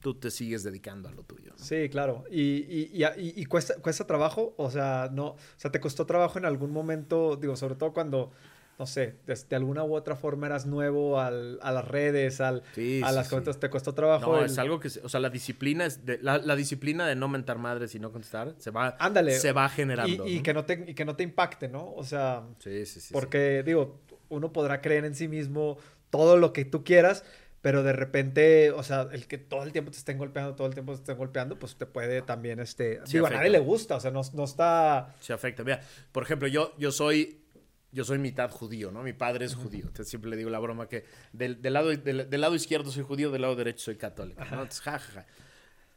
[0.00, 1.52] Tú te sigues dedicando a lo tuyo.
[1.58, 1.64] ¿no?
[1.64, 2.24] Sí, claro.
[2.30, 6.44] Y, y, y, cuesta, cuesta trabajo, o sea, no, o sea, te costó trabajo en
[6.44, 8.30] algún momento, digo, sobre todo cuando
[8.78, 12.62] no sé, de, alguna u otra forma eras nuevo al, a las redes, al,
[13.02, 14.36] a las cuentas, te costó trabajo.
[14.36, 17.58] No, es algo que, o sea, la disciplina es de, la, disciplina de no mentar
[17.58, 19.32] madres y no contestar se va, Ándale.
[19.32, 20.28] se va generando.
[20.28, 21.92] Y, que no te, y que no te impacte, ¿no?
[21.92, 25.76] O sea, sí, sí, sí, porque digo, uno podrá creer en sí mismo
[26.10, 27.24] todo lo que tú quieras,
[27.60, 30.74] pero de repente, o sea, el que todo el tiempo te estén golpeando, todo el
[30.74, 34.00] tiempo te estén golpeando, pues te puede también, este, digo, a nadie le gusta, o
[34.00, 35.16] sea, no, no está...
[35.18, 35.64] Se afecta.
[35.64, 35.80] Mira,
[36.12, 37.40] por ejemplo, yo, yo soy
[37.90, 39.02] yo soy mitad judío, ¿no?
[39.02, 39.86] Mi padre es judío.
[39.86, 43.42] Entonces siempre le digo la broma que del, lado, del, lado izquierdo soy judío, del
[43.42, 44.40] lado derecho soy católico.
[44.44, 44.62] ¿no?
[44.62, 45.00] Entonces, ja,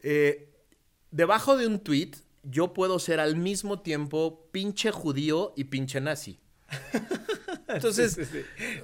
[0.02, 0.50] eh,
[1.12, 2.12] debajo de un tweet,
[2.44, 6.40] yo puedo ser al mismo tiempo pinche judío y pinche nazi.
[7.68, 8.26] Entonces, sí,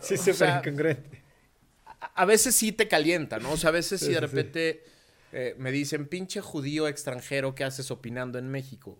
[0.01, 0.33] sí, sí.
[0.33, 1.23] sí incongruente.
[2.13, 3.51] A, veces sí te calienta, ¿no?
[3.51, 4.83] O sea, a veces sí, de repente
[5.31, 8.99] eh, me dicen, pinche judío extranjero, ¿qué haces opinando en México?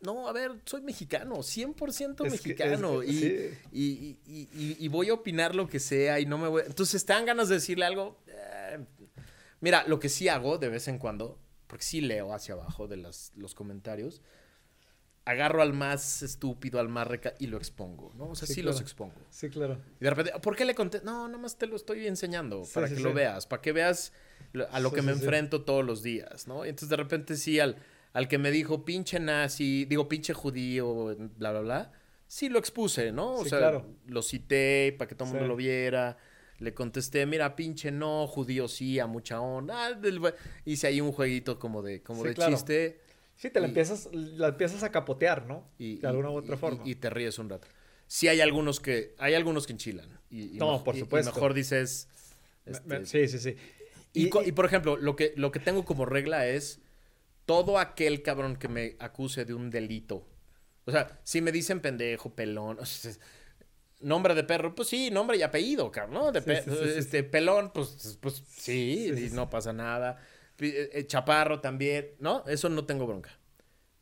[0.00, 3.02] No, a ver, soy mexicano, 100% mexicano.
[3.02, 6.62] y, y, voy a opinar lo que sea y no me voy...
[6.66, 8.18] Entonces, ¿te dan ganas de decirle algo?
[8.26, 8.78] Eh,
[9.60, 12.96] mira, lo que sí hago de vez en cuando, porque sí leo hacia abajo de
[12.96, 14.22] los comentarios,
[15.26, 18.28] agarro al más estúpido, al más reca y lo expongo, ¿no?
[18.28, 19.16] O sea, sí, los expongo.
[19.28, 19.76] Sí, claro.
[20.00, 21.00] Y de repente, ¿por qué le conté?
[21.02, 24.12] No, nomás te lo estoy enseñando para que lo veas, para que veas
[24.70, 26.64] a lo que me enfrento todos los días, ¿no?
[26.64, 27.76] Y entonces de repente sí al
[28.16, 31.92] al que me dijo pinche nazi, digo pinche judío, bla, bla, bla,
[32.26, 33.34] sí lo expuse, ¿no?
[33.34, 36.16] O sea, lo cité para que todo el mundo lo viera.
[36.58, 39.88] Le contesté, mira, pinche no, judío sí, a mucha onda.
[39.88, 40.32] Ah,
[40.64, 43.00] hice ahí un jueguito como de, como de chiste.
[43.36, 45.68] Sí, te la, empiezas, la empiezas a capotear, ¿no?
[45.76, 46.80] Y, de alguna u otra forma.
[46.86, 47.68] Y, te ríes un rato.
[48.06, 50.08] Sí hay algunos que, hay algunos que enchilan.
[50.30, 51.32] Y, no, por supuesto.
[51.32, 52.08] Y mejor dices...
[52.64, 53.56] Este, sí, sí, sí.
[54.14, 56.80] Y, por ejemplo, lo que, lo que tengo como regla es
[57.46, 60.28] todo aquel cabrón que me acuse de un delito.
[60.84, 62.78] O sea, si me dicen pendejo, pelón,
[64.00, 66.38] nombre de perro, pues sí, nombre y apellido, cabrón, ¿no?
[66.38, 70.18] este, pelón, pues, pues sí, y no pasa nada.
[70.58, 72.44] Eh, eh, chaparro también, ¿no?
[72.46, 73.30] Eso no tengo bronca.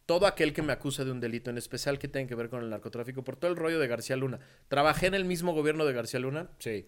[0.06, 2.62] Todo aquel que me acuse de un delito, en especial que tenga que ver con
[2.62, 4.40] el narcotráfico, por todo el rollo de García Luna.
[4.68, 6.50] ¿Trabajé en el mismo gobierno de García Luna?
[6.58, 6.86] Sí.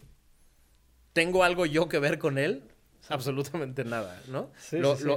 [1.15, 2.65] ¿Tengo algo yo que ver con él?
[3.11, 4.51] absolutamente nada, ¿no?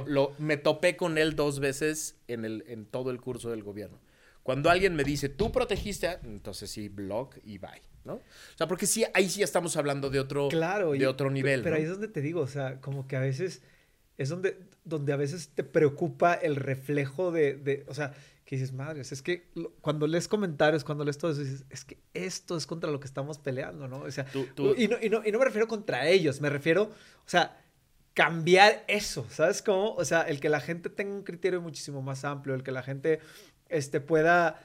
[0.06, 3.98] lo, me topé con él dos veces en, el, en todo el curso del gobierno.
[4.42, 6.20] Cuando alguien me dice, tú protegiste, a...
[6.24, 8.14] entonces sí, blog y bye, ¿no?
[8.14, 8.22] O
[8.56, 11.62] sea, porque sí, ahí sí estamos hablando de otro, claro, de otro nivel.
[11.62, 13.62] Pero ahí es donde te digo, o sea, como que a veces
[14.16, 18.14] es donde, donde a veces te preocupa el reflejo de, de o sea,
[18.44, 19.46] que dices, madres, es que
[19.80, 23.06] cuando lees comentarios, cuando lees todo eso, dices, es que esto es contra lo que
[23.06, 24.00] estamos peleando, ¿no?
[24.00, 24.26] O sea,
[24.76, 27.62] Y, no, y, no, y no me refiero contra ellos, me refiero, o sea,
[28.20, 29.94] cambiar eso, ¿sabes cómo?
[29.94, 32.82] O sea, el que la gente tenga un criterio muchísimo más amplio, el que la
[32.82, 33.18] gente
[33.70, 34.60] este, pueda,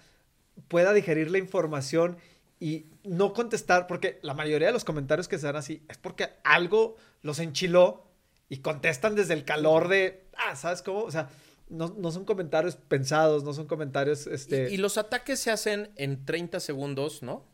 [0.67, 2.17] pueda digerir la información
[2.59, 6.31] y no contestar, porque la mayoría de los comentarios que se dan así es porque
[6.43, 8.05] algo los enchiló
[8.49, 11.03] y contestan desde el calor de, ah, ¿sabes cómo?
[11.03, 11.29] O sea,
[11.69, 14.69] no, no son comentarios pensados, no son comentarios, este...
[14.69, 17.45] Y, y los ataques se hacen en 30 segundos, ¿no?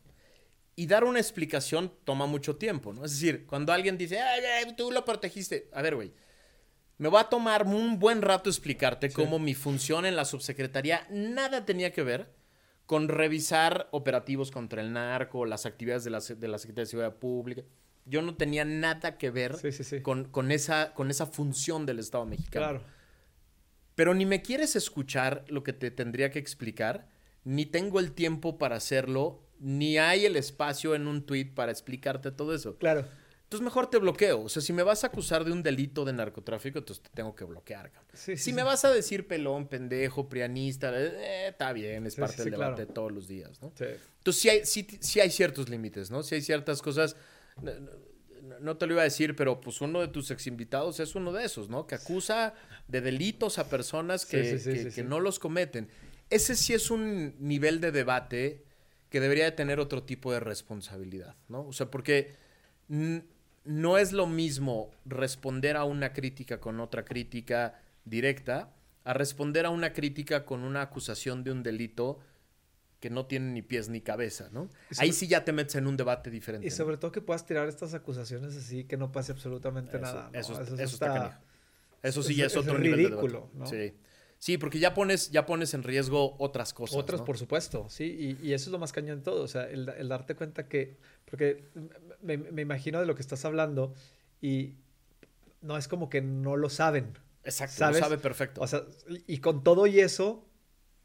[0.74, 3.04] Y dar una explicación toma mucho tiempo, ¿no?
[3.04, 5.68] Es decir, cuando alguien dice, Ay, tú lo protegiste.
[5.72, 6.12] A ver, güey.
[6.98, 11.64] me va a tomar un buen rato explicarte cómo mi función en la subsecretaría nada
[11.64, 12.32] tenía que ver
[12.86, 17.16] con revisar operativos contra el narco, las actividades de la, de la Secretaría de Seguridad
[17.16, 17.62] Pública.
[18.04, 19.56] Yo no tenía nada que ver
[20.02, 22.66] Con, con, esa, con esa función del Estado mexicano.
[22.66, 22.84] Claro.
[23.94, 27.08] Pero ni me quieres escuchar lo que te tendría que explicar,
[27.44, 32.32] ni tengo el tiempo para hacerlo, ni hay el espacio en un tweet para explicarte
[32.32, 32.76] todo eso.
[32.76, 33.06] Claro.
[33.44, 34.42] Entonces mejor te bloqueo.
[34.42, 37.34] O sea, si me vas a acusar de un delito de narcotráfico, entonces te tengo
[37.34, 37.92] que bloquear.
[38.14, 42.86] si me vas a decir pelón, pendejo, prianista, eh, está bien, es parte del debate
[42.86, 43.72] de todos los días, ¿no?
[43.78, 46.22] Entonces sí hay, sí, hay ciertos límites, ¿no?
[46.22, 47.14] Si hay ciertas cosas
[48.60, 51.32] no te lo iba a decir, pero pues uno de tus ex invitados es uno
[51.32, 51.86] de esos, ¿no?
[51.86, 52.54] Que acusa
[52.88, 55.88] de delitos a personas que, que, no los cometen.
[56.30, 58.64] Ese sí es un nivel de debate
[59.12, 61.66] que debería de tener otro tipo de responsabilidad, ¿no?
[61.66, 62.34] O sea, porque
[62.88, 68.72] no es lo mismo responder a una crítica con otra crítica directa
[69.04, 72.20] a responder a una crítica con una acusación de un delito
[73.00, 74.70] que no tienen ni pies ni cabeza, ¿no?
[74.96, 76.66] Ahí sí ya te metes en un debate diferente.
[76.66, 80.30] Y sobre todo que puedas tirar estas acusaciones así, que no pase absolutamente nada.
[80.32, 81.42] Eso, está,
[82.02, 83.66] Eso sí ya es, otro nivel ridículo, ¿no?
[83.66, 83.92] Sí.
[84.42, 86.96] Sí, porque ya pones, ya pones en riesgo otras cosas.
[86.96, 88.36] Otras, por supuesto, sí.
[88.42, 89.44] Y, eso es lo más cañón de todo.
[89.44, 90.96] O sea, el, darte cuenta que.
[91.26, 91.62] Porque
[92.22, 93.94] me, me, imagino de lo que estás hablando
[94.40, 94.74] y
[95.60, 97.16] no es como que no lo saben.
[97.44, 98.62] Exacto, lo sabe perfecto.
[98.62, 98.82] O sea,
[99.28, 100.44] y con todo y eso,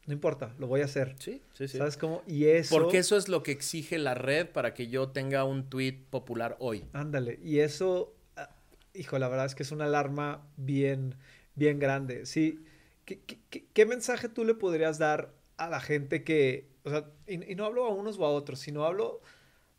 [0.06, 1.14] no importa, lo voy a hacer.
[1.20, 1.78] Sí, sí, sí.
[1.78, 2.24] ¿Sabes cómo?
[2.26, 2.76] Y eso.
[2.76, 6.56] Porque eso es lo que exige la red para que yo tenga un tweet popular
[6.58, 6.86] hoy.
[6.92, 7.38] Ándale.
[7.44, 8.50] Y eso, ah,
[8.94, 11.14] hijo, la verdad es que es una alarma bien,
[11.54, 12.26] bien grande.
[12.26, 12.64] Sí.
[13.08, 16.70] ¿Qué, mensaje tú le podrías dar a la gente que.
[16.84, 19.22] O sea, y, no hablo a unos o a otros, sino hablo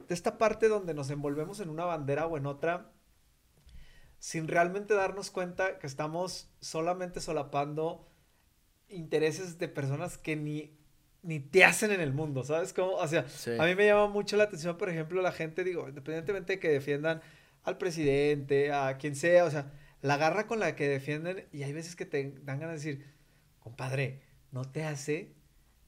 [0.07, 2.91] de esta parte donde nos envolvemos en una bandera o en otra
[4.17, 8.09] sin realmente darnos cuenta que estamos solamente solapando
[8.89, 10.77] intereses de personas que ni,
[11.21, 12.73] ni te hacen en el mundo, ¿sabes?
[12.73, 12.95] cómo?
[12.95, 13.25] o sea,
[13.59, 16.69] a mí me llama mucho la atención, por ejemplo, la gente, digo, independientemente de que
[16.69, 17.21] defiendan
[17.63, 21.71] al presidente, a quien sea, o sea, la garra con la que defienden, y hay
[21.71, 23.05] veces que te dan ganas de decir,
[23.69, 24.21] compadre,
[24.51, 25.35] no te hace,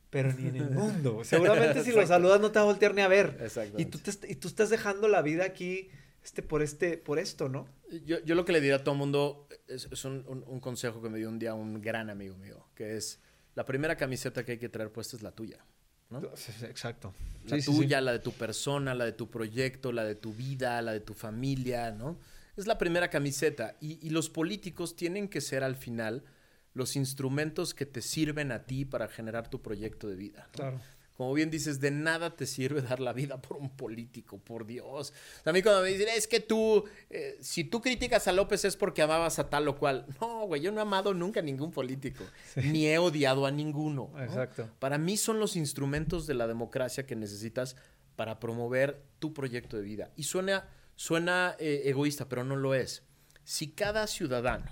[0.10, 1.24] pero ni en el mundo.
[1.24, 3.38] Seguramente si lo saludas no te va a voltear ni a ver.
[3.78, 5.90] Y tú, y tú estás dejando la vida aquí
[6.24, 7.68] este, por, este, por esto, ¿no?
[8.06, 11.10] Yo, yo lo que le diría a todo el mundo es, un, un, consejo que
[11.10, 13.20] me dio un día un gran amigo mío, que es
[13.56, 15.66] la primera camiseta que hay que traer puesta es la tuya.
[16.10, 16.22] ¿no?
[16.64, 17.14] Exacto.
[17.45, 20.94] La tuya, la de tu persona, la de tu proyecto, la de tu vida, la
[20.94, 22.20] de tu familia, ¿no?
[22.56, 23.76] Es la primera camiseta.
[23.82, 26.24] Y, y los políticos tienen que ser al final
[26.73, 30.48] los instrumentos que te sirven a ti para generar tu proyecto de vida.
[30.52, 30.80] Claro
[31.22, 35.14] como bien dices, de nada te sirve dar la vida por un político, por Dios.
[35.45, 38.76] A mí cuando me dicen, es que tú, eh, si tú criticas a López es
[38.76, 40.07] porque amabas a tal o cual.
[40.19, 42.23] No, güey, yo no he amado nunca a ningún político,
[42.56, 44.11] ni he odiado a ninguno.
[44.19, 44.68] Exacto.
[44.80, 47.76] Para mí son los instrumentos de la democracia que necesitas
[48.15, 50.11] para promover tu proyecto de vida.
[50.15, 53.03] Y suena, suena eh, egoísta, pero no lo es.
[53.43, 54.72] Si cada ciudadano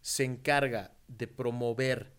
[0.00, 2.12] se encarga de promover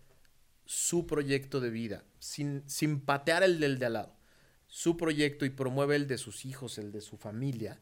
[0.66, 4.16] su proyecto de vida, sin, sin patear el del de al lado,
[4.66, 7.80] su proyecto y promueve el de sus hijos, el de su familia,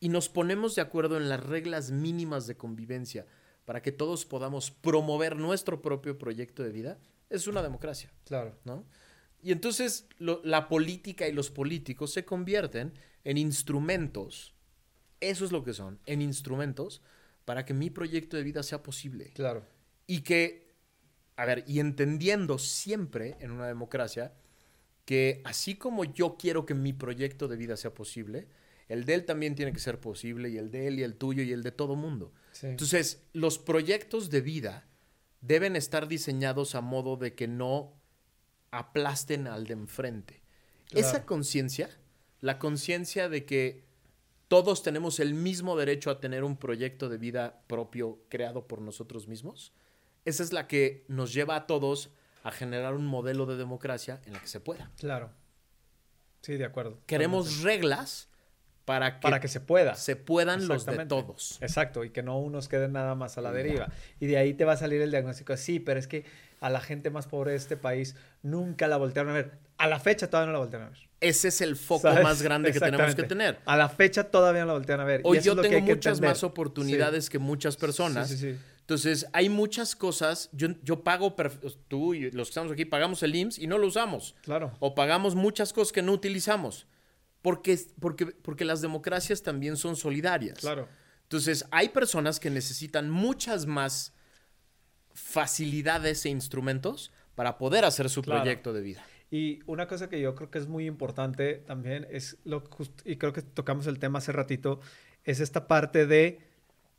[0.00, 3.26] y nos ponemos de acuerdo en las reglas mínimas de convivencia
[3.64, 6.98] para que todos podamos promover nuestro propio proyecto de vida,
[7.30, 8.12] es una democracia.
[8.24, 8.58] Claro.
[8.64, 8.84] ¿no?
[9.42, 12.94] Y entonces la política y los políticos se convierten
[13.24, 14.54] en instrumentos,
[15.20, 17.00] eso es lo que son, en instrumentos
[17.44, 19.32] para que mi proyecto de vida sea posible.
[19.34, 19.64] Claro.
[20.06, 20.64] Y que
[21.36, 24.32] a ver, y entendiendo siempre en una democracia
[25.04, 28.48] que así como yo quiero que mi proyecto de vida sea posible,
[28.88, 31.42] el de él también tiene que ser posible, y el de él, y el tuyo,
[31.42, 32.32] y el de todo mundo.
[32.62, 34.86] Entonces, los proyectos de vida
[35.40, 37.94] deben estar diseñados a modo de que no
[38.70, 40.42] aplasten al de enfrente.
[40.90, 41.90] Esa conciencia,
[42.40, 43.84] la conciencia de que
[44.48, 49.28] todos tenemos el mismo derecho a tener un proyecto de vida propio creado por nosotros
[49.28, 49.72] mismos,
[50.24, 52.10] esa es la que nos lleva a todos
[52.42, 54.90] a generar un modelo de democracia en la que se pueda.
[54.98, 55.30] Claro.
[56.42, 57.00] Sí, de acuerdo.
[57.06, 58.28] Queremos reglas
[58.84, 59.94] para que, para que se pueda.
[59.94, 61.58] Se puedan los de todos.
[61.62, 63.88] Exacto, y que no unos queden nada más a la deriva.
[64.20, 65.56] Y de ahí te va a salir el diagnóstico.
[65.56, 66.26] Sí, pero es que
[66.60, 69.58] a la gente más pobre de este país nunca la voltearon a ver.
[69.78, 70.98] A la fecha todavía no la voltearon a ver.
[71.20, 73.58] Ese es el foco más grande que tenemos que tener.
[73.64, 75.22] A la fecha todavía no la voltean a ver.
[75.24, 78.28] Hoy yo tengo muchas más oportunidades que muchas personas.
[78.28, 78.58] Sí, sí, sí.
[78.84, 80.50] Entonces, hay muchas cosas.
[80.52, 81.34] Yo, yo pago,
[81.88, 84.34] tú y los que estamos aquí, pagamos el IMSS y no lo usamos.
[84.42, 84.76] Claro.
[84.78, 86.86] O pagamos muchas cosas que no utilizamos.
[87.40, 90.58] Porque, porque, porque las democracias también son solidarias.
[90.58, 90.86] Claro.
[91.22, 94.12] Entonces, hay personas que necesitan muchas más
[95.14, 99.02] facilidades e instrumentos para poder hacer su proyecto de vida.
[99.30, 102.64] Y una cosa que yo creo que es muy importante también es lo
[103.06, 104.80] y creo que tocamos el tema hace ratito
[105.24, 106.53] es esta parte de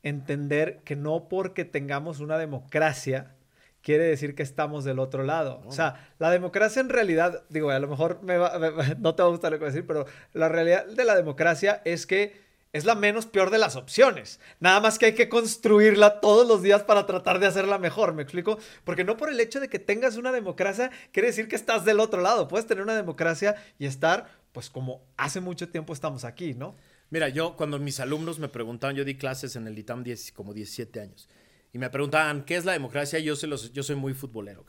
[0.05, 3.35] entender que no porque tengamos una democracia
[3.81, 5.61] quiere decir que estamos del otro lado.
[5.65, 8.35] O sea, la democracia en realidad, digo, a lo mejor me
[8.99, 11.15] no te va a gustar lo que voy a decir, pero la realidad de la
[11.15, 14.39] democracia es que es la menos peor de las opciones.
[14.59, 18.21] Nada más que hay que construirla todos los días para tratar de hacerla mejor, ¿me
[18.21, 18.59] explico?
[18.83, 21.99] Porque no por el hecho de que tengas una democracia quiere decir que estás del
[21.99, 22.47] otro lado.
[22.47, 26.75] Puedes tener una democracia y estar, pues como hace mucho tiempo estamos aquí, ¿no?
[27.09, 30.53] Mira, yo cuando mis alumnos me preguntaban, yo di clases en el ITAM 10, como
[30.53, 31.29] 17 años,
[31.71, 33.19] y me preguntaban, ¿qué es la democracia?
[33.19, 34.65] Yo, se los, yo soy muy futbolero,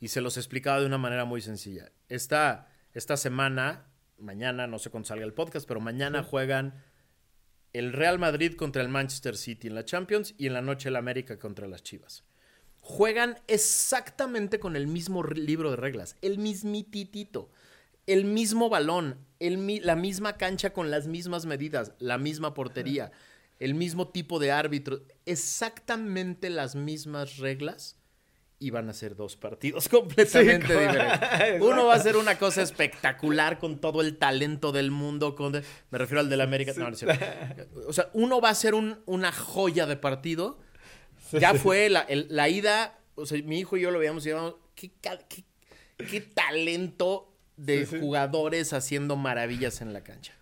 [0.00, 1.90] y se los explicaba de una manera muy sencilla.
[2.08, 3.86] Esta, esta semana,
[4.18, 6.74] mañana, no sé cuándo salga el podcast, pero mañana juegan
[7.72, 10.96] el Real Madrid contra el Manchester City en la Champions y en la noche el
[10.96, 12.24] América contra las Chivas.
[12.80, 17.50] Juegan exactamente con el mismo libro de reglas, el mismititito,
[18.06, 19.18] el mismo balón,
[19.50, 23.12] la misma cancha con las mismas medidas, la misma portería,
[23.58, 27.96] el mismo tipo de árbitro, exactamente las mismas reglas
[28.58, 31.60] y van a ser dos partidos completamente diferentes.
[31.60, 35.34] Uno va a ser una cosa espectacular con todo el talento del mundo.
[35.34, 36.72] Con me refiero al del América.
[36.76, 36.96] No, no,
[37.86, 40.58] o sea, uno va a ser una joya de partido.
[41.32, 42.98] ya fue la, ida.
[43.16, 44.30] O sea, mi hijo y yo lo veíamos y
[44.74, 44.90] qué,
[46.10, 50.32] qué, talento de jugadores haciendo maravillas en la cancha.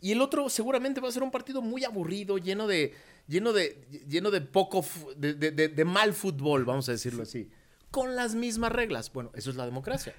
[0.00, 2.94] Y el otro seguramente va a ser un partido muy aburrido, lleno de
[3.28, 4.84] lleno de, lleno de poco,
[5.16, 7.50] de, de, mal fútbol, vamos a decirlo así,
[7.90, 9.12] con las mismas reglas.
[9.12, 10.14] Bueno, eso es la democracia.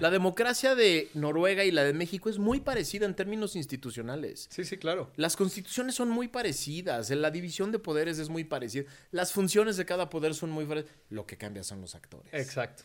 [0.00, 4.48] La democracia de Noruega y la de México es muy parecida en términos institucionales.
[4.50, 5.12] Sí, sí, claro.
[5.16, 9.84] Las constituciones son muy parecidas, la división de poderes es muy parecida, las funciones de
[9.84, 10.96] cada poder son muy parecidas.
[11.10, 12.32] Lo que cambia son los actores.
[12.32, 12.84] Exacto.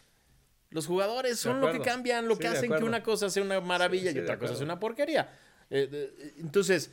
[0.74, 4.12] Los jugadores son lo que cambian, lo que hacen que una cosa sea una maravilla
[4.12, 5.32] y otra cosa sea una porquería.
[5.70, 6.92] Eh, entonces,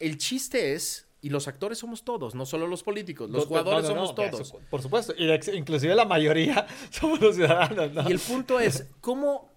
[0.00, 4.14] el chiste es y los actores somos todos, no solo los políticos, los jugadores somos
[4.14, 4.54] todos.
[4.68, 8.08] por supuesto, y inclusive la mayoría somos los ciudadanos.
[8.08, 9.48] Y el punto es, ¿cómo,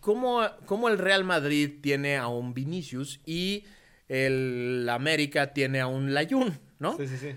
[0.00, 3.64] cómo, cómo el Real Madrid tiene a un Vinicius y
[4.08, 6.96] el América tiene a un Layun, ¿no?
[6.96, 7.34] Sí, sí, sí.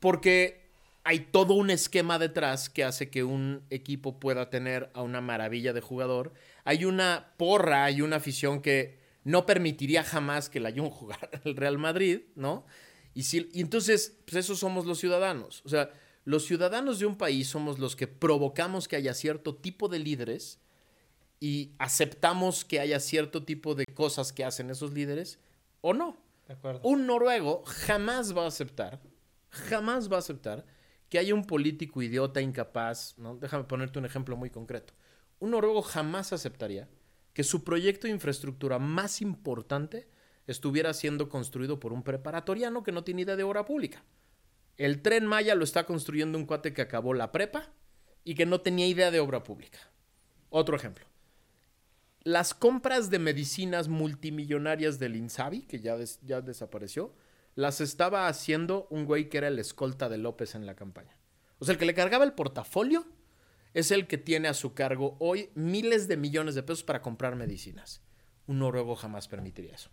[0.00, 0.61] Porque
[1.04, 5.72] hay todo un esquema detrás que hace que un equipo pueda tener a una maravilla
[5.72, 6.32] de jugador.
[6.64, 11.56] Hay una porra, hay una afición que no permitiría jamás que la Jun jugara el
[11.56, 12.66] Real Madrid, ¿no?
[13.14, 15.62] Y, si, y entonces, pues esos somos los ciudadanos.
[15.64, 15.90] O sea,
[16.24, 20.60] los ciudadanos de un país somos los que provocamos que haya cierto tipo de líderes
[21.40, 25.40] y aceptamos que haya cierto tipo de cosas que hacen esos líderes
[25.80, 26.16] o no.
[26.46, 26.80] De acuerdo.
[26.84, 29.00] Un noruego jamás va a aceptar,
[29.50, 30.64] jamás va a aceptar
[31.12, 33.36] que haya un político idiota, incapaz, ¿no?
[33.36, 34.94] Déjame ponerte un ejemplo muy concreto.
[35.40, 36.88] Un noruego jamás aceptaría
[37.34, 40.08] que su proyecto de infraestructura más importante
[40.46, 44.02] estuviera siendo construido por un preparatoriano que no tiene idea de obra pública.
[44.78, 47.74] El tren Maya lo está construyendo un cuate que acabó la prepa
[48.24, 49.80] y que no tenía idea de obra pública.
[50.48, 51.04] Otro ejemplo.
[52.22, 57.14] Las compras de medicinas multimillonarias del Insabi, que ya, ya desapareció,
[57.54, 61.16] las estaba haciendo un güey que era el escolta de López en la campaña.
[61.58, 63.06] O sea, el que le cargaba el portafolio
[63.74, 67.36] es el que tiene a su cargo hoy miles de millones de pesos para comprar
[67.36, 68.02] medicinas.
[68.46, 69.90] Un noruego jamás permitiría eso.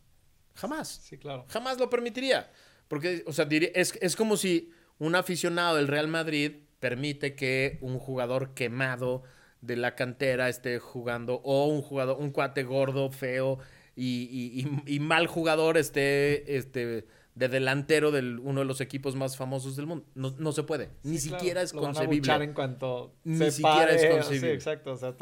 [0.56, 1.02] Jamás.
[1.04, 1.46] Sí, claro.
[1.50, 2.52] Jamás lo permitiría.
[2.88, 8.00] Porque, o sea, es, es como si un aficionado del Real Madrid permite que un
[8.00, 9.24] jugador quemado
[9.62, 13.60] de la cantera esté jugando o un jugador, un cuate gordo, feo
[13.96, 17.06] y, y mal jugador esté, este,
[17.36, 20.06] de delantero de uno de los equipos más famosos del mundo.
[20.16, 20.90] No, se puede.
[21.04, 22.34] Ni siquiera es concebible.
[22.34, 24.50] en cuanto Ni siquiera es concebible.
[24.50, 24.94] Sí, exacto.
[24.94, 25.16] O sea,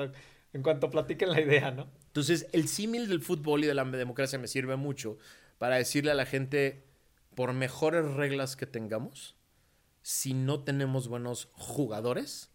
[0.53, 1.87] en cuanto platiquen la idea, ¿no?
[2.07, 5.17] Entonces, el símil del fútbol y de la democracia me sirve mucho
[5.59, 6.87] para decirle a la gente,
[7.35, 9.35] por mejores reglas que tengamos,
[10.01, 12.49] si no tenemos buenos jugadores,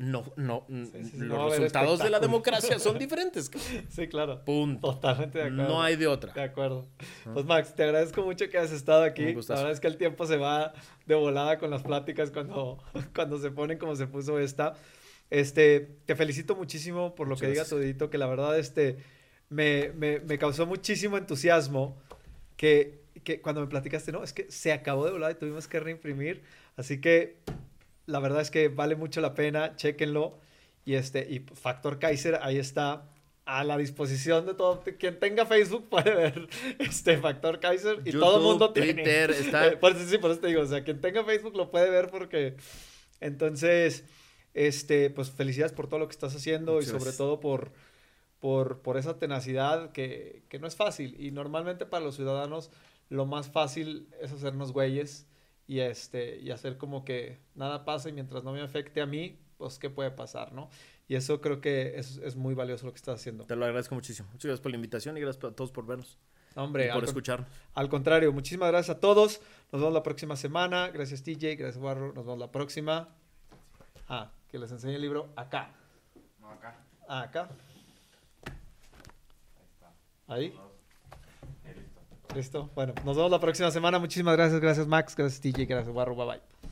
[0.00, 3.50] no, no, los resultados de la democracia son diferentes.
[3.90, 4.42] Sí, claro.
[4.46, 4.94] Punto.
[4.94, 5.68] Totalmente de acuerdo.
[5.68, 6.32] No hay de otra.
[6.32, 6.88] De acuerdo.
[7.34, 9.34] Pues Max, te agradezco mucho que hayas estado aquí.
[9.34, 10.72] La verdad es que el tiempo se va
[11.04, 12.82] de volada con las pláticas cuando,
[13.14, 14.72] cuando se ponen como se puso esta.
[15.28, 18.96] Este, te felicito muchísimo por lo que diga tu dedito, que la verdad este,
[19.50, 22.00] me, me, me causó muchísimo entusiasmo
[22.56, 25.78] que, que cuando me platicaste, no, es que se acabó de volar y tuvimos que
[25.78, 26.42] reimprimir.
[26.78, 27.36] Así que
[28.10, 30.38] la verdad es que vale mucho la pena, chéquenlo.
[30.84, 33.08] Y este, y Factor Kaiser, ahí está.
[33.44, 34.82] a la disposición de todo.
[34.98, 38.94] Quien tenga Facebook puede ver este Factor Kaiser y todo el mundo tiene.
[38.94, 39.78] Twitter, está...
[39.80, 42.10] por eso, sí, por eso te digo, o sea, quien tenga Facebook lo puede ver
[42.10, 42.56] porque...
[43.20, 44.04] Entonces,
[44.54, 47.72] este, pues felicidades por todo lo que estás haciendo y sobre todo por,
[48.38, 51.16] por, por esa tenacidad que, que no es fácil.
[51.18, 52.70] Y normalmente para los ciudadanos
[53.10, 55.26] lo más fácil es hacernos güeyes
[55.70, 59.38] y, este, y hacer como que nada pasa y mientras no me afecte a mí,
[59.56, 60.68] pues qué puede pasar, ¿no?
[61.06, 63.44] Y eso creo que es, es muy valioso lo que estás haciendo.
[63.44, 64.28] Te lo agradezco muchísimo.
[64.32, 66.18] Muchas gracias por la invitación y gracias a todos por vernos.
[66.56, 67.46] Hombre, y por escuchar.
[67.74, 69.40] Al contrario, muchísimas gracias a todos.
[69.70, 70.88] Nos vemos la próxima semana.
[70.88, 72.12] Gracias TJ, gracias Barro.
[72.14, 73.08] Nos vemos la próxima.
[74.08, 75.70] Ah, que les enseñe el libro acá.
[76.40, 76.80] No, acá.
[77.06, 77.48] Ah, acá.
[79.56, 79.92] Ahí está.
[80.26, 80.52] Ahí.
[82.34, 82.70] Listo.
[82.74, 83.98] Bueno, nos vemos la próxima semana.
[83.98, 84.60] Muchísimas gracias.
[84.60, 86.14] Gracias Max, gracias TJ, gracias Barro.
[86.14, 86.69] Bye bye.